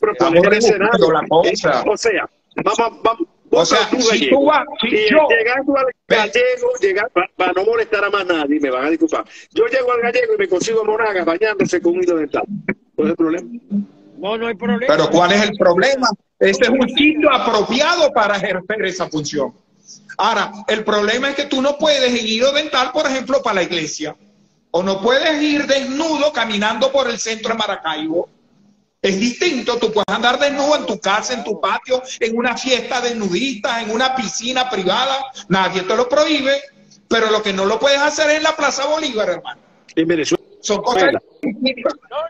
Pero 0.00 0.12
es. 0.12 0.18
¿cuál 0.18 0.36
Estamos 0.36 0.38
es 0.38 0.46
el 0.46 0.52
escenario? 0.54 1.12
la 1.12 1.26
cosa. 1.28 1.84
O 1.86 1.96
sea, 1.96 2.28
vamos, 2.64 3.02
vamos. 3.02 3.28
O 3.48 3.64
sea, 3.64 3.88
tú, 3.88 4.00
si 4.00 4.28
tú 4.28 4.44
vas, 4.44 4.64
si 4.80 4.88
y 4.88 5.08
yo- 5.10 5.28
llegando 5.28 5.76
al 5.78 5.86
gallego, 6.08 6.68
llega- 6.80 7.08
pa- 7.14 7.30
para 7.36 7.52
no 7.52 7.64
molestar 7.64 8.04
a 8.04 8.10
más 8.10 8.26
nadie, 8.26 8.58
me 8.60 8.70
van 8.70 8.86
a 8.86 8.90
disculpar. 8.90 9.24
Yo 9.52 9.66
llego 9.66 9.92
al 9.92 10.00
gallego 10.00 10.34
y 10.34 10.38
me 10.38 10.48
consigo 10.48 10.80
a 10.80 10.84
Monaga 10.84 11.24
bañándose 11.24 11.80
con 11.80 11.94
un 11.96 12.02
hilo 12.02 12.16
dental. 12.16 12.42
¿Cuál 12.96 13.06
es 13.08 13.10
el 13.12 13.16
problema? 13.16 13.48
No, 14.18 14.36
no 14.36 14.46
hay 14.48 14.54
problema. 14.54 14.92
Pero 14.94 15.08
¿cuál 15.10 15.32
es 15.32 15.42
el 15.48 15.56
problema? 15.56 16.08
Ese 16.38 16.64
es 16.64 16.68
un 16.68 16.88
sitio 16.88 17.32
apropiado 17.32 18.12
para 18.12 18.36
ejercer 18.36 18.84
esa 18.84 19.08
función. 19.08 19.54
Ahora, 20.18 20.52
el 20.68 20.84
problema 20.84 21.30
es 21.30 21.36
que 21.36 21.44
tú 21.44 21.62
no 21.62 21.78
puedes 21.78 22.22
ir 22.22 22.44
dental, 22.44 22.90
por 22.92 23.06
ejemplo, 23.06 23.42
para 23.42 23.56
la 23.56 23.62
iglesia. 23.62 24.16
O 24.70 24.82
no 24.82 25.00
puedes 25.00 25.42
ir 25.42 25.66
desnudo 25.66 26.32
caminando 26.32 26.92
por 26.92 27.08
el 27.08 27.18
centro 27.18 27.52
de 27.52 27.58
Maracaibo. 27.58 28.28
Es 29.00 29.18
distinto, 29.20 29.78
tú 29.78 29.92
puedes 29.92 30.08
andar 30.08 30.38
desnudo 30.38 30.76
en 30.76 30.86
tu 30.86 30.98
casa, 30.98 31.32
en 31.32 31.44
tu 31.44 31.60
patio, 31.60 32.02
en 32.20 32.36
una 32.36 32.56
fiesta 32.56 33.00
de 33.00 33.14
nudistas, 33.14 33.82
en 33.82 33.90
una 33.90 34.14
piscina 34.14 34.68
privada, 34.68 35.26
nadie 35.48 35.82
te 35.82 35.94
lo 35.94 36.08
prohíbe, 36.08 36.60
pero 37.08 37.30
lo 37.30 37.42
que 37.42 37.52
no 37.52 37.64
lo 37.64 37.78
puedes 37.78 38.00
hacer 38.00 38.30
es 38.30 38.36
en 38.38 38.42
la 38.42 38.56
Plaza 38.56 38.86
Bolívar, 38.86 39.28
hermano. 39.30 39.60
En 39.94 40.08
Venezuela. 40.08 40.35
Son 40.66 40.82
cosas. 40.82 41.10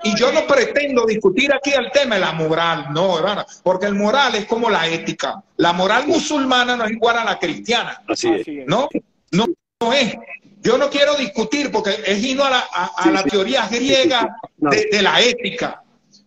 Y 0.05 0.15
yo 0.17 0.31
no 0.33 0.47
pretendo 0.47 1.07
discutir 1.07 1.53
aquí 1.55 1.71
el 1.73 1.91
tema 1.91 2.17
de 2.17 2.21
la 2.21 2.33
moral, 2.33 2.89
no, 2.93 3.19
hermano, 3.19 3.45
porque 3.63 3.87
el 3.87 3.95
moral 3.95 4.35
es 4.35 4.45
como 4.47 4.69
la 4.71 4.87
ética. 4.87 5.43
La 5.57 5.73
moral 5.73 6.07
musulmana 6.07 6.77
no 6.77 6.85
es 6.85 6.93
igual 6.93 7.17
a 7.19 7.25
la 7.25 7.39
cristiana, 7.39 8.03
Así 8.09 8.29
es. 8.29 8.47
¿no? 8.67 8.89
No, 9.33 9.47
no 9.81 9.93
es. 9.93 10.15
Yo 10.61 10.77
no 10.79 10.91
quiero 10.91 11.15
discutir 11.15 11.71
porque 11.71 11.97
es 12.05 12.23
hino 12.23 12.45
a 12.45 12.51
la, 12.51 12.65
a- 12.73 12.91
a 12.97 13.03
Sí, 13.05 13.11
la 13.11 13.23
sí. 13.23 13.29
teoría 13.31 13.69
griega 13.69 14.37
No. 14.59 14.71
de, 14.71 14.89
de 14.91 15.03
la 15.03 15.21
ética. 15.21 15.83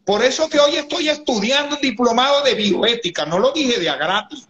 Por 0.05 0.23
eso 0.23 0.49
que 0.49 0.59
hoy 0.59 0.75
estoy 0.75 1.09
estudiando 1.09 1.75
un 1.75 1.81
diplomado 1.81 2.41
de 2.43 2.55
bioética, 2.55 3.25
no 3.27 3.37
lo 3.37 3.51
dije 3.51 3.79
de 3.79 3.89
a 3.89 3.95
gratis, 3.95 4.47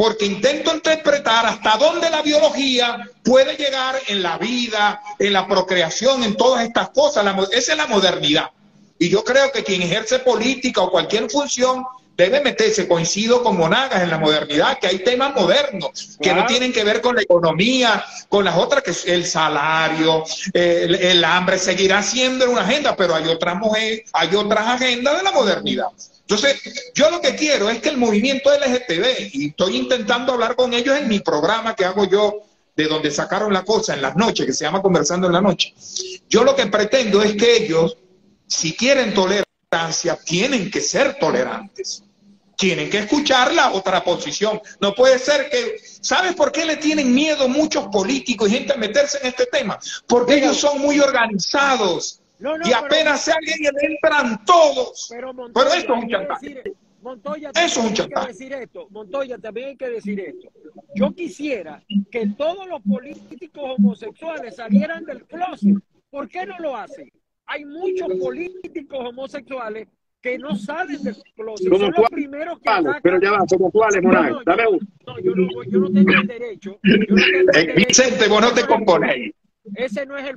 porque 0.00 0.24
intento 0.24 0.72
interpretar 0.72 1.44
hasta 1.44 1.76
dónde 1.76 2.08
la 2.08 2.22
biología 2.22 3.06
puede 3.22 3.54
llegar 3.58 4.00
en 4.06 4.22
la 4.22 4.38
vida, 4.38 5.02
en 5.18 5.34
la 5.34 5.46
procreación, 5.46 6.24
en 6.24 6.38
todas 6.38 6.64
estas 6.64 6.88
cosas. 6.88 7.22
La 7.22 7.36
esa 7.52 7.72
es 7.72 7.76
la 7.76 7.86
modernidad. 7.86 8.50
Y 8.98 9.10
yo 9.10 9.22
creo 9.22 9.52
que 9.52 9.62
quien 9.62 9.82
ejerce 9.82 10.20
política 10.20 10.80
o 10.80 10.90
cualquier 10.90 11.28
función 11.28 11.84
debe 12.20 12.42
meterse, 12.42 12.86
coincido 12.86 13.42
con 13.42 13.56
Monagas 13.56 14.02
en 14.02 14.10
la 14.10 14.18
modernidad, 14.18 14.78
que 14.78 14.86
hay 14.86 14.98
temas 14.98 15.34
modernos 15.34 16.18
que 16.20 16.34
no 16.34 16.44
tienen 16.44 16.72
que 16.72 16.84
ver 16.84 17.00
con 17.00 17.16
la 17.16 17.22
economía, 17.22 18.04
con 18.28 18.44
las 18.44 18.56
otras, 18.56 18.82
que 18.82 18.90
es 18.90 19.06
el 19.06 19.24
salario, 19.24 20.24
el, 20.52 20.94
el 20.94 21.24
hambre, 21.24 21.58
seguirá 21.58 22.02
siendo 22.02 22.50
una 22.50 22.62
agenda, 22.62 22.94
pero 22.94 23.14
hay 23.14 23.26
otras 23.26 23.56
mujeres, 23.56 24.02
hay 24.12 24.34
otras 24.34 24.66
agendas 24.68 25.16
de 25.16 25.22
la 25.22 25.32
modernidad. 25.32 25.86
Entonces, 26.20 26.92
yo 26.94 27.10
lo 27.10 27.20
que 27.20 27.34
quiero 27.34 27.70
es 27.70 27.80
que 27.80 27.88
el 27.88 27.96
movimiento 27.96 28.50
LGTB, 28.52 29.30
y 29.32 29.48
estoy 29.48 29.76
intentando 29.76 30.34
hablar 30.34 30.54
con 30.54 30.72
ellos 30.74 30.96
en 30.96 31.08
mi 31.08 31.20
programa 31.20 31.74
que 31.74 31.84
hago 31.84 32.04
yo, 32.04 32.44
de 32.76 32.84
donde 32.86 33.10
sacaron 33.10 33.52
la 33.52 33.64
cosa 33.64 33.94
en 33.94 34.02
las 34.02 34.14
noches, 34.14 34.46
que 34.46 34.52
se 34.52 34.64
llama 34.64 34.82
Conversando 34.82 35.26
en 35.26 35.32
la 35.32 35.40
Noche. 35.40 35.74
Yo 36.28 36.44
lo 36.44 36.54
que 36.54 36.66
pretendo 36.66 37.22
es 37.22 37.34
que 37.34 37.64
ellos, 37.64 37.96
si 38.46 38.74
quieren 38.74 39.12
tolerancia, 39.12 40.16
tienen 40.24 40.70
que 40.70 40.80
ser 40.80 41.18
tolerantes. 41.18 42.04
Tienen 42.60 42.90
que 42.90 42.98
escuchar 42.98 43.54
la 43.54 43.72
otra 43.72 44.04
posición. 44.04 44.60
No 44.80 44.94
puede 44.94 45.18
ser 45.18 45.48
que... 45.48 45.76
¿Sabes 46.02 46.34
por 46.34 46.52
qué 46.52 46.66
le 46.66 46.76
tienen 46.76 47.14
miedo 47.14 47.48
muchos 47.48 47.86
políticos 47.88 48.50
y 48.50 48.52
gente 48.52 48.74
a 48.74 48.76
meterse 48.76 49.16
en 49.22 49.28
este 49.28 49.46
tema? 49.46 49.78
Porque 50.06 50.34
ellos 50.34 50.58
son 50.58 50.78
muy 50.78 51.00
organizados. 51.00 52.20
No, 52.38 52.58
no, 52.58 52.66
y 52.66 52.70
pero- 52.70 52.84
apenas 52.86 53.22
se 53.22 53.32
alguien 53.32 53.72
entran 53.80 54.44
todos. 54.44 55.06
Pero, 55.10 55.32
Montoya, 55.32 55.64
Pero 55.70 55.74
esto 55.80 55.94
es 55.96 56.02
un 56.02 56.08
chantaje. 56.10 56.46
decir- 56.48 56.74
Montoya, 57.02 57.50
Eso 57.54 57.80
es 57.80 57.86
un 57.86 57.94
chantaje. 57.94 58.26
que 58.26 58.32
decir 58.34 58.52
esto. 58.52 58.86
Montoya, 58.90 59.38
también 59.38 59.68
hay 59.68 59.76
que 59.76 59.88
decir 59.88 60.20
esto. 60.20 60.48
Yo 60.94 61.12
quisiera 61.14 61.82
que 62.10 62.26
todos 62.36 62.66
los 62.66 62.82
políticos 62.82 63.74
homosexuales 63.78 64.56
salieran 64.56 65.06
del 65.06 65.24
closet. 65.24 65.76
¿Por 66.10 66.28
qué 66.28 66.44
no 66.44 66.58
lo 66.58 66.76
hacen? 66.76 67.10
Hay 67.46 67.64
muchos 67.64 68.06
políticos 68.20 68.98
homosexuales 69.08 69.88
que 70.22 70.38
no 70.38 70.54
salen 70.56 71.02
del 71.02 71.16
closet. 71.34 71.68
¿Cómo 71.68 71.80
Son 71.86 71.94
los 71.96 72.10
primeros 72.10 72.58
que 72.58 72.68
Vale, 72.68 72.80
atacan. 72.88 73.02
pero 73.02 73.20
ya 73.20 73.30
va, 73.32 73.44
¿como 73.48 73.70
cuáles, 73.70 74.02
No, 74.02 74.08
Monaga? 74.08 74.30
no, 74.30 74.40
Dame 74.44 74.66
uno. 74.68 74.78
no, 75.06 75.18
yo 75.20 75.34
no, 75.34 75.48
yo 75.68 75.78
no 75.80 75.90
tengo 75.90 76.12
el 76.12 76.26
derecho. 76.26 76.78
yo 76.82 76.96
no 76.96 77.04
tengo 77.06 77.18
el 77.18 77.48
Eh, 77.56 77.66
derecho. 77.66 77.86
Vicente, 77.88 78.28
vos 78.28 78.40
no 78.40 78.52
te 78.52 78.66
componéis. 78.66 79.32
Ese 79.74 80.04
no 80.06 80.16
es 80.18 80.26
el 80.28 80.36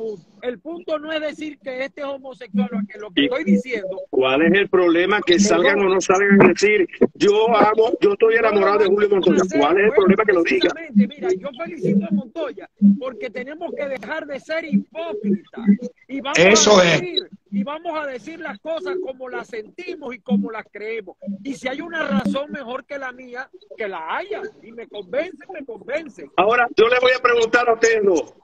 punto. 0.00 0.22
El 0.42 0.58
punto 0.60 0.98
no 0.98 1.12
es 1.12 1.20
decir 1.20 1.58
que 1.58 1.84
este 1.84 2.00
es 2.00 2.06
homosexual, 2.06 2.68
lo 2.72 2.80
que, 2.88 2.98
lo 2.98 3.10
que 3.10 3.20
Y- 3.22 3.24
estoy 3.26 3.44
diciendo 3.44 4.00
¿Cuál 4.10 4.42
es 4.42 4.52
el 4.54 4.68
problema? 4.68 5.20
Que 5.20 5.38
salgan 5.38 5.80
o 5.80 5.88
no 5.88 6.00
salgan 6.00 6.42
a 6.42 6.48
decir, 6.48 6.88
yo 7.14 7.48
amo, 7.56 7.92
yo 8.00 8.12
estoy 8.12 8.34
enamorado 8.36 8.78
de 8.78 8.86
Julio 8.86 9.08
Montoya. 9.10 9.42
¿Cuál 9.58 9.78
es 9.78 9.84
el 9.86 9.92
problema 9.92 10.24
que 10.24 10.32
lo 10.32 10.42
diga? 10.42 10.70
Mira, 10.94 11.28
yo 11.38 11.48
felicito 11.62 12.06
a 12.06 12.14
Montoya 12.14 12.68
porque 12.98 13.30
tenemos 13.30 13.72
que 13.76 13.86
dejar 13.88 14.26
de 14.26 14.40
ser 14.40 14.64
hipócritas. 14.64 15.64
Y 16.08 16.20
vamos 16.20 16.38
Eso 16.38 16.78
a 16.78 16.84
es. 16.84 17.00
decir 17.00 17.28
y 17.52 17.64
vamos 17.64 17.92
a 17.98 18.06
decir 18.06 18.38
las 18.40 18.58
cosas 18.60 18.96
como 19.04 19.28
las 19.28 19.48
sentimos 19.48 20.14
y 20.14 20.20
como 20.20 20.50
las 20.50 20.64
creemos. 20.70 21.16
Y 21.42 21.54
si 21.54 21.68
hay 21.68 21.80
una 21.80 22.06
razón 22.06 22.50
mejor 22.52 22.84
que 22.84 22.96
la 22.98 23.12
mía, 23.12 23.48
que 23.76 23.88
la 23.88 24.16
haya. 24.16 24.40
Y 24.62 24.72
me 24.72 24.86
convence, 24.88 25.38
me 25.52 25.64
convence. 25.64 26.26
Ahora, 26.36 26.68
yo 26.76 26.88
le 26.88 26.98
voy 27.00 27.12
a 27.16 27.20
preguntar 27.20 27.68
a 27.68 27.74
ustedes 27.74 28.04
dos, 28.04 28.34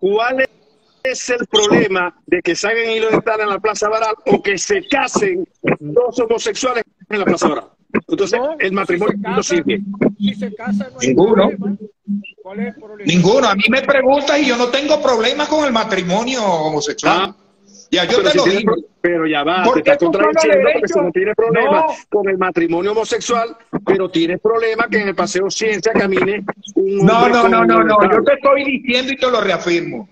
¿cuál 0.00 0.40
es 0.40 0.48
el 1.04 1.46
problema 1.46 2.14
de 2.26 2.42
que 2.42 2.54
salgan 2.54 2.90
y 2.90 3.00
lo 3.00 3.10
están 3.10 3.40
en 3.40 3.48
la 3.48 3.58
Plaza 3.58 3.88
Baral 3.88 4.14
o 4.26 4.42
que 4.42 4.58
se 4.58 4.86
casen 4.88 5.46
dos 5.80 6.18
homosexuales 6.20 6.84
en 7.08 7.18
la 7.18 7.24
Plaza 7.24 7.48
Baral? 7.48 7.64
Entonces, 8.08 8.38
No, 8.38 8.56
el 8.58 8.72
matrimonio 8.72 9.14
si 9.16 9.18
se 9.18 9.28
no 9.28 9.36
casan- 9.36 9.42
sirve. 9.42 9.80
Si 10.18 10.34
se 10.34 10.54
casan, 10.54 10.88
no 10.92 11.00
hay 11.00 11.08
Ninguno. 11.08 11.34
problema. 11.48 11.76
¿Cuál 12.42 12.60
es 12.60 12.66
el 12.66 12.74
problema? 12.74 13.12
Ninguno. 13.12 13.48
A 13.48 13.54
mí 13.54 13.64
me 13.68 13.82
preguntas 13.82 14.38
y 14.40 14.46
yo 14.46 14.56
no 14.56 14.68
tengo 14.68 15.02
problemas 15.02 15.48
con 15.48 15.64
el 15.64 15.72
matrimonio 15.72 16.44
homosexual. 16.44 17.18
Ah, 17.30 17.36
ya 17.90 18.04
yo 18.04 18.22
te 18.22 18.30
si 18.30 18.36
lo 18.38 18.44
digo. 18.44 18.74
pero 19.00 19.26
ya 19.26 19.42
va, 19.42 19.64
Porque 19.64 19.82
te 19.82 19.90
está 19.92 20.04
esos 20.04 20.14
son 20.14 20.22
los 20.22 20.32
contradiciendo 20.34 20.70
porque 20.72 20.88
si 20.92 21.00
no 21.00 21.10
tiene 21.10 21.34
problema 21.34 21.70
No. 21.80 21.86
con 22.08 22.28
el 22.28 22.38
matrimonio 22.38 22.92
homosexual, 22.92 23.56
pero 23.84 24.08
tienes 24.10 24.40
problema 24.40 24.86
que 24.88 24.98
en 25.00 25.08
el 25.08 25.14
Paseo 25.16 25.50
Ciencia 25.50 25.92
camine 25.92 26.44
un 26.76 27.04
No, 27.04 27.28
no, 27.28 27.48
no, 27.48 27.64
no, 27.64 27.82
no. 27.82 27.96
Yo 28.12 28.22
te 28.22 28.34
estoy 28.34 28.64
diciendo 28.64 29.12
y 29.12 29.16
te 29.16 29.28
lo 29.30 29.40
reafirmo. 29.40 30.08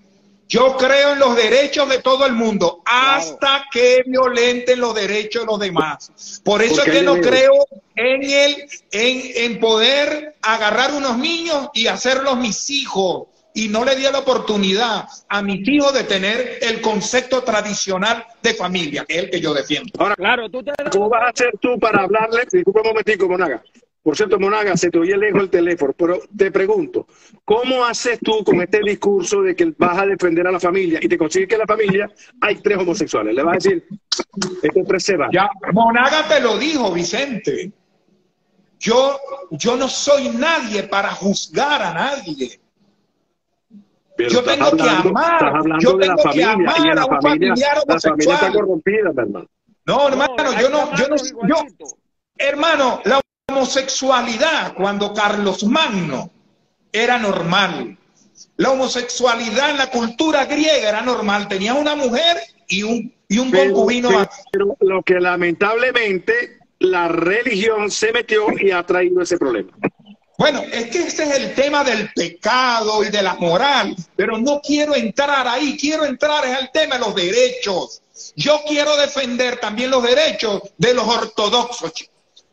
Yo 0.49 0.75
creo 0.77 1.13
en 1.13 1.19
los 1.19 1.35
derechos 1.35 1.87
de 1.89 1.99
todo 2.01 2.25
el 2.25 2.33
mundo 2.33 2.81
hasta 2.83 3.65
que 3.71 4.01
violenten 4.07 4.79
los 4.79 4.95
derechos 4.95 5.43
de 5.43 5.45
los 5.45 5.59
demás. 5.59 6.41
Por 6.43 6.63
eso 6.63 6.77
Porque 6.77 6.89
es 6.89 6.97
que 6.97 7.03
no 7.03 7.21
creo 7.21 7.53
en 7.95 8.23
el, 8.23 8.55
en, 8.91 9.53
en 9.53 9.59
poder 9.59 10.35
agarrar 10.41 10.93
unos 10.95 11.19
niños 11.19 11.69
y 11.75 11.85
hacerlos 11.85 12.37
mis 12.37 12.67
hijos. 12.71 13.27
Y 13.53 13.67
no 13.67 13.85
le 13.85 13.95
di 13.95 14.03
la 14.03 14.19
oportunidad 14.19 15.07
a 15.27 15.41
mis 15.43 15.67
hijos 15.67 15.93
de 15.93 16.03
tener 16.03 16.59
el 16.61 16.81
concepto 16.81 17.43
tradicional 17.43 18.25
de 18.41 18.53
familia, 18.55 19.05
que 19.05 19.17
es 19.17 19.23
el 19.25 19.29
que 19.29 19.41
yo 19.41 19.53
defiendo. 19.53 19.91
Ahora, 19.99 20.15
Claro, 20.15 20.49
tú 20.49 20.63
te 20.63 20.71
das 20.77 20.89
¿cómo 20.91 21.09
vas 21.09 21.23
a 21.23 21.29
hacer 21.29 21.51
tú 21.61 21.77
para 21.79 22.03
hablarle? 22.03 22.47
Disculpa 22.51 22.81
un 22.81 22.87
momentico, 22.87 23.27
Monaga. 23.27 23.61
Por 24.01 24.15
cierto, 24.15 24.39
Monaga, 24.39 24.77
se 24.77 24.89
te 24.89 24.97
oye 24.97 25.17
lejos 25.17 25.41
el 25.41 25.49
teléfono, 25.49 25.93
pero 25.97 26.19
te 26.35 26.51
pregunto, 26.51 27.05
¿cómo 27.43 27.83
haces 27.83 28.17
tú 28.19 28.43
con 28.45 28.61
este 28.61 28.79
discurso 28.81 29.41
de 29.41 29.55
que 29.55 29.73
vas 29.77 29.97
a 29.97 30.05
defender 30.05 30.47
a 30.47 30.51
la 30.51 30.59
familia 30.59 30.99
y 31.01 31.07
te 31.07 31.17
consigues 31.17 31.49
que 31.49 31.55
en 31.55 31.59
la 31.59 31.67
familia 31.67 32.09
hay 32.39 32.55
tres 32.61 32.77
homosexuales? 32.77 33.35
Le 33.35 33.43
vas 33.43 33.53
a 33.53 33.55
decir, 33.55 33.85
estos 34.61 34.87
tres 34.87 35.03
se 35.03 35.17
van. 35.17 35.29
Ya, 35.31 35.49
Monaga 35.73 36.27
te 36.27 36.39
lo 36.39 36.57
dijo, 36.57 36.93
Vicente. 36.93 37.73
Yo, 38.79 39.19
yo 39.51 39.75
no 39.75 39.89
soy 39.89 40.29
nadie 40.29 40.83
para 40.83 41.11
juzgar 41.11 41.81
a 41.81 41.93
nadie. 41.93 42.61
Pero 44.15 44.29
Yo 44.29 44.43
tengo 44.43 44.71
que 44.71 44.83
amar, 44.83 45.33
Estás 45.33 45.53
hablando 45.55 45.79
yo 45.79 45.97
de 45.97 46.07
la 46.07 46.15
tengo 46.15 46.31
que 46.31 46.41
familia 46.41 46.51
amar 46.51 46.75
y 46.77 46.89
en 46.89 46.95
la 46.95 47.01
a 47.01 47.05
un 47.05 47.21
familia, 47.21 47.49
familiar 47.49 47.77
la 47.85 47.99
familia 47.99 48.33
está 48.33 48.51
corrompida, 48.53 49.09
hermano. 49.09 49.47
No, 49.85 50.07
hermano, 50.07 50.61
yo 50.61 50.69
no, 50.69 50.95
yo 50.95 51.07
no, 51.07 51.15
yo, 51.47 51.55
hermano, 52.37 53.01
la 53.05 53.19
homosexualidad 53.49 54.73
cuando 54.73 55.13
Carlos 55.13 55.63
Magno 55.63 56.29
era 56.91 57.17
normal. 57.17 57.97
La 58.57 58.71
homosexualidad 58.71 59.71
en 59.71 59.77
la 59.77 59.89
cultura 59.89 60.45
griega 60.45 60.89
era 60.89 61.01
normal. 61.01 61.47
Tenías 61.47 61.77
una 61.77 61.95
mujer 61.95 62.37
y 62.67 62.83
un, 62.83 63.13
y 63.27 63.37
un 63.39 63.51
Pero, 63.51 63.73
concubino. 63.73 64.09
pero- 64.09 64.29
pero 64.51 64.77
lo 64.79 65.03
que 65.03 65.19
lamentablemente 65.19 66.59
la 66.79 67.07
religión 67.07 67.91
se 67.91 68.11
metió 68.11 68.45
y 68.59 68.71
ha 68.71 68.85
traído 68.85 69.21
ese 69.21 69.37
problema. 69.37 69.71
Bueno, 70.37 70.61
es 70.71 70.85
que 70.89 70.99
ese 70.99 71.23
es 71.23 71.31
el 71.35 71.53
tema 71.53 71.83
del 71.83 72.11
pecado 72.13 73.03
y 73.03 73.09
de 73.09 73.21
la 73.21 73.33
moral, 73.35 73.93
pero 74.15 74.37
no 74.37 74.61
quiero 74.61 74.95
entrar 74.95 75.45
ahí, 75.47 75.77
quiero 75.77 76.05
entrar 76.05 76.45
en 76.45 76.55
el 76.55 76.71
tema 76.71 76.95
de 76.95 77.01
los 77.01 77.13
derechos. 77.15 78.01
Yo 78.37 78.61
quiero 78.65 78.95
defender 78.95 79.59
también 79.59 79.91
los 79.91 80.01
derechos 80.01 80.61
de 80.77 80.93
los 80.93 81.05
ortodoxos. 81.05 81.91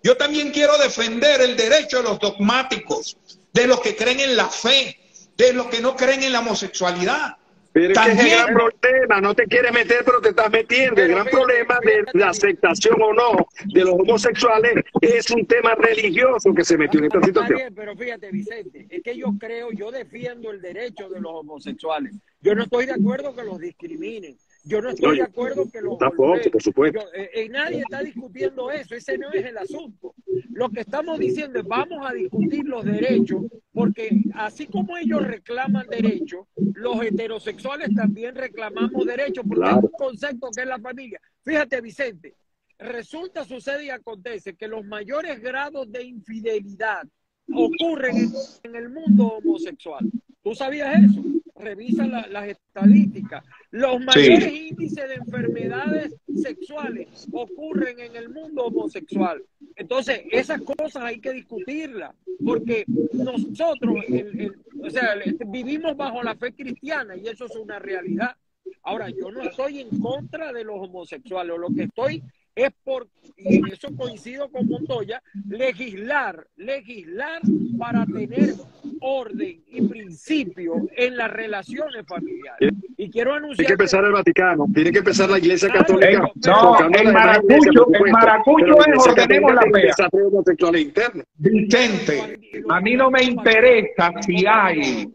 Yo 0.06 0.16
también 0.16 0.52
quiero 0.52 0.78
defender 0.78 1.40
el 1.40 1.56
derecho 1.56 1.96
de 1.96 2.04
los 2.04 2.20
dogmáticos, 2.20 3.18
de 3.52 3.66
los 3.66 3.80
que 3.80 3.96
creen 3.96 4.20
en 4.20 4.36
la 4.36 4.48
fe, 4.48 4.96
de 5.36 5.52
los 5.52 5.66
que 5.66 5.80
no 5.80 5.96
creen 5.96 6.22
en 6.22 6.32
la 6.32 6.38
homosexualidad. 6.38 7.38
Pero 7.72 7.92
es 7.92 7.98
que 7.98 8.12
es 8.12 8.20
el 8.20 8.30
gran 8.30 8.54
problema, 8.54 9.20
no 9.20 9.34
te 9.34 9.46
quieres 9.46 9.72
meter, 9.72 10.04
pero 10.04 10.20
te 10.20 10.28
estás 10.28 10.48
metiendo. 10.48 11.02
El 11.02 11.08
gran 11.08 11.26
problema 11.26 11.80
de 11.84 12.04
la 12.12 12.28
aceptación 12.28 13.02
o 13.02 13.12
no 13.12 13.48
de 13.64 13.80
los 13.80 13.94
homosexuales 13.94 14.84
es 15.00 15.28
un 15.32 15.44
tema 15.44 15.74
religioso 15.74 16.54
que 16.54 16.64
se 16.64 16.78
metió 16.78 17.00
en 17.00 17.06
esta 17.06 17.18
Está 17.18 17.26
situación. 17.26 17.58
bien, 17.58 17.74
pero 17.74 17.96
fíjate, 17.96 18.30
Vicente, 18.30 18.86
es 18.88 19.02
que 19.02 19.16
yo 19.16 19.32
creo, 19.40 19.72
yo 19.72 19.90
defiendo 19.90 20.52
el 20.52 20.62
derecho 20.62 21.08
de 21.08 21.20
los 21.20 21.32
homosexuales. 21.32 22.14
Yo 22.40 22.54
no 22.54 22.62
estoy 22.62 22.86
de 22.86 22.92
acuerdo 22.92 23.34
que 23.34 23.42
los 23.42 23.58
discriminen. 23.58 24.38
Yo 24.68 24.82
no 24.82 24.90
estoy 24.90 25.18
de 25.18 25.22
acuerdo 25.22 25.70
que 25.70 25.80
los 25.80 25.96
tampoco, 25.96 26.28
golpeen. 26.30 26.50
por 26.50 26.62
supuesto. 26.62 26.98
Yo, 27.00 27.06
eh, 27.14 27.30
eh, 27.34 27.48
nadie 27.48 27.78
está 27.78 28.02
discutiendo 28.02 28.70
eso, 28.70 28.96
ese 28.96 29.16
no 29.16 29.30
es 29.32 29.44
el 29.44 29.56
asunto. 29.58 30.12
Lo 30.50 30.68
que 30.70 30.80
estamos 30.80 31.18
diciendo 31.20 31.60
es 31.60 31.64
vamos 31.64 32.04
a 32.04 32.12
discutir 32.12 32.64
los 32.66 32.84
derechos, 32.84 33.42
porque 33.72 34.10
así 34.34 34.66
como 34.66 34.96
ellos 34.96 35.24
reclaman 35.24 35.86
derechos, 35.88 36.46
los 36.74 37.00
heterosexuales 37.02 37.90
también 37.94 38.34
reclamamos 38.34 39.06
derechos, 39.06 39.44
porque 39.48 39.64
hay 39.64 39.72
Claro. 39.74 39.86
un 39.92 40.06
concepto 40.06 40.50
que 40.54 40.62
es 40.62 40.66
la 40.68 40.80
familia. 40.80 41.20
Fíjate, 41.44 41.80
Vicente, 41.80 42.34
resulta, 42.78 43.44
sucede 43.44 43.84
y 43.86 43.90
acontece 43.90 44.54
que 44.56 44.66
los 44.66 44.84
mayores 44.84 45.40
grados 45.40 45.90
de 45.92 46.02
infidelidad 46.04 47.06
ocurren 47.54 48.16
en, 48.16 48.32
en 48.64 48.74
el 48.76 48.88
mundo 48.88 49.26
homosexual. 49.38 50.10
¿Tú 50.42 50.54
sabías 50.54 51.04
eso? 51.04 51.22
Revisa 51.58 52.06
la- 52.06 52.26
las 52.26 52.48
estadísticas. 52.48 53.44
Los 53.70 54.00
mayores 54.00 54.52
índices 54.52 55.08
de 55.08 55.14
enfermedades 55.14 56.14
sexuales 56.36 57.26
ocurren 57.32 57.98
en 58.00 58.16
el 58.16 58.28
mundo 58.28 58.66
homosexual. 58.66 59.42
Entonces, 59.74 60.22
esas 60.30 60.60
cosas 60.62 61.02
hay 61.02 61.20
que 61.20 61.32
discutirlas, 61.32 62.14
porque 62.44 62.84
nosotros, 63.12 63.96
el- 64.08 64.40
el- 64.40 64.56
o 64.82 64.90
sea, 64.90 65.14
el- 65.14 65.38
vivimos 65.46 65.96
bajo 65.96 66.22
la 66.22 66.34
fe 66.36 66.52
cristiana 66.52 67.16
y 67.16 67.26
eso 67.26 67.46
es 67.46 67.56
una 67.56 67.78
realidad. 67.78 68.36
Ahora, 68.82 69.08
yo 69.10 69.30
no 69.30 69.42
estoy 69.42 69.80
en 69.80 70.00
contra 70.00 70.52
de 70.52 70.64
los 70.64 70.76
homosexuales, 70.78 71.56
lo 71.58 71.68
que 71.74 71.84
estoy 71.84 72.22
es 72.56 72.70
por, 72.82 73.06
y 73.36 73.56
en 73.56 73.66
eso 73.66 73.88
coincido 73.94 74.48
con 74.50 74.66
Montoya, 74.66 75.22
legislar, 75.48 76.46
legislar 76.56 77.40
para 77.78 78.06
tener 78.06 78.54
orden 79.00 79.62
y 79.68 79.82
principio 79.82 80.88
en 80.96 81.18
las 81.18 81.30
relaciones 81.30 82.06
familiares. 82.06 82.72
Y 82.96 83.10
quiero 83.10 83.34
anunciar 83.34 83.56
Tiene 83.58 83.66
que 83.68 83.72
empezar 83.74 84.04
el 84.06 84.12
Vaticano, 84.12 84.66
tiene 84.74 84.90
que 84.90 84.98
empezar 85.00 85.28
la 85.28 85.38
Iglesia 85.38 85.68
Claro, 85.68 85.84
Católica. 85.84 86.30
no, 86.46 86.78
el 86.80 87.12
maracucho- 87.12 87.86
el 87.92 88.10
maracucho 88.12 88.66
es 88.80 89.06
ordenemos 89.06 89.06
la 89.06 89.14
Católica 89.14 89.26
tiene 89.26 89.46
que 89.46 89.70
fea. 89.70 89.80
empezar 89.82 90.06
a 90.06 90.16
los 90.16 90.32
homosexuales 90.32 90.80
internos. 90.82 91.26
Vicente, 91.36 92.40
a 92.70 92.80
mí 92.80 92.94
no 92.96 93.10
me 93.10 93.22
interesa 93.22 94.12
si 94.22 94.46
hay 94.46 95.06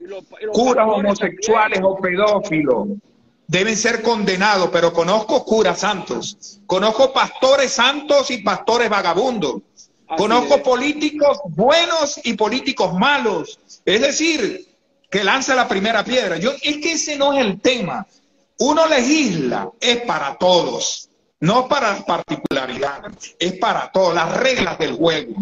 curas 0.54 0.88
homosexuales 0.88 1.80
o 1.84 1.98
pedófilos. 1.98 2.88
Deben 3.52 3.76
ser 3.76 4.02
condenados, 4.02 4.70
pero 4.72 4.94
conozco 4.94 5.44
curas 5.44 5.82
santos, 5.82 6.62
conozco 6.66 7.12
pastores 7.12 7.74
santos 7.74 8.32
y 8.32 8.38
pastores 8.38 8.90
vagabundos, 8.90 9.56
Así 10.08 10.18
conozco 10.18 10.56
es. 10.56 10.62
políticos 10.62 11.38
buenos 11.50 12.18
y 12.24 12.36
políticos 12.36 12.94
malos. 12.94 13.60
Es 13.84 14.00
decir, 14.00 14.68
que 15.10 15.26
lanza 15.26 15.54
la 15.54 15.68
primera 15.68 16.02
piedra. 16.02 16.38
Yo, 16.38 16.52
es 16.62 16.78
que 16.78 16.94
ese 16.94 17.18
no 17.18 17.34
es 17.34 17.46
el 17.46 17.60
tema. 17.60 18.08
Uno 18.60 18.88
legisla, 18.88 19.70
es 19.82 19.98
para 20.04 20.38
todos, 20.38 21.10
no 21.42 21.68
para 21.68 21.90
las 21.90 22.04
particularidades, 22.06 23.36
es 23.38 23.54
para 23.54 23.92
todos, 23.92 24.16
las 24.16 24.38
reglas 24.38 24.80
del 24.80 24.94
juego 24.94 25.34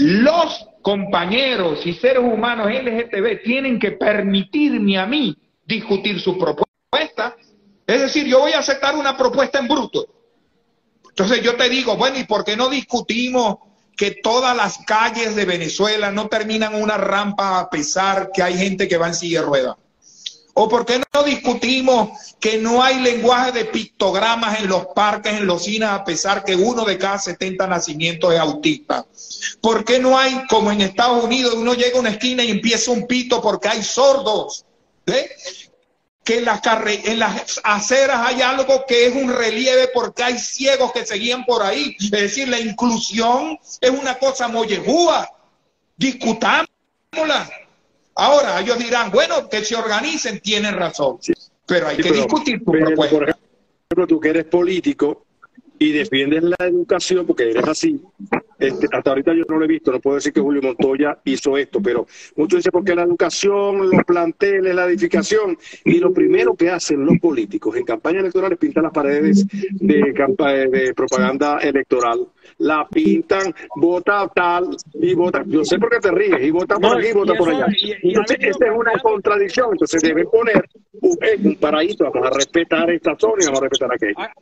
los 0.00 0.66
compañeros 0.80 1.84
y 1.84 1.92
seres 1.92 2.22
humanos 2.22 2.68
LGTB 2.68 3.42
tienen 3.44 3.78
que 3.78 3.92
permitirme 3.92 4.96
a 4.98 5.04
mí 5.04 5.36
discutir 5.66 6.20
su 6.20 6.38
propuesta. 6.90 7.36
Es 7.86 8.00
decir, 8.00 8.26
yo 8.26 8.40
voy 8.40 8.52
a 8.52 8.58
aceptar 8.58 8.96
una 8.96 9.16
propuesta 9.16 9.58
en 9.58 9.68
bruto. 9.68 10.06
Entonces 11.08 11.42
yo 11.42 11.56
te 11.56 11.68
digo, 11.68 11.96
bueno, 11.96 12.18
¿y 12.18 12.24
por 12.24 12.44
qué 12.44 12.56
no 12.56 12.68
discutimos 12.68 13.58
que 13.96 14.12
todas 14.12 14.56
las 14.56 14.78
calles 14.86 15.34
de 15.34 15.44
Venezuela 15.44 16.10
no 16.10 16.28
terminan 16.28 16.74
una 16.74 16.96
rampa 16.96 17.58
a 17.58 17.70
pesar 17.70 18.30
que 18.32 18.42
hay 18.42 18.56
gente 18.56 18.88
que 18.88 18.96
va 18.96 19.08
en 19.08 19.14
silla 19.14 19.40
de 19.40 19.46
ruedas? 19.46 19.76
¿O 20.54 20.68
por 20.68 20.84
qué 20.84 21.00
no 21.14 21.22
discutimos 21.22 22.10
que 22.40 22.58
no 22.58 22.82
hay 22.82 23.00
lenguaje 23.00 23.52
de 23.52 23.64
pictogramas 23.66 24.60
en 24.60 24.68
los 24.68 24.86
parques, 24.94 25.32
en 25.32 25.46
los 25.46 25.64
cines, 25.64 25.88
a 25.88 26.04
pesar 26.04 26.44
que 26.44 26.56
uno 26.56 26.84
de 26.84 26.98
cada 26.98 27.18
70 27.18 27.66
nacimientos 27.66 28.34
es 28.34 28.40
autista? 28.40 29.06
¿Por 29.60 29.84
qué 29.84 29.98
no 30.00 30.18
hay, 30.18 30.46
como 30.48 30.72
en 30.72 30.80
Estados 30.80 31.22
Unidos, 31.24 31.54
uno 31.54 31.74
llega 31.74 31.96
a 31.96 32.00
una 32.00 32.10
esquina 32.10 32.42
y 32.42 32.50
empieza 32.50 32.90
un 32.90 33.06
pito 33.06 33.40
porque 33.40 33.68
hay 33.68 33.82
sordos? 33.82 34.64
¿Ve? 35.06 35.30
Que 36.30 36.38
en 36.38 36.44
las, 36.44 36.60
carre- 36.60 37.00
en 37.10 37.18
las 37.18 37.60
aceras 37.64 38.20
hay 38.24 38.40
algo 38.40 38.84
que 38.86 39.06
es 39.06 39.16
un 39.16 39.32
relieve 39.32 39.88
porque 39.92 40.22
hay 40.22 40.38
ciegos 40.38 40.92
que 40.92 41.04
seguían 41.04 41.44
por 41.44 41.60
ahí. 41.60 41.96
Es 42.00 42.08
decir, 42.12 42.48
la 42.48 42.60
inclusión 42.60 43.58
es 43.80 43.90
una 43.90 44.16
cosa 44.16 44.46
mollejúa. 44.46 45.28
Discutámosla. 45.96 47.50
Ahora 48.14 48.60
ellos 48.60 48.78
dirán, 48.78 49.10
bueno, 49.10 49.48
que 49.48 49.64
se 49.64 49.74
organicen, 49.74 50.38
tienen 50.38 50.74
razón. 50.76 51.18
Pero 51.66 51.88
hay 51.88 51.96
Sí, 51.96 52.02
que 52.04 52.08
pero- 52.10 52.22
discutir 52.22 52.64
tu 52.64 52.70
pero, 52.70 52.86
propuesta. 52.86 53.16
por 53.16 53.22
ejemplo, 53.28 54.06
tú 54.06 54.20
que 54.20 54.28
eres 54.28 54.44
político 54.44 55.24
y 55.80 55.90
defiendes 55.90 56.44
la 56.44 56.56
educación, 56.60 57.26
porque 57.26 57.50
eres 57.50 57.66
así, 57.66 58.00
este, 58.60 58.86
hasta 58.92 59.10
ahorita 59.10 59.32
yo 59.34 59.44
no 59.48 59.58
lo 59.58 59.64
he 59.64 59.68
visto, 59.68 59.90
no 59.92 60.00
puedo 60.00 60.16
decir 60.16 60.32
que 60.32 60.40
Julio 60.40 60.60
Montoya 60.62 61.18
hizo 61.24 61.56
esto, 61.56 61.80
pero 61.82 62.06
muchos 62.36 62.58
dicen 62.58 62.70
porque 62.72 62.94
la 62.94 63.02
educación, 63.02 63.90
los 63.90 64.04
planteles, 64.04 64.74
la 64.74 64.84
edificación, 64.86 65.56
y 65.84 65.98
lo 65.98 66.12
primero 66.12 66.54
que 66.54 66.70
hacen 66.70 67.04
los 67.04 67.18
políticos 67.18 67.74
en 67.76 67.84
campaña 67.84 68.20
electoral 68.20 68.52
es 68.52 68.58
pintar 68.58 68.84
las 68.84 68.92
paredes 68.92 69.46
de, 69.72 70.12
de 70.70 70.94
propaganda 70.94 71.58
electoral. 71.58 72.26
La 72.58 72.86
pintan, 72.88 73.54
vota 73.76 74.28
tal 74.34 74.76
y 74.94 75.14
vota. 75.14 75.42
Yo 75.46 75.64
sé 75.64 75.78
por 75.78 75.88
qué 75.90 75.98
te 75.98 76.10
ríes, 76.10 76.40
y 76.42 76.50
vota 76.50 76.74
por 76.76 76.90
No, 76.92 76.98
aquí 76.98 77.06
y 77.06 77.10
y 77.10 77.12
vota 77.12 77.34
por 77.34 77.48
allá. 77.48 77.66
y- 77.70 78.08
Entonces, 78.08 78.36
esta 78.40 78.66
es 78.66 78.72
una 78.76 78.92
contradicción. 79.02 79.68
Entonces, 79.72 80.02
deben 80.02 80.26
poner 80.30 80.68
un, 81.00 81.16
en 81.22 81.46
un 81.46 81.56
paraíso. 81.56 82.04
Vamos 82.12 82.26
a 82.28 82.30
respetar 82.34 82.90
esta 82.90 83.14
zona 83.18 83.36
y 83.42 83.46
vamos 83.46 83.60
a 83.60 83.64
respetar 83.64 83.92
aquella. 83.94 84.32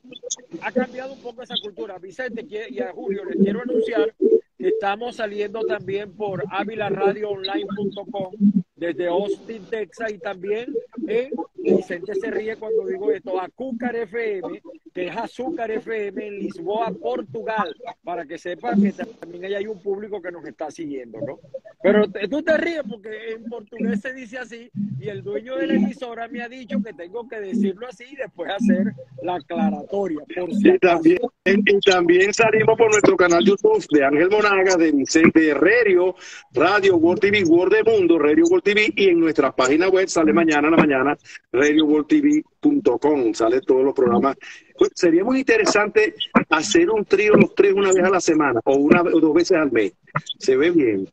Ha, 0.62 0.72
cambiado 0.72 1.12
un 1.12 1.20
poco 1.20 1.42
esa 1.42 1.54
cultura. 1.62 1.98
Vicente 1.98 2.46
y 2.70 2.80
a 2.80 2.92
Julio 2.92 3.24
les 3.24 3.36
quiero 3.36 3.62
anunciar 3.62 4.14
que 4.18 4.68
estamos 4.68 5.16
saliendo 5.16 5.60
también 5.66 6.14
por 6.16 6.44
avilaradioonline.com 6.50 8.34
desde 8.78 9.08
Austin, 9.08 9.62
Texas 9.68 10.12
y 10.12 10.18
también 10.18 10.74
en 11.06 11.30
Vicente 11.56 12.14
se 12.14 12.30
ríe 12.30 12.56
cuando 12.56 12.86
digo 12.86 13.10
esto, 13.10 13.40
Acúcar 13.40 13.96
FM, 13.96 14.62
que 14.94 15.08
es 15.08 15.16
Azúcar 15.16 15.70
FM 15.70 16.26
en 16.26 16.38
Lisboa, 16.38 16.90
Portugal, 16.92 17.74
para 18.04 18.24
que 18.24 18.38
sepan 18.38 18.80
que 18.80 18.92
también 18.92 19.44
hay 19.44 19.66
un 19.66 19.82
público 19.82 20.22
que 20.22 20.30
nos 20.30 20.44
está 20.46 20.70
siguiendo, 20.70 21.18
¿no? 21.20 21.38
Pero 21.82 22.08
tú 22.28 22.42
te 22.42 22.56
ríes 22.56 22.82
porque 22.88 23.32
en 23.32 23.44
portugués 23.44 24.00
se 24.00 24.12
dice 24.12 24.38
así 24.38 24.70
y 24.98 25.08
el 25.08 25.22
dueño 25.22 25.56
de 25.56 25.66
la 25.68 25.74
emisora 25.74 26.26
me 26.28 26.42
ha 26.42 26.48
dicho 26.48 26.82
que 26.82 26.92
tengo 26.92 27.28
que 27.28 27.40
decirlo 27.40 27.86
así 27.88 28.04
y 28.10 28.16
después 28.16 28.50
hacer 28.50 28.92
la 29.22 29.36
aclaratoria, 29.36 30.20
por 30.34 30.50
Y 30.50 30.78
también, 30.78 31.18
y 31.44 31.80
también 31.80 32.34
salimos 32.34 32.76
por 32.76 32.90
nuestro 32.90 33.16
canal 33.16 33.44
YouTube 33.44 33.84
de 33.90 34.04
Ángel 34.04 34.28
Monaga, 34.28 34.76
de 34.76 34.90
Vicente 34.90 35.48
Herrerio, 35.48 36.16
Radio 36.52 36.96
World 36.96 37.20
TV, 37.20 37.44
World 37.44 37.74
de 37.74 37.84
Mundo, 37.84 38.18
Radio 38.18 38.44
World 38.46 38.64
TV, 38.68 38.92
y 38.96 39.08
en 39.08 39.20
nuestra 39.20 39.50
página 39.50 39.88
web 39.88 40.08
sale 40.08 40.30
mañana 40.30 40.68
a 40.68 40.70
la 40.70 40.76
mañana, 40.76 41.16
radioworldtv.com, 41.52 43.32
sale 43.32 43.62
todos 43.62 43.82
los 43.82 43.94
programas. 43.94 44.36
Pues 44.76 44.90
sería 44.94 45.24
muy 45.24 45.38
interesante 45.38 46.14
hacer 46.50 46.90
un 46.90 47.06
trío 47.06 47.32
los 47.34 47.54
tres 47.54 47.72
una 47.72 47.92
vez 47.92 48.04
a 48.04 48.10
la 48.10 48.20
semana 48.20 48.60
o 48.64 48.76
una 48.76 49.00
o 49.00 49.20
dos 49.20 49.32
veces 49.32 49.56
al 49.56 49.72
mes. 49.72 49.94
Se 50.38 50.54
ve 50.54 50.70
bien. 50.70 51.08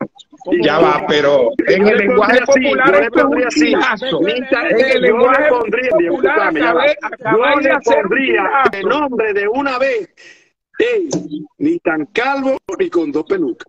Ya 0.62 0.78
va, 0.78 1.06
pero 1.08 1.50
en 1.66 1.86
el 1.86 1.96
le 1.96 2.06
lenguaje 2.06 2.40
popular 2.44 2.94
yo 2.94 3.00
le 3.00 3.10
pondría 3.10 3.46
así. 3.46 3.72
En 3.72 4.80
el 4.80 4.92
yo 4.92 5.00
lenguaje 5.00 5.42
le 5.42 5.48
pondría, 5.48 5.90
popular 5.90 6.52
yo 6.52 6.60
le 8.70 8.78
el 8.78 8.86
nombre 8.86 9.32
de 9.32 9.48
una 9.48 9.78
vez. 9.78 10.10
Ni 11.56 11.78
tan 11.78 12.04
calvo 12.06 12.58
ni 12.78 12.90
con 12.90 13.10
dos 13.10 13.24
pelucas. 13.24 13.66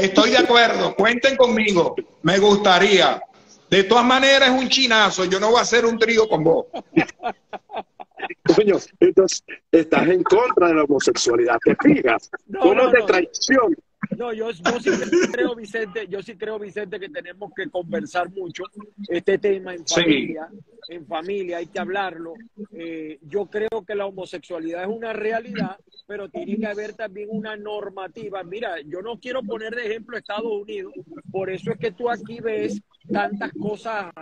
Estoy 0.00 0.30
de 0.30 0.38
acuerdo, 0.38 0.94
cuenten 0.94 1.36
conmigo, 1.36 1.94
me 2.22 2.38
gustaría. 2.38 3.22
De 3.70 3.84
todas 3.84 4.04
maneras 4.04 4.50
es 4.50 4.54
un 4.54 4.68
chinazo, 4.68 5.24
yo 5.24 5.40
no 5.40 5.50
voy 5.50 5.58
a 5.58 5.62
hacer 5.62 5.84
un 5.84 5.98
trío 5.98 6.28
con 6.28 6.44
vos. 6.44 6.66
Coño, 8.56 8.76
entonces 9.00 9.42
estás 9.72 10.06
en 10.08 10.22
contra 10.22 10.68
de 10.68 10.74
la 10.74 10.84
homosexualidad, 10.84 11.58
¿te 11.64 11.76
fijas? 11.76 12.30
No, 12.46 12.60
¿Cómo 12.60 12.74
no, 12.74 12.90
te 12.90 12.98
no. 13.00 13.06
traiciona? 13.06 13.76
No, 14.16 14.32
yo, 14.32 14.50
yo 14.50 14.80
sí 14.80 14.90
creo, 15.32 15.54
Vicente, 15.54 16.06
yo 16.08 16.22
sí 16.22 16.36
creo, 16.36 16.58
Vicente, 16.58 16.98
que 17.00 17.08
tenemos 17.08 17.52
que 17.54 17.68
conversar 17.68 18.30
mucho 18.30 18.64
este 19.08 19.38
tema 19.38 19.74
en 19.74 19.86
Sí. 19.86 20.00
familia, 20.00 20.48
en 20.88 21.06
familia, 21.06 21.56
hay 21.58 21.66
que 21.66 21.78
hablarlo. 21.78 22.34
Eh, 22.72 23.18
yo 23.22 23.46
creo 23.46 23.84
que 23.86 23.94
la 23.94 24.06
homosexualidad 24.06 24.82
es 24.82 24.88
una 24.88 25.12
realidad, 25.12 25.76
pero 26.06 26.28
tiene 26.28 26.58
que 26.58 26.66
haber 26.66 26.94
también 26.94 27.28
una 27.30 27.56
normativa. 27.56 28.42
Mira, 28.44 28.80
yo 28.86 29.02
no 29.02 29.18
quiero 29.18 29.42
poner 29.42 29.74
de 29.74 29.86
ejemplo 29.86 30.16
Estados 30.16 30.50
Unidos, 30.62 30.92
por 31.30 31.50
eso 31.50 31.72
es 31.72 31.78
que 31.78 31.90
tú 31.90 32.08
aquí 32.08 32.40
ves 32.40 32.80
tantas 33.12 33.52
cosas. 33.52 34.12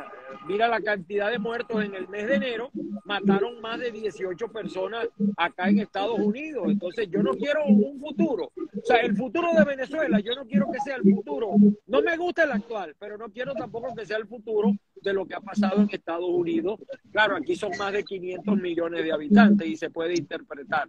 Mira 0.47 0.69
la 0.69 0.81
cantidad 0.81 1.31
de 1.31 1.39
muertos 1.39 1.83
en 1.83 1.95
el 1.95 2.09
mes 2.09 2.27
de 2.27 2.35
enero, 2.35 2.71
mataron 3.05 3.61
más 3.61 3.81
de 3.81 3.91
18 3.91 4.49
personas 4.49 5.09
acá 5.37 5.69
en 5.69 5.81
Estados 5.81 6.19
Unidos. 6.19 6.65
Entonces 6.69 7.09
yo 7.11 7.23
no 7.23 7.33
quiero 7.33 7.65
un 7.65 7.99
futuro. 7.99 8.51
O 8.57 8.85
sea, 8.85 8.99
el 8.99 9.17
futuro 9.17 9.49
de 9.57 9.65
Venezuela, 9.65 10.21
yo 10.21 10.35
no 10.35 10.47
quiero 10.47 10.71
que 10.71 10.81
sea 10.81 10.97
el 10.97 11.03
futuro. 11.03 11.51
No 11.87 12.03
me 12.03 12.17
gusta 12.17 12.45
el 12.45 12.53
actual, 12.53 12.95
pero 12.99 13.17
no 13.17 13.31
quiero 13.31 13.55
tampoco 13.55 13.95
que 13.95 14.07
sea 14.07 14.19
el 14.19 14.27
futuro 14.27 14.73
de 15.01 15.13
lo 15.13 15.27
que 15.27 15.35
ha 15.35 15.41
pasado 15.41 15.83
en 15.83 15.89
Estados 15.91 16.29
Unidos. 16.29 16.81
Claro, 17.11 17.37
aquí 17.37 17.57
son 17.57 17.73
más 17.79 17.93
de 17.93 18.05
500 18.05 18.57
millones 18.57 19.05
de 19.05 19.13
habitantes 19.13 19.67
y 19.69 19.77
se 19.77 19.91
puede 19.91 20.15
interpretar. 20.15 20.89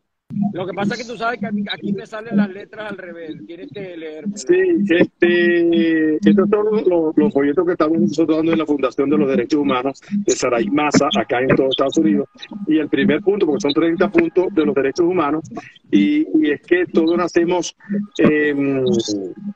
Lo 0.54 0.66
que 0.66 0.74
pasa 0.74 0.96
es 0.96 1.02
que 1.02 1.08
tú 1.12 1.18
sabes 1.18 1.40
que 1.40 1.48
aquí 1.72 1.94
me 1.94 2.06
salen 2.06 2.38
las 2.38 2.50
letras 2.50 2.92
al 2.92 2.98
revés. 2.98 3.36
Tienes 3.46 3.70
que 3.72 3.96
leerme. 3.96 4.38
Sí, 4.38 4.56
este, 4.90 6.16
estos 6.16 6.50
son 6.50 6.66
los, 6.88 7.16
los 7.16 7.34
folletos 7.34 7.66
que 7.66 7.74
estamos 7.74 8.00
nosotros 8.00 8.38
dando 8.38 8.54
en 8.54 8.60
la 8.60 8.66
Fundación 8.66 9.10
de 9.10 9.18
los 9.18 9.30
Derechos 9.30 9.60
Humanos 9.60 10.02
de 10.12 10.32
Saray 10.34 10.68
Massa, 10.70 11.10
acá 11.16 11.42
en 11.42 11.50
todos 11.50 11.72
Estados 11.72 11.98
Unidos. 11.98 12.28
Y 12.68 12.80
el 12.80 12.90
primer 12.90 13.22
punto, 13.22 13.46
porque 13.46 13.62
son 13.62 13.74
30 13.74 14.10
puntos 14.12 14.48
de 14.54 14.66
los 14.66 14.74
derechos 14.74 15.06
humanos, 15.06 15.44
y, 15.92 16.26
y 16.42 16.52
es 16.52 16.62
que 16.62 16.86
todos 16.86 17.16
nacemos 17.18 17.76
em, 18.18 18.84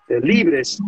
eh, 0.10 0.20
libres, 0.22 0.80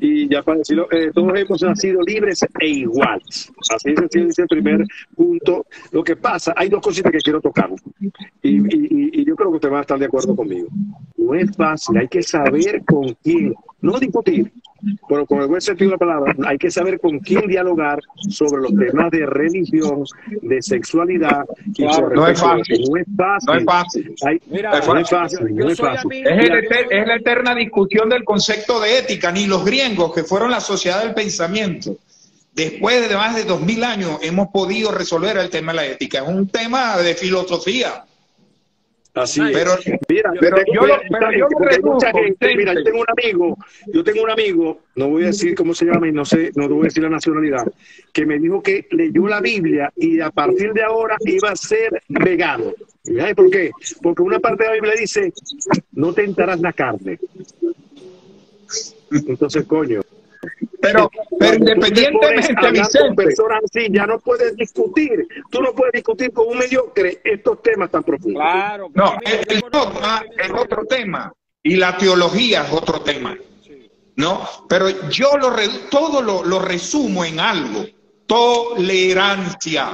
y 0.00 0.28
ya 0.28 0.42
para 0.42 0.58
decirlo, 0.58 0.88
eh, 0.90 1.10
todos 1.14 1.38
hemos 1.38 1.62
nacido 1.62 2.00
libres 2.02 2.44
e 2.60 2.68
iguales. 2.68 3.52
Así 3.74 3.90
es, 3.90 4.02
así 4.02 4.42
el 4.42 4.48
primer 4.48 4.84
punto. 5.14 5.66
Lo 5.92 6.02
que 6.02 6.16
pasa, 6.16 6.52
hay 6.56 6.68
dos 6.68 6.80
cositas 6.80 7.12
que 7.12 7.18
quiero 7.18 7.40
tocar, 7.40 7.70
y- 9.12 9.20
y 9.20 9.24
yo 9.24 9.34
creo 9.36 9.50
que 9.50 9.56
usted 9.56 9.70
va 9.72 9.78
a 9.78 9.82
estar 9.82 9.98
de 9.98 10.06
acuerdo 10.06 10.34
conmigo. 10.36 10.68
No 11.16 11.34
es 11.34 11.54
fácil, 11.56 11.96
hay 11.98 12.08
que 12.08 12.22
saber 12.22 12.84
con 12.84 13.14
quién, 13.22 13.54
no 13.80 13.98
discutir, 13.98 14.52
pero 15.08 15.24
con 15.26 15.40
el 15.40 15.46
buen 15.48 15.60
sentido 15.60 15.90
de 15.90 15.94
la 15.94 15.98
palabra, 15.98 16.36
hay 16.46 16.58
que 16.58 16.70
saber 16.70 17.00
con 17.00 17.18
quién 17.20 17.46
dialogar 17.46 18.00
sobre 18.28 18.62
los 18.62 18.74
temas 18.74 19.10
de 19.10 19.24
religión, 19.24 20.04
de 20.42 20.60
sexualidad 20.60 21.44
y 21.66 21.82
Claro, 21.82 21.94
sobre 21.94 22.16
no 22.16 22.26
es 22.28 22.40
fácil. 22.40 22.84
No 22.90 22.96
es 22.98 23.06
fácil. 23.16 23.46
No 23.46 23.54
es 23.58 23.64
fácil. 23.64 24.14
Hay- 24.26 24.40
Mira, 24.50 24.70
no 24.70 24.98
es 24.98 25.08
fácil, 25.10 25.38
yo- 25.40 25.48
yo 25.48 25.64
no 25.64 25.70
es 25.70 25.76
soy 25.78 25.86
fácil. 25.88 26.10
amigo- 26.10 26.28
Es, 26.30 26.44
el 26.50 26.52
eter- 26.64 26.86
es 26.90 27.06
la 27.06 27.16
eterna 27.16 27.54
discusión 27.54 28.08
del 28.10 28.24
concepto 28.24 28.80
de 28.80 28.98
ética, 28.98 29.32
ni 29.32 29.46
los 29.46 29.64
griegos, 29.64 30.12
que 30.14 30.24
fueron 30.24 30.50
la 30.50 30.60
sociedad 30.60 31.02
del 31.02 31.14
pensamiento. 31.14 31.96
Después 32.54 33.08
de 33.08 33.16
más 33.16 33.34
de 33.34 33.42
dos 33.44 33.60
mil 33.62 33.82
años 33.82 34.18
hemos 34.22 34.48
podido 34.48 34.92
resolver 34.92 35.36
el 35.38 35.50
tema 35.50 35.72
de 35.72 35.76
la 35.76 35.86
ética. 35.86 36.18
Es 36.22 36.28
un 36.28 36.46
tema 36.48 36.96
de 36.98 37.14
filosofía. 37.14 38.04
Así 39.14 39.40
es. 39.40 39.52
Pero, 39.52 39.70
Mira, 40.08 40.32
pero 40.40 40.56
yo 40.72 40.86
lo- 40.86 40.96
mira, 40.96 41.00
pero 41.08 41.32
yo 41.32 41.38
lo 41.38 41.48
porque 41.50 41.74
hay 41.76 41.82
mucha 41.82 42.10
gente, 42.12 42.56
mira, 42.56 42.74
yo 42.74 42.82
tengo 42.82 42.98
un 43.00 43.06
amigo, 43.08 43.58
yo 43.92 44.02
tengo 44.04 44.22
un 44.24 44.30
amigo, 44.30 44.80
no 44.96 45.08
voy 45.08 45.22
a 45.22 45.26
decir 45.26 45.54
cómo 45.54 45.72
se 45.72 45.84
llama 45.84 46.08
y 46.08 46.12
no 46.12 46.24
sé, 46.24 46.50
no 46.56 46.66
te 46.66 46.72
voy 46.74 46.82
a 46.82 46.84
decir 46.84 47.02
la 47.04 47.10
nacionalidad, 47.10 47.64
que 48.12 48.26
me 48.26 48.38
dijo 48.40 48.60
que 48.60 48.88
leyó 48.90 49.28
la 49.28 49.40
Biblia 49.40 49.92
y 49.96 50.18
a 50.20 50.30
partir 50.30 50.72
de 50.72 50.82
ahora 50.82 51.16
iba 51.24 51.50
a 51.50 51.56
ser 51.56 52.02
vegano. 52.08 52.72
¿Y 53.04 53.16
¿Sabes 53.16 53.34
por 53.36 53.50
qué? 53.50 53.70
Porque 54.02 54.22
una 54.22 54.40
parte 54.40 54.64
de 54.64 54.68
la 54.70 54.74
Biblia 54.74 54.94
dice, 54.98 55.32
no 55.92 56.12
tentarás 56.12 56.60
la 56.60 56.72
carne. 56.72 57.18
Entonces, 59.12 59.64
coño. 59.66 60.00
Pero, 60.84 61.10
independientemente, 61.56 62.70
Vicente, 62.70 63.14
personas 63.24 63.62
así, 63.64 63.86
ya 63.90 64.06
no 64.06 64.18
puedes 64.20 64.54
discutir. 64.56 65.26
Tú 65.50 65.60
no 65.62 65.72
puedes 65.74 65.92
discutir 65.92 66.32
con 66.32 66.48
un 66.48 66.58
mediocre 66.58 67.20
estos 67.24 67.62
temas 67.62 67.90
tan 67.90 68.02
profundos. 68.04 68.42
Claro. 68.42 68.88
no, 68.94 69.18
el, 69.24 69.44
el 69.56 69.64
dogma 69.70 70.24
es 70.36 70.50
otro 70.52 70.84
tema 70.86 71.32
y 71.62 71.76
la 71.76 71.96
teología 71.96 72.64
es 72.64 72.72
otro 72.72 73.00
tema. 73.00 73.36
¿no? 74.16 74.48
Pero 74.68 75.08
yo 75.08 75.36
lo 75.36 75.50
re- 75.50 75.68
todo 75.90 76.22
lo, 76.22 76.44
lo 76.44 76.60
resumo 76.60 77.24
en 77.24 77.40
algo, 77.40 77.84
tolerancia. 78.26 79.90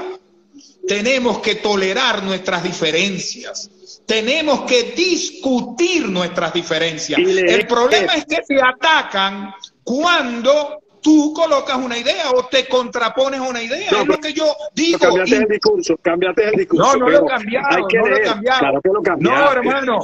Tenemos 0.87 1.39
que 1.41 1.57
tolerar 1.57 2.23
nuestras 2.23 2.63
diferencias. 2.63 3.71
Tenemos 4.07 4.63
que 4.63 4.93
discutir 4.97 6.09
nuestras 6.09 6.53
diferencias. 6.53 7.19
El 7.19 7.67
problema 7.67 8.15
es 8.15 8.25
que 8.27 8.39
te 8.47 8.61
atacan 8.63 9.55
cuando 9.91 10.79
tú 11.03 11.33
colocas 11.35 11.77
una 11.79 11.99
idea 11.99 12.31
o 12.31 12.47
te 12.47 12.69
contrapones 12.69 13.41
a 13.41 13.43
una 13.43 13.61
idea. 13.61 13.91
No, 13.91 14.03
es 14.03 14.07
lo 14.07 14.19
que 14.19 14.33
yo 14.33 14.45
digo. 14.73 14.99
cambiaste 15.01 15.35
Y- 15.35 15.39
el 15.39 15.49
discurso, 15.49 15.97
cambiaste 16.01 16.45
el 16.49 16.55
discurso. 16.55 16.93
no, 16.93 16.97
no 16.99 17.09
lo 17.09 17.25
he 17.27 17.29
cambiado, 17.29 17.69
no 17.93 18.07
lo 18.07 18.17
he 18.17 18.23
cambiado. 18.23 18.59
Claro 18.61 18.81
que 18.83 18.89
lo 18.89 19.17
no, 19.17 19.53
hermano, 19.53 20.01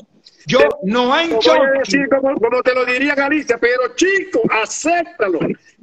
yo 0.47 0.59
no 0.83 1.15
hay 1.15 1.29
Lo 1.31 1.37
voy 1.39 1.49
a 1.59 1.79
decir 1.79 2.09
como, 2.09 2.35
como 2.35 2.63
te 2.63 2.75
lo 2.75 2.85
diría 2.85 3.15
Galicia, 3.15 3.59
pero 3.61 3.95
chico, 3.95 4.41
acéptalo. 4.51 5.39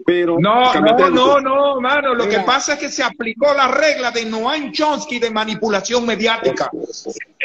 Pero 0.06 0.38
No, 0.38 0.74
no, 0.74 1.10
no, 1.10 1.40
no, 1.40 1.80
mano. 1.80 2.14
Lo 2.14 2.26
Mira. 2.26 2.40
que 2.40 2.46
pasa 2.46 2.74
es 2.74 2.80
que 2.80 2.90
se 2.90 3.04
aplicó 3.04 3.54
la 3.54 3.70
regla 3.70 4.12
de 4.12 4.26
Noam 4.26 4.72
Chomsky 4.74 5.20
de 5.20 5.32
manipulación 5.32 6.06
mediática. 6.06 6.70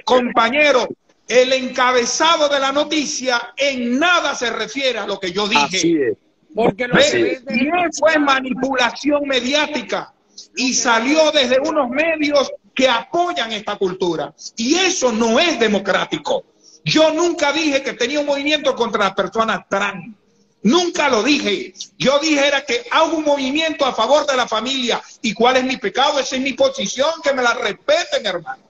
Compañero, 0.05 0.89
el 1.29 1.53
encabezado 1.53 2.49
de 2.49 2.59
la 2.59 2.73
noticia 2.73 3.53
en 3.57 3.99
nada 3.99 4.35
se 4.35 4.51
refiere 4.51 4.99
a 4.99 5.07
lo 5.07 5.21
que 5.21 5.31
yo 5.31 5.47
dije. 5.47 5.77
Así 5.77 5.97
es. 6.03 6.17
Porque 6.55 6.89
lo 6.89 6.97
que 6.97 7.41
es 7.47 8.21
manipulación 8.21 9.23
mediática. 9.27 10.13
Y 10.57 10.75
salió 10.75 11.31
desde 11.33 11.59
unos 11.61 11.89
medios 11.91 12.51
que 12.75 12.89
apoyan 12.89 13.53
esta 13.53 13.77
cultura. 13.77 14.33
Y 14.57 14.77
eso 14.77 15.13
no 15.13 15.39
es 15.39 15.59
democrático. 15.59 16.45
Yo 16.85 17.13
nunca 17.13 17.53
dije 17.53 17.83
que 17.83 17.95
tenía 17.95 18.21
un 18.21 18.27
movimiento 18.27 18.75
contra 18.75 19.05
las 19.05 19.15
personas 19.15 19.69
trans. 19.69 20.15
Nunca 20.63 21.09
lo 21.09 21.23
dije. 21.23 21.75
Yo 21.97 22.19
dije 22.19 22.47
era 22.47 22.65
que 22.65 22.87
hago 22.91 23.17
un 23.17 23.25
movimiento 23.25 23.85
a 23.85 23.95
favor 23.95 24.27
de 24.27 24.37
la 24.37 24.49
familia. 24.49 25.01
¿Y 25.23 25.35
cuál 25.35 25.57
es 25.57 25.65
mi 25.65 25.77
pecado? 25.77 26.19
Esa 26.19 26.37
es 26.37 26.43
mi 26.43 26.55
posición, 26.55 27.11
que 27.23 27.33
me 27.33 27.43
la 27.43 27.55
respeten, 27.55 28.25
hermano. 28.25 28.63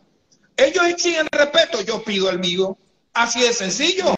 Ellos 0.57 0.87
exigen 0.87 1.27
respeto, 1.31 1.81
yo 1.83 2.03
pido 2.03 2.29
el 2.31 2.39
mío. 2.39 2.77
Así 3.15 3.41
de 3.41 3.53
sencillo. 3.53 4.15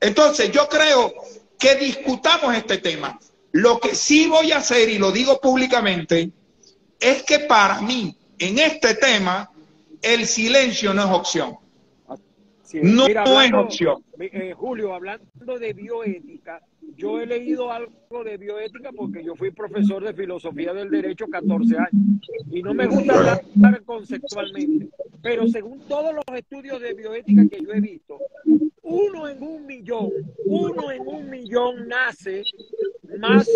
Entonces, 0.00 0.52
yo 0.52 0.68
creo 0.68 1.12
que 1.58 1.74
discutamos 1.76 2.54
este 2.54 2.78
tema. 2.78 3.18
Lo 3.52 3.80
que 3.80 3.94
sí 3.94 4.26
voy 4.28 4.52
a 4.52 4.58
hacer, 4.58 4.88
y 4.88 4.98
lo 4.98 5.10
digo 5.10 5.40
públicamente, 5.40 6.30
es 7.00 7.22
que 7.22 7.40
para 7.40 7.80
mí, 7.80 8.16
en 8.38 8.58
este 8.58 8.94
tema, 8.94 9.50
el 10.02 10.26
silencio 10.26 10.94
no 10.94 11.04
es 11.04 11.10
opción. 11.10 11.56
No, 12.74 13.06
Mira, 13.06 13.24
no 13.24 13.40
es 13.40 13.52
opción. 13.52 14.04
eh, 14.20 14.52
Julio, 14.54 14.94
hablando 14.94 15.58
de 15.58 15.72
bioética, 15.72 16.60
yo 16.96 17.20
he 17.20 17.26
leído 17.26 17.70
algo 17.70 18.24
de 18.24 18.36
bioética 18.36 18.92
porque 18.92 19.24
yo 19.24 19.34
fui 19.36 19.50
profesor 19.50 20.04
de 20.04 20.14
filosofía 20.14 20.72
del 20.72 20.90
derecho 20.90 21.26
14 21.26 21.76
años 21.76 22.20
y 22.50 22.62
no 22.62 22.74
me 22.74 22.86
gusta 22.86 23.18
hablar 23.18 23.82
conceptualmente, 23.84 24.88
pero 25.22 25.46
según 25.48 25.80
todos 25.88 26.14
los 26.14 26.24
estudios 26.36 26.80
de 26.80 26.94
bioética 26.94 27.48
que 27.48 27.62
yo 27.62 27.72
he 27.72 27.80
visto, 27.80 28.18
uno 28.82 29.28
en 29.28 29.42
un 29.42 29.66
millón, 29.66 30.10
uno 30.46 30.90
en 30.90 31.06
un 31.06 31.30
millón 31.30 31.88
nace 31.88 32.42
más 33.18 33.48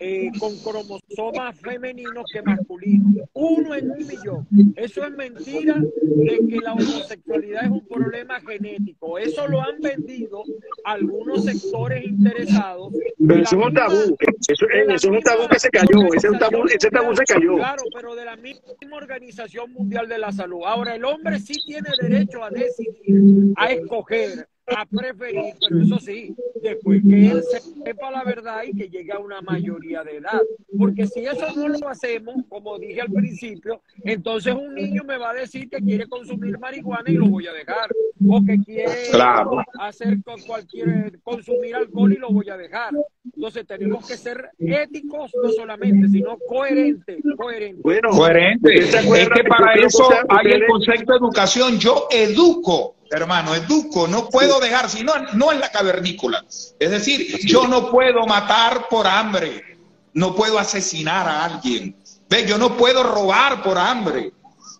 eh, 0.00 0.30
con 0.38 0.56
cromosomas 0.58 1.58
femeninos 1.60 2.24
que 2.32 2.42
masculinos. 2.42 3.28
Uno 3.34 3.74
en 3.74 3.90
un 3.90 4.06
millón. 4.06 4.46
Eso 4.76 5.04
es 5.04 5.12
mentira 5.12 5.76
de 5.78 6.40
que 6.48 6.56
la 6.62 6.72
homosexualidad 6.72 7.64
es 7.64 7.70
un 7.70 7.86
problema 7.86 8.40
genético. 8.40 9.18
Eso 9.18 9.46
lo 9.48 9.60
han 9.60 9.80
vendido 9.80 10.42
algunos 10.84 11.44
sectores 11.44 12.04
interesados. 12.04 12.92
Pero 13.18 13.42
eso 13.42 13.60
es 13.60 13.66
un 13.66 13.74
tabú. 13.74 13.94
misma- 13.96 14.16
Eso, 14.48 14.66
es 14.94 15.04
un 15.04 15.20
tabú 15.20 15.48
que 15.48 15.58
se 15.58 15.68
cayó. 15.70 16.06
Ese, 16.14 16.26
es 16.26 16.32
un 16.32 16.38
tabú, 16.38 16.64
ese 16.66 16.90
tabú 16.90 17.14
se 17.16 17.24
cayó. 17.24 17.56
Claro, 17.56 17.82
pero 17.94 18.14
de 18.14 18.24
la 18.24 18.36
misma 18.36 18.62
Organización 18.92 19.72
Mundial 19.72 20.08
de 20.08 20.18
la 20.18 20.32
Salud. 20.32 20.60
Ahora, 20.66 20.94
el 20.96 21.04
hombre 21.04 21.38
sí 21.38 21.54
tiene 21.64 21.88
derecho 22.00 22.42
a 22.42 22.50
decidir, 22.50 23.52
a 23.56 23.70
escoger, 23.72 24.48
a 24.66 24.86
preferir, 24.86 25.54
pero 25.60 25.82
eso 25.82 25.98
sí, 25.98 26.34
después 26.62 27.02
que 27.02 27.30
él 27.30 27.42
sepa 27.84 28.10
la 28.10 28.22
verdad 28.24 28.62
y 28.64 28.76
que 28.76 28.88
llegue 28.88 29.12
a 29.12 29.18
una 29.18 29.40
mayoría 29.42 30.02
de 30.04 30.18
edad. 30.18 30.40
Porque 30.78 31.06
si 31.06 31.20
eso 31.20 31.46
no 31.56 31.68
lo 31.68 31.88
hacemos, 31.88 32.36
como 32.48 32.78
dije 32.78 33.00
al 33.00 33.10
principio, 33.10 33.82
entonces 34.04 34.54
un 34.54 34.74
niño 34.74 35.02
me 35.04 35.18
va 35.18 35.30
a 35.30 35.34
decir 35.34 35.68
que 35.68 35.78
quiere 35.78 36.06
consumir 36.06 36.58
marihuana 36.58 37.10
y 37.10 37.14
lo 37.14 37.26
voy 37.28 37.46
a 37.46 37.52
dejar. 37.52 37.90
O 38.28 38.40
que 38.44 38.56
quiere 38.64 39.08
Claro. 39.10 39.64
hacer 39.80 40.22
con 40.22 40.40
cualquier, 40.42 41.18
consumir 41.22 41.74
alcohol 41.74 42.12
y 42.12 42.16
lo 42.18 42.30
voy 42.30 42.48
a 42.50 42.56
dejar. 42.56 42.92
Entonces 43.34 43.66
tenemos 43.66 44.06
que 44.06 44.16
ser 44.16 44.50
éticos 44.58 45.32
no 45.42 45.50
solamente, 45.50 46.08
sino 46.08 46.38
coherentes, 46.46 47.18
coherentes. 47.36 47.82
Bueno, 47.82 48.10
Coherente. 48.10 48.84
¿usted 48.84 49.00
se 49.00 49.22
Es 49.22 49.28
que 49.28 49.44
para 49.44 49.74
eso 49.74 50.08
hay 50.28 50.52
el 50.52 50.66
concepto 50.66 51.12
de 51.12 51.18
educación. 51.18 51.78
Yo 51.80 52.06
educo, 52.12 52.94
hermano, 53.12 53.54
educo. 53.54 54.08
No 54.08 54.28
puedo 54.28 54.58
dejar, 54.60 54.88
si 54.88 55.04
no, 55.04 55.12
no 55.34 55.52
es 55.52 55.58
la 55.58 55.70
cavernícola. 55.70 56.44
Es 56.78 56.90
decir, 56.90 57.38
yo 57.46 57.66
no 57.68 57.90
puedo 57.90 58.26
matar 58.26 58.88
por 58.88 59.06
hambre. 59.06 59.78
No 60.14 60.34
puedo 60.34 60.58
asesinar 60.58 61.28
a 61.28 61.44
alguien. 61.44 61.96
¿Ves? 62.28 62.46
Yo 62.46 62.58
no 62.58 62.76
puedo 62.76 63.02
robar 63.02 63.62
por 63.62 63.78
hambre. 63.78 64.32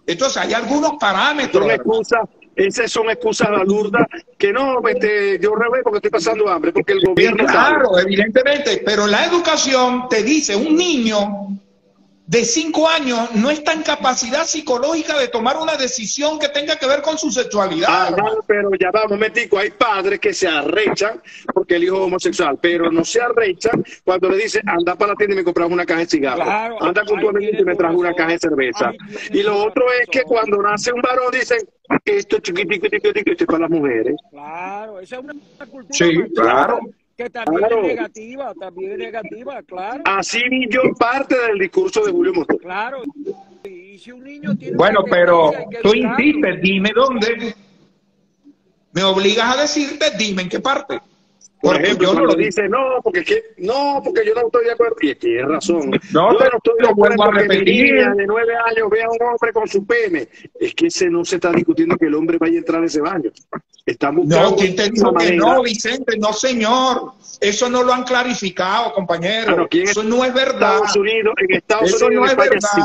Entonces 0.07 0.37
hay 0.43 0.53
algunos 0.53 0.93
parámetros. 0.99 1.63
son 1.63 1.71
hermano. 1.71 2.01
excusas, 2.01 2.29
esas 2.57 2.91
son 2.91 3.11
excusas 3.11 3.51
balurdas 3.51 4.07
que 4.37 4.53
no, 4.53 4.87
este, 4.87 5.39
yo 5.41 5.55
revés 5.55 5.83
porque 5.83 5.99
estoy 5.99 6.11
pasando 6.11 6.49
hambre, 6.49 6.73
porque 6.73 6.93
el 6.93 7.01
gobierno 7.01 7.47
sabe. 7.47 7.77
Claro, 7.77 7.99
evidentemente, 7.99 8.83
pero 8.85 9.07
la 9.07 9.25
educación 9.25 10.09
te 10.09 10.23
dice, 10.23 10.57
un 10.57 10.77
niño 10.77 11.59
de 12.27 12.45
cinco 12.45 12.89
años 12.89 13.35
no 13.35 13.51
está 13.51 13.73
en 13.73 13.83
capacidad 13.83 14.45
psicológica 14.45 15.19
de 15.19 15.29
tomar 15.29 15.57
una 15.57 15.77
decisión 15.77 16.39
que 16.39 16.49
tenga 16.49 16.77
que 16.77 16.87
ver 16.87 17.03
con 17.03 17.19
su 17.19 17.31
sexualidad. 17.31 17.89
Ah, 17.91 18.15
no, 18.17 18.43
pero 18.47 18.71
ya 18.79 18.91
va, 18.91 19.05
un 19.05 19.11
momentico, 19.11 19.59
hay 19.59 19.71
padres 19.71 20.21
que 20.21 20.33
se 20.33 20.47
arrechan 20.47 21.21
porque 21.53 21.77
el 21.77 21.85
hijo 21.85 21.97
es 21.97 22.03
homosexual, 22.03 22.59
pero 22.61 22.91
no 22.91 23.05
se 23.05 23.21
arrechan 23.21 23.85
cuando 24.05 24.29
le 24.31 24.39
dicen, 24.45 24.63
anda 24.69 24.95
para 24.95 25.13
la 25.13 25.17
tienda 25.17 25.35
y 25.35 25.39
me 25.39 25.45
compras 25.45 25.69
una 25.71 25.85
caja 25.85 26.01
de 26.01 26.07
cigarros, 26.07 26.45
Claro, 26.45 26.83
anda 26.83 27.05
con 27.05 27.21
tu 27.21 27.29
amiguito 27.29 27.63
y 27.63 27.65
me 27.65 27.75
traes 27.75 27.95
una 27.95 28.15
caja 28.15 28.31
de 28.31 28.39
cerveza. 28.39 28.93
Y 29.31 29.43
lo 29.43 29.65
otro 29.65 29.85
es 30.01 30.09
que 30.09 30.23
cuando 30.23 30.63
nace 30.63 30.93
un 30.93 31.03
varón 31.03 31.33
dicen, 31.33 31.59
esto 32.05 32.37
es 32.37 32.43
chiquitico, 32.43 32.87
chiquitico, 32.89 33.31
esto 33.33 33.45
es 33.45 33.47
para 33.47 33.61
las 33.61 33.71
mujeres. 33.71 34.15
Claro, 34.31 35.01
esa 35.01 35.17
es 35.17 35.23
una 35.23 35.35
cultura 35.67 35.87
Sí, 35.91 36.23
claro. 36.35 36.81
Que 37.17 37.31
también 37.31 37.59
Claro. 37.59 37.81
es 37.83 37.87
negativa, 37.97 38.55
también 38.59 38.93
es 38.93 38.99
negativa, 38.99 39.63
claro, 39.63 40.03
Así 40.07 40.41
vi 40.51 40.69
yo 40.71 40.83
parte 40.99 41.37
del 41.49 41.59
discurso 41.59 42.05
de 42.05 42.13
Julio 42.13 42.33
Montoya. 42.35 42.59
claro. 42.61 43.03
Y 43.65 43.99
si 43.99 44.11
un 44.13 44.25
niño 44.25 44.57
tiene 44.57 44.77
Bueno, 44.77 45.05
pero 45.09 45.53
tú 45.83 45.95
insistes, 45.95 46.61
dime 46.63 46.91
dónde. 46.95 47.55
Me 48.93 49.03
obligas 49.05 49.57
a 49.57 49.63
decirte, 49.63 50.07
dime 50.19 50.43
en 50.43 50.49
qué 50.49 50.61
parte. 50.61 50.99
Por 51.61 51.75
Porque 51.75 51.85
ejemplo, 51.87 52.13
yo 52.13 52.19
no 52.19 52.27
lo 52.27 52.35
dice, 52.35 52.69
no, 52.69 53.01
porque 53.05 53.21
es 53.21 53.27
que, 53.27 53.43
no, 53.59 54.01
porque 54.05 54.27
yo 54.27 54.35
no 54.35 54.47
estoy 54.47 54.65
de 54.65 54.73
acuerdo. 54.73 54.97
Y 55.01 55.11
es 55.11 55.17
que 55.19 55.39
es 55.39 55.47
razón. 55.47 55.91
No, 56.13 56.33
yo 56.33 56.39
pero 56.39 56.51
no 56.51 56.57
estoy 56.59 56.75
de 56.79 56.83
lo 56.89 56.95
vuelvo 56.97 57.23
acuerdo 57.23 57.39
a 57.39 57.43
que 57.43 57.49
mi 57.49 57.55
repetir. 57.61 57.93
niña 57.95 58.15
de 58.17 58.27
nueve 58.27 58.53
años 58.67 58.91
vea 58.91 59.07
a 59.07 59.11
un 59.11 59.23
hombre 59.33 59.53
con 59.53 59.69
su 59.69 59.87
pene. 59.87 60.29
Es 60.59 60.75
que 60.75 60.89
ese 60.89 61.09
no 61.09 61.25
se 61.25 61.37
está 61.37 61.53
discutiendo 61.53 61.97
que 61.97 62.07
el 62.07 62.15
hombre 62.17 62.37
vaya 62.39 62.55
a 62.57 62.59
entrar 62.59 62.83
a 62.83 62.87
ese 62.87 63.01
baño. 63.01 63.31
Están 63.85 64.15
buscando 64.17 64.51
No, 64.51 64.57
¿quién 64.57 64.77
te 64.77 64.91
dijo 64.91 65.13
que 65.15 65.33
no, 65.33 65.63
Vicente? 65.63 66.17
No, 66.19 66.33
señor. 66.33 67.13
Eso 67.41 67.69
no 67.69 67.83
lo 67.83 67.93
han 67.93 68.05
clarificado, 68.05 68.93
compañero. 68.95 69.47
Bueno, 69.57 69.69
en 69.71 69.83
Eso 69.83 70.03
no 70.05 70.25
es 70.25 70.33
verdad. 70.33 70.75
Estados 70.77 70.97
Unidos, 70.97 71.35
en 71.39 71.57
Estados 71.57 71.91
Eso 71.93 72.07
Unidos 72.07 72.25
no 72.27 72.31
es 72.31 72.37
verdad. 72.37 72.59
sí. 72.75 72.81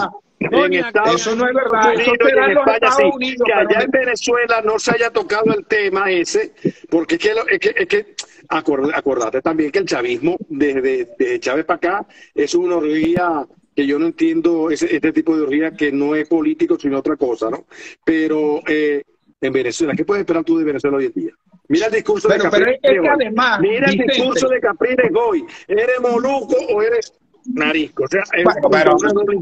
Estados 0.78 1.22
Eso 1.22 1.36
no 1.36 1.48
es 1.48 1.54
verdad. 1.54 1.94
Eso 1.94 2.12
Unidos 2.12 2.30
en 2.32 2.52
España 2.58 2.92
sí. 2.92 3.04
Unidos, 3.14 3.44
Que 3.46 3.54
allá 3.54 3.82
en 3.86 3.92
Venezuela 3.92 4.62
no 4.64 4.80
se 4.80 4.92
haya 4.92 5.10
tocado 5.12 5.54
el 5.54 5.66
tema 5.66 6.12
ese, 6.12 6.54
porque 6.90 7.16
es 7.16 7.22
que, 7.22 7.34
lo- 7.34 7.48
es 7.48 7.60
que, 7.60 7.74
es 7.76 7.88
que 7.88 8.16
acord- 8.50 8.92
acordate 8.96 9.42
también 9.42 9.72
que 9.72 9.80
el 9.80 9.86
chavismo 9.86 10.38
desde, 10.50 11.10
desde 11.18 11.40
Chávez 11.40 11.66
para 11.66 11.78
acá 11.78 12.08
es 12.36 12.54
una 12.56 12.76
orgía 12.78 13.46
que 13.76 13.86
yo 13.88 13.98
no 14.00 14.06
entiendo 14.08 14.70
ese, 14.72 14.96
este 14.96 15.12
tipo 15.12 15.36
de 15.36 15.42
orgía 15.44 15.72
que 15.72 15.92
no 15.92 16.16
es 16.16 16.28
político 16.28 16.78
sino 16.80 17.00
otra 17.00 17.16
cosa, 17.18 17.50
¿no? 17.50 17.66
Pero 18.04 18.62
eh, 18.68 19.04
en 19.42 19.54
Venezuela, 19.54 19.94
¿qué 19.96 20.04
puedes 20.04 20.22
esperar 20.22 20.44
tú 20.44 20.58
de 20.58 20.66
Venezuela 20.66 20.98
hoy 20.98 21.06
en 21.06 21.14
día? 21.14 21.32
Mira 21.68 21.88
el 21.88 21.94
discurso 21.94 22.28
Pero- 22.28 22.44
de 22.46 22.50
pero 22.50 22.66
Capriles 22.66 22.80
es 22.82 23.02
que 23.02 23.10
además, 23.10 23.60
Mira 23.60 23.88
el 23.88 23.98
discurso 23.98 24.48
de 24.50 24.60
Capriles 24.60 25.12
Goy. 25.12 25.46
¿Eres 25.68 26.00
moluco 26.02 26.56
o 26.74 26.82
eres 26.82 27.14
narisco? 27.46 28.06
O 28.06 28.08
sea, 28.08 28.22
es 28.34 28.46
pero, 28.72 28.98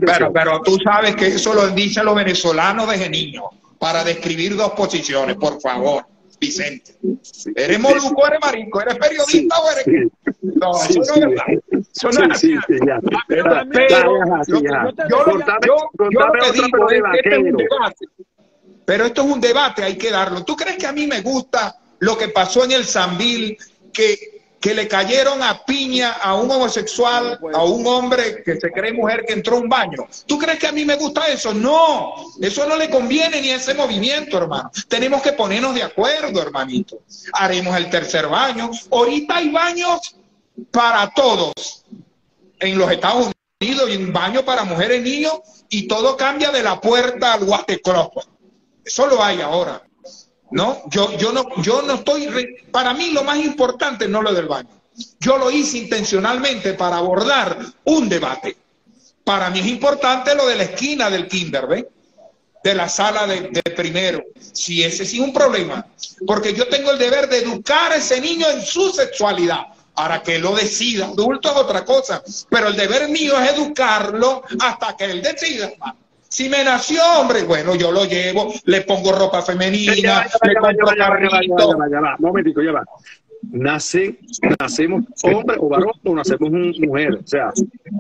pero, 0.05 0.33
pero 0.33 0.61
tú 0.61 0.77
sabes 0.83 1.15
que 1.15 1.27
eso 1.27 1.53
lo 1.53 1.67
dicen 1.69 2.05
los 2.05 2.15
venezolanos 2.15 2.89
desde 2.89 3.09
niños 3.09 3.45
para 3.79 4.03
describir 4.03 4.55
dos 4.55 4.71
posiciones, 4.71 5.35
por 5.37 5.61
favor, 5.61 6.03
Vicente. 6.39 6.95
¿Eres 7.55 7.79
moluco 7.79 8.21
o 8.21 8.27
eres 8.27 8.39
marico? 8.41 8.81
¿Eres 8.81 8.95
periodista 8.97 9.55
o 9.59 9.71
eres 9.71 9.83
qué? 9.85 10.07
No, 10.41 10.73
Sí, 10.73 10.99
eso 10.99 11.19
no 11.21 11.31
es 11.31 12.41
yo 13.31 13.47
lo- 13.47 13.61
que 13.71 13.79
digo 16.51 16.75
es 16.89 17.01
que 17.01 17.19
este 17.19 17.29
es 17.29 17.37
un 17.37 17.57
debate. 17.57 18.05
Pero 18.85 19.05
esto 19.05 19.23
es 19.23 19.27
un 19.27 19.41
debate, 19.41 19.83
hay 19.83 19.97
que 19.97 20.11
darlo. 20.11 20.43
¿Tú 20.43 20.55
crees 20.55 20.77
que 20.77 20.87
a 20.87 20.91
mí 20.91 21.07
me 21.07 21.21
gusta 21.21 21.75
lo 21.99 22.17
que 22.17 22.29
pasó 22.29 22.63
en 22.63 22.71
el 22.71 22.85
Sambil, 22.85 23.57
que, 23.91 24.43
que 24.59 24.73
le 24.73 24.87
cayeron 24.87 25.41
a 25.41 25.65
piña 25.65 26.13
a 26.13 26.35
un 26.35 26.49
homosexual, 26.51 27.39
a 27.53 27.63
un 27.63 27.85
hombre 27.87 28.43
que 28.43 28.59
se 28.59 28.71
cree 28.71 28.93
mujer 28.93 29.25
que 29.27 29.33
entró 29.33 29.57
a 29.57 29.61
un 29.61 29.69
baño? 29.69 30.07
¿Tú 30.27 30.37
crees 30.37 30.59
que 30.59 30.67
a 30.67 30.71
mí 30.71 30.85
me 30.85 30.95
gusta 30.95 31.27
eso? 31.27 31.53
No, 31.53 32.13
eso 32.39 32.67
no 32.67 32.77
le 32.77 32.89
conviene 32.89 33.41
ni 33.41 33.51
a 33.51 33.55
ese 33.55 33.73
movimiento, 33.73 34.37
hermano. 34.37 34.71
Tenemos 34.87 35.21
que 35.21 35.33
ponernos 35.33 35.73
de 35.73 35.83
acuerdo, 35.83 36.41
hermanito. 36.41 36.99
Haremos 37.33 37.75
el 37.77 37.89
tercer 37.89 38.27
baño. 38.27 38.69
Ahorita 38.91 39.37
hay 39.37 39.49
baños 39.49 40.15
para 40.71 41.09
todos 41.11 41.83
en 42.59 42.77
los 42.77 42.91
Estados 42.91 43.31
Unidos 43.61 43.89
y 43.89 43.97
un 43.97 44.13
baño 44.13 44.43
para 44.45 44.63
mujeres 44.63 44.99
y 44.99 45.09
niños 45.09 45.33
y 45.69 45.87
todo 45.87 46.15
cambia 46.15 46.51
de 46.51 46.63
la 46.63 46.79
puerta 46.79 47.33
al 47.33 47.43
watercloset. 47.43 48.34
Eso 48.85 49.07
lo 49.07 49.23
hay 49.23 49.41
ahora. 49.41 49.81
¿No? 50.51 50.83
Yo, 50.89 51.17
yo 51.17 51.31
no, 51.33 51.43
yo 51.61 51.81
no 51.81 51.95
estoy. 51.95 52.29
Para 52.71 52.93
mí 52.93 53.09
lo 53.11 53.23
más 53.23 53.39
importante 53.39 54.07
no 54.07 54.21
lo 54.21 54.31
del 54.33 54.45
baño. 54.45 54.69
Yo 55.19 55.37
lo 55.37 55.51
hice 55.51 55.79
intencionalmente 55.79 56.73
para 56.73 56.97
abordar 56.97 57.57
un 57.85 58.07
debate. 58.07 58.55
Para 59.23 59.49
mí 59.49 59.59
es 59.59 59.65
importante 59.65 60.35
lo 60.35 60.45
de 60.45 60.55
la 60.55 60.63
esquina 60.63 61.09
del 61.09 61.27
kinder, 61.27 61.67
¿ves? 61.67 61.85
De 62.63 62.75
la 62.75 62.87
sala 62.87 63.27
de, 63.27 63.61
primero. 63.75 64.23
Si 64.53 64.83
ese 64.83 65.05
sí 65.05 65.17
es 65.17 65.23
un 65.23 65.33
problema. 65.33 65.85
Porque 66.25 66.53
yo 66.53 66.67
tengo 66.67 66.91
el 66.91 66.99
deber 66.99 67.27
de 67.27 67.39
educar 67.39 67.91
a 67.91 67.95
ese 67.95 68.21
niño 68.21 68.47
en 68.49 68.63
su 68.63 68.91
sexualidad. 68.91 69.61
Ahora 69.95 70.21
que 70.21 70.39
lo 70.39 70.55
decida, 70.55 71.05
adulto 71.05 71.49
es 71.49 71.57
otra 71.57 71.83
cosa. 71.83 72.21
Pero 72.49 72.67
el 72.67 72.75
deber 72.75 73.09
mío 73.09 73.39
es 73.39 73.53
educarlo 73.53 74.43
hasta 74.59 74.95
que 74.95 75.05
él 75.05 75.21
decida. 75.21 75.71
Si 76.29 76.49
me 76.49 76.63
nació 76.63 77.01
hombre, 77.19 77.43
bueno, 77.43 77.75
yo 77.75 77.91
lo 77.91 78.05
llevo, 78.05 78.53
le 78.65 78.81
pongo 78.81 79.11
ropa 79.11 79.41
femenina, 79.41 80.27
le 80.43 80.55
compro 80.55 80.87
carrito. 80.97 81.77
Momentico, 82.19 82.61
ya 82.61 82.71
va. 82.73 82.83
Nace, 83.51 84.17
nacemos 84.59 85.03
hombre 85.23 85.57
o 85.59 85.69
varón 85.69 85.91
o 86.03 86.15
nacemos 86.15 86.49
un- 86.49 86.75
mujer. 86.87 87.19
O 87.23 87.27
sea, 87.27 87.51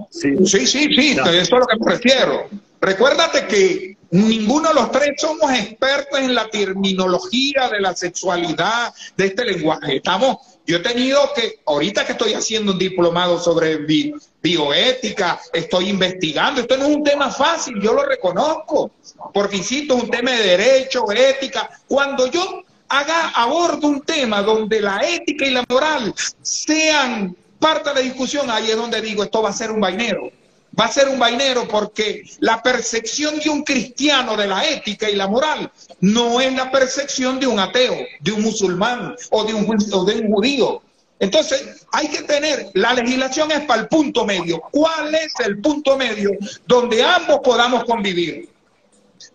sí. 0.09 0.35
Sí, 0.45 0.65
sí, 0.67 0.89
eso 1.15 1.29
es 1.31 1.49
lo 1.51 1.67
que 1.67 1.77
me 1.79 1.91
refiero. 1.91 2.47
Recuérdate 2.81 3.45
que 3.47 3.97
ninguno 4.11 4.69
de 4.69 4.75
los 4.75 4.91
tres 4.91 5.13
somos 5.17 5.51
expertos 5.51 6.19
en 6.19 6.33
la 6.35 6.47
terminología 6.49 7.69
de 7.71 7.79
la 7.79 7.95
sexualidad, 7.95 8.93
de 9.17 9.25
este 9.27 9.45
lenguaje. 9.45 9.97
Estamos, 9.97 10.37
yo 10.65 10.77
he 10.77 10.79
tenido 10.79 11.19
que, 11.35 11.59
ahorita 11.65 12.05
que 12.05 12.13
estoy 12.13 12.33
haciendo 12.33 12.71
un 12.71 12.79
diplomado 12.79 13.39
sobre 13.39 13.77
bi- 13.77 14.13
bioética, 14.41 15.39
estoy 15.53 15.89
investigando, 15.89 16.61
esto 16.61 16.77
no 16.77 16.87
es 16.87 16.95
un 16.95 17.03
tema 17.03 17.29
fácil, 17.31 17.79
yo 17.81 17.93
lo 17.93 18.03
reconozco, 18.03 18.91
porque 19.33 19.57
insisto, 19.57 19.95
es 19.95 20.03
un 20.03 20.09
tema 20.09 20.31
de 20.31 20.43
derecho, 20.43 21.05
ética. 21.11 21.69
Cuando 21.87 22.27
yo 22.27 22.63
haga 22.87 23.29
abordo 23.29 23.87
un 23.87 24.01
tema 24.01 24.41
donde 24.41 24.81
la 24.81 24.99
ética 25.07 25.45
y 25.45 25.51
la 25.51 25.63
moral 25.69 26.13
sean 26.41 27.35
parte 27.59 27.89
de 27.89 27.95
la 27.95 28.01
discusión, 28.01 28.49
ahí 28.49 28.69
es 28.71 28.77
donde 28.77 29.01
digo, 29.01 29.23
esto 29.23 29.41
va 29.41 29.49
a 29.49 29.53
ser 29.53 29.71
un 29.71 29.79
vainero. 29.81 30.31
Va 30.77 30.85
a 30.85 30.91
ser 30.91 31.07
un 31.07 31.17
vainero 31.17 31.67
porque 31.67 32.23
la 32.39 32.61
percepción 32.61 33.39
de 33.39 33.49
un 33.49 33.63
cristiano 33.63 34.35
de 34.35 34.47
la 34.47 34.67
ética 34.67 35.09
y 35.09 35.15
la 35.15 35.27
moral 35.27 35.71
no 36.01 36.41
es 36.41 36.53
la 36.53 36.69
percepción 36.69 37.39
de 37.39 37.47
un 37.47 37.59
ateo, 37.59 37.95
de 38.19 38.31
un 38.31 38.41
musulmán 38.41 39.15
o 39.31 39.43
de 39.45 39.53
un, 39.53 39.77
o 39.93 40.05
de 40.05 40.15
un 40.19 40.31
judío. 40.31 40.81
Entonces, 41.19 41.85
hay 41.93 42.09
que 42.09 42.23
tener, 42.23 42.71
la 42.73 42.93
legislación 42.93 43.51
es 43.51 43.61
para 43.61 43.83
el 43.83 43.87
punto 43.87 44.25
medio. 44.25 44.61
¿Cuál 44.71 45.15
es 45.15 45.33
el 45.45 45.59
punto 45.61 45.95
medio 45.97 46.31
donde 46.67 47.01
ambos 47.03 47.39
podamos 47.41 47.85
convivir? 47.85 48.49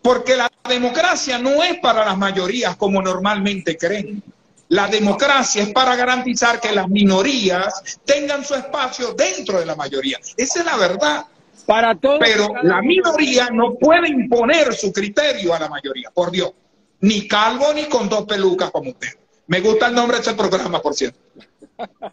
Porque 0.03 0.37
la 0.37 0.51
democracia 0.69 1.39
no 1.39 1.63
es 1.63 1.79
para 1.79 2.05
las 2.05 2.19
mayorías 2.19 2.77
como 2.77 3.01
normalmente 3.01 3.79
creen. 3.79 4.23
La 4.71 4.87
democracia 4.87 5.65
es 5.65 5.73
para 5.73 5.97
garantizar 5.97 6.61
que 6.61 6.71
las 6.71 6.89
minorías 6.89 7.99
tengan 8.05 8.45
su 8.45 8.55
espacio 8.55 9.15
dentro 9.15 9.59
de 9.59 9.67
la 9.67 9.75
mayoría. 9.75 10.19
Esa 10.37 10.61
es 10.61 10.65
la 10.65 10.77
verdad. 10.77 11.27
Para 11.67 11.97
todos. 11.97 12.21
Pero 12.21 12.55
la 12.63 12.81
minoría 12.81 13.49
no 13.51 13.75
puede 13.75 14.09
imponer 14.09 14.73
su 14.75 14.93
criterio 14.93 15.53
a 15.55 15.59
la 15.59 15.69
mayoría, 15.69 16.11
por 16.15 16.31
Dios. 16.31 16.53
Ni 17.01 17.27
calvo 17.27 17.73
ni 17.75 17.87
con 17.87 18.09
dos 18.09 18.25
pelucas 18.27 18.71
como 18.71 18.91
usted. 18.91 19.09
Me 19.49 19.61
gusta 19.61 19.89
el 19.89 19.95
nombre 19.95 20.19
de 20.19 20.23
ese 20.23 20.35
programa, 20.35 20.81
por 20.81 20.95
cierto. 20.95 21.19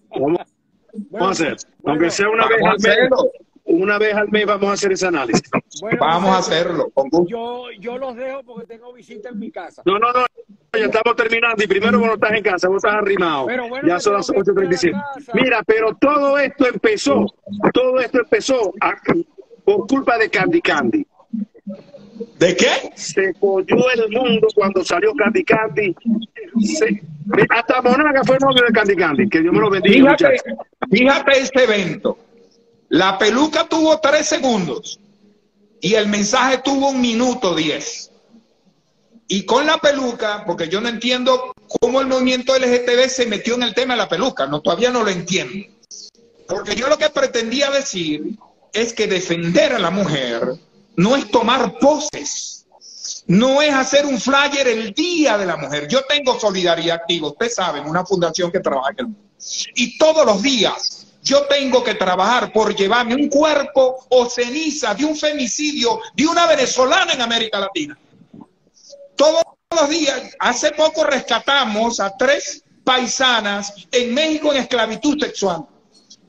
Vamos, 0.09 0.41
vamos 1.11 1.27
a 1.27 1.31
hacer. 1.31 1.57
Aunque 1.85 2.09
sea 2.09 2.27
una 2.27 2.47
vez 2.47 2.59
al. 2.65 2.77
Una 3.67 3.97
vez 3.97 4.15
al 4.15 4.29
mes 4.29 4.45
vamos 4.45 4.69
a 4.69 4.73
hacer 4.73 4.91
ese 4.93 5.07
análisis. 5.07 5.43
Bueno, 5.79 5.97
Vamos 5.99 6.29
a 6.31 6.37
hacerlo. 6.39 6.89
con 6.91 7.07
gusto. 7.09 7.29
Yo, 7.29 7.65
yo 7.79 7.99
los 7.99 8.15
dejo 8.15 8.41
porque 8.43 8.65
tengo 8.65 8.91
visita 8.93 9.29
en 9.29 9.37
mi 9.37 9.51
casa. 9.51 9.83
No, 9.85 9.99
no, 9.99 10.11
no. 10.11 10.25
Ya 10.73 10.85
estamos 10.85 11.15
terminando. 11.15 11.63
Y 11.63 11.67
primero 11.67 11.99
vos 11.99 12.07
no 12.07 12.13
estás 12.15 12.31
en 12.31 12.41
casa, 12.43 12.67
vos 12.67 12.77
estás 12.83 12.95
arrimado. 12.95 13.45
Pero 13.45 13.67
bueno, 13.69 13.87
ya 13.87 13.99
son 13.99 14.13
las 14.13 14.25
tengo 14.25 14.43
que 14.43 14.51
ir 14.51 14.57
a 14.57 14.61
la 14.63 14.69
8.37. 14.69 14.91
casa. 15.13 15.31
Mira, 15.35 15.63
pero 15.67 15.95
todo 16.01 16.39
esto 16.39 16.67
empezó, 16.67 17.25
todo 17.73 17.99
esto 17.99 18.21
empezó 18.21 18.73
a- 18.81 18.95
por 19.63 19.85
culpa 19.85 20.17
de 20.17 20.29
Candy 20.31 20.61
Candy. 20.61 21.05
¿De 22.39 22.55
qué? 22.55 22.91
Se 22.95 23.33
cogió 23.35 23.77
el 23.91 24.09
mundo 24.11 24.47
cuando 24.55 24.83
salió 24.83 25.13
Candy 25.13 25.43
Candy. 25.43 25.95
Se- 26.63 27.03
hasta 27.49 27.81
Monaga 27.83 28.23
fue 28.23 28.37
novio 28.39 28.63
de 28.65 28.73
Candy 28.73 28.95
Candy. 28.95 29.29
Que 29.29 29.41
Dios 29.41 29.53
me 29.53 29.59
lo 29.59 29.69
bendiga. 29.69 30.15
Fíjate, 30.17 30.41
fíjate 30.89 31.31
este 31.39 31.63
evento. 31.65 32.17
La 32.89 33.17
peluca 33.17 33.67
tuvo 33.67 33.99
tres 33.99 34.27
segundos 34.27 34.99
y 35.81 35.93
el 35.95 36.07
mensaje 36.07 36.59
tuvo 36.59 36.89
un 36.89 37.01
minuto 37.01 37.53
diez. 37.53 38.11
Y 39.27 39.43
con 39.45 39.65
la 39.65 39.77
peluca, 39.77 40.45
porque 40.45 40.69
yo 40.69 40.79
no 40.79 40.87
entiendo 40.87 41.51
cómo 41.81 41.99
el 41.99 42.07
movimiento 42.07 42.57
LGTB 42.57 43.09
se 43.09 43.25
metió 43.25 43.55
en 43.55 43.63
el 43.63 43.73
tema 43.73 43.93
de 43.93 43.97
la 43.97 44.07
peluca, 44.07 44.47
no, 44.47 44.61
todavía 44.61 44.89
no 44.89 45.03
lo 45.03 45.09
entiendo. 45.09 45.67
Porque 46.47 46.75
yo 46.75 46.87
lo 46.87 46.97
que 46.97 47.09
pretendía 47.09 47.69
decir 47.69 48.37
es 48.71 48.93
que 48.93 49.07
defender 49.07 49.73
a 49.73 49.79
la 49.79 49.89
mujer 49.89 50.53
no 50.95 51.17
es 51.17 51.29
tomar 51.29 51.77
poses, 51.77 52.65
no 53.27 53.61
es 53.61 53.73
hacer 53.73 54.05
un 54.05 54.19
flyer 54.19 54.65
el 54.69 54.93
día 54.93 55.37
de 55.37 55.45
la 55.45 55.57
mujer. 55.57 55.89
Yo 55.89 56.03
tengo 56.07 56.39
Solidaridad 56.39 56.95
Activa, 56.95 57.27
ustedes 57.27 57.55
saben, 57.55 57.85
una 57.85 58.05
fundación 58.05 58.49
que 58.49 58.61
trabaja 58.61 58.91
en 58.91 58.99
el 58.99 59.05
mundo. 59.07 59.21
Y 59.75 59.97
todos 59.97 60.25
los 60.25 60.41
días 60.41 60.96
yo 61.27 61.43
tengo 61.43 61.83
que 61.83 61.95
trabajar 61.95 62.53
por 62.53 62.73
llevarme 62.73 63.15
un 63.15 63.27
cuerpo 63.27 64.05
o 64.09 64.29
ceniza 64.29 64.95
de 64.95 65.03
un 65.03 65.15
femicidio 65.15 65.99
de 66.13 66.25
una 66.25 66.47
venezolana 66.47 67.11
en 67.11 67.21
América 67.21 67.59
Latina. 67.59 67.97
Todos 69.15 69.43
los 69.77 69.89
días, 69.89 70.35
hace 70.39 70.71
poco 70.71 71.03
rescatamos 71.03 71.99
a 71.99 72.15
tres 72.15 72.63
paisanas 72.83 73.73
en 73.91 74.13
México 74.13 74.53
en 74.53 74.59
esclavitud 74.59 75.19
sexual. 75.19 75.65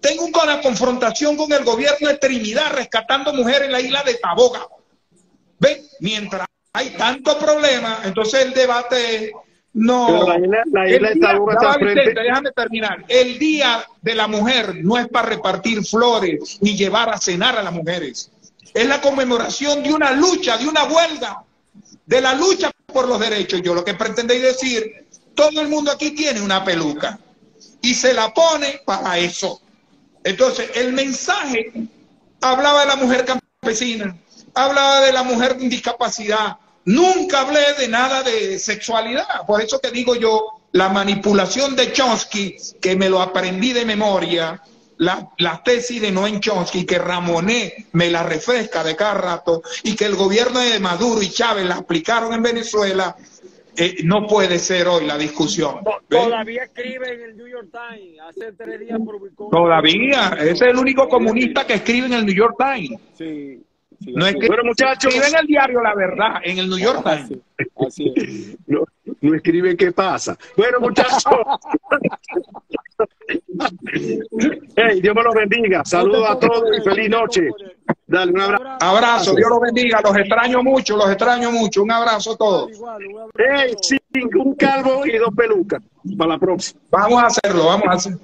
Tengo 0.01 0.25
una 0.25 0.61
confrontación 0.61 1.37
con 1.37 1.53
el 1.53 1.65
gobierno 1.65 2.09
de 2.09 2.19
Trinidad 2.19 2.73
rescatando 2.73 3.33
mujeres 3.33 3.67
en 3.67 3.73
la 3.73 3.81
isla 3.81 4.03
de 4.03 4.15
Taboga. 4.15 4.67
¿Ven? 5.61 5.87
Mientras 6.01 6.47
hay 6.73 6.91
tanto 6.91 7.39
problema, 7.39 8.01
entonces 8.05 8.45
el 8.45 8.53
debate 8.53 9.33
no. 9.79 10.27
La 10.29 10.39
isla- 10.39 10.65
la 10.73 10.85
día- 10.85 11.33
está 11.53 11.79
Vicente, 11.79 12.21
déjame 12.23 12.51
terminar. 12.53 13.05
El 13.09 13.39
día 13.39 13.87
de 14.03 14.15
la 14.15 14.27
mujer 14.29 14.75
no 14.83 14.99
es 14.99 15.09
para 15.09 15.29
repartir 15.29 15.85
flores 15.85 16.59
ni 16.61 16.77
llevar 16.77 17.09
a 17.11 17.19
cenar 17.19 17.57
a 17.59 17.63
las 17.63 17.73
mujeres. 17.73 18.31
Es 18.75 18.87
la 18.87 19.01
conmemoración 19.01 19.83
de 19.83 19.93
una 19.93 20.13
lucha, 20.13 20.57
de 20.59 20.67
una 20.69 20.85
huelga, 20.85 21.43
de 22.07 22.21
la 22.21 22.35
lucha 22.35 22.71
por 22.93 23.09
los 23.09 23.19
derechos. 23.19 23.63
Yo 23.63 23.75
lo 23.75 23.85
que 23.85 23.95
pretendéis 23.95 24.43
decir, 24.43 25.07
todo 25.35 25.61
el 25.61 25.69
mundo 25.69 25.91
aquí 25.91 26.11
tiene 26.11 26.41
una 26.41 26.65
peluca 26.65 27.19
y 27.81 27.95
se 27.95 28.13
la 28.13 28.33
pone 28.35 28.81
para 28.85 29.19
eso. 29.19 29.61
Entonces, 30.25 30.71
el 30.75 30.93
mensaje 30.93 31.73
hablaba 32.41 32.81
de 32.81 32.87
la 32.87 32.97
mujer 32.97 33.25
campesina, 33.25 34.17
hablaba 34.55 35.01
de 35.01 35.13
la 35.13 35.23
mujer 35.23 35.57
con 35.57 35.69
discapacidad. 35.69 36.57
Nunca 36.89 37.43
hablé 37.43 37.75
de 37.79 37.87
nada 37.87 38.23
de 38.23 38.59
sexualidad. 38.59 39.47
Por 39.47 39.61
eso 39.61 39.79
que 39.79 39.91
digo 39.91 40.15
yo, 40.15 40.63
la 40.73 40.89
manipulación 40.89 41.77
de 41.77 41.93
Chomsky, 41.93 42.57
que 42.81 42.97
me 42.97 43.11
lo 43.11 43.21
aprendí 43.21 43.75
de 43.75 43.85
memoria, 43.85 44.63
la, 44.97 45.29
la 45.37 45.63
tesis 45.63 46.01
de 46.01 46.11
Noé 46.11 46.41
Chomsky, 46.41 46.87
que 46.87 46.99
Ramonet 46.99 47.89
me 47.93 48.11
la 48.11 48.23
refresca 48.23 48.83
de 48.83 48.97
cada 48.97 49.15
rato, 49.15 49.63
y 49.83 49.95
que 49.95 50.07
el 50.07 50.17
gobierno 50.17 50.61
de 50.61 50.81
Maduro 50.81 51.21
y 51.23 51.29
Chávez 51.29 51.67
la 51.67 51.75
aplicaron 51.77 52.33
en 52.33 52.43
Venezuela, 52.43 53.15
eh, 53.77 53.97
no 54.05 54.27
puede 54.27 54.59
ser 54.59 54.89
hoy 54.89 55.05
la 55.05 55.19
discusión. 55.19 55.81
Todavía 56.09 56.65
escribe 56.65 57.13
en 57.13 57.21
el 57.21 57.37
New 57.37 57.49
York 57.49 57.69
Times. 57.71 58.19
Hace 58.29 58.53
tres 58.53 58.81
días 58.81 58.99
publicó. 58.99 59.51
Todavía, 59.51 60.39
ese 60.39 60.53
es 60.53 60.63
el 60.63 60.79
único 60.79 61.07
comunista 61.07 61.67
que 61.67 61.75
escribe 61.75 62.07
en 62.07 62.15
el 62.15 62.25
New 62.25 62.35
York 62.35 62.57
Times. 62.59 62.99
Sí. 63.19 63.63
Sí, 64.01 64.13
No 64.13 64.27
es 64.27 64.35
que 64.35 64.47
Bueno, 64.47 64.65
muchachos. 64.65 65.15
el 65.15 65.47
diario 65.47 65.81
La 65.81 65.95
Verdad, 65.95 66.41
en 66.43 66.59
el 66.59 66.69
New 66.69 66.79
York 66.79 67.03
Times. 67.03 67.41
Así 67.87 68.13
es. 68.15 68.57
No, 68.67 68.85
no 69.21 69.35
escriben 69.35 69.77
qué 69.77 69.93
pasa. 69.93 70.37
Bueno, 70.57 70.81
muchachos. 70.81 71.23
hey, 74.77 75.01
Dios 75.01 75.15
me 75.15 75.23
los 75.23 75.35
bendiga. 75.35 75.85
Saludos 75.85 76.29
a 76.29 76.39
todos 76.39 76.65
y 76.77 76.81
feliz 76.83 77.11
noche. 77.11 77.49
Dale 78.07 78.33
un 78.33 78.41
abrazo. 78.41 78.65
Abrazo, 78.81 79.35
Dios 79.35 79.51
los 79.51 79.61
bendiga, 79.61 80.01
los 80.03 80.17
extraño 80.17 80.63
mucho, 80.63 80.97
los 80.97 81.09
extraño 81.11 81.53
mucho. 81.53 81.83
Un 81.83 81.91
abrazo 81.91 82.33
a 82.33 82.37
todos. 82.37 82.71
Hey, 83.37 83.75
sí, 83.83 83.99
un 84.39 84.55
calvo 84.55 85.05
y 85.07 85.17
dos 85.19 85.31
pelucas. 85.37 85.83
Para 86.17 86.33
la 86.33 86.39
próxima. 86.39 86.81
Vamos 86.91 87.23
a 87.23 87.27
hacerlo, 87.27 87.67
vamos 87.67 87.87
a 87.89 87.93
hacerlo. 87.93 88.21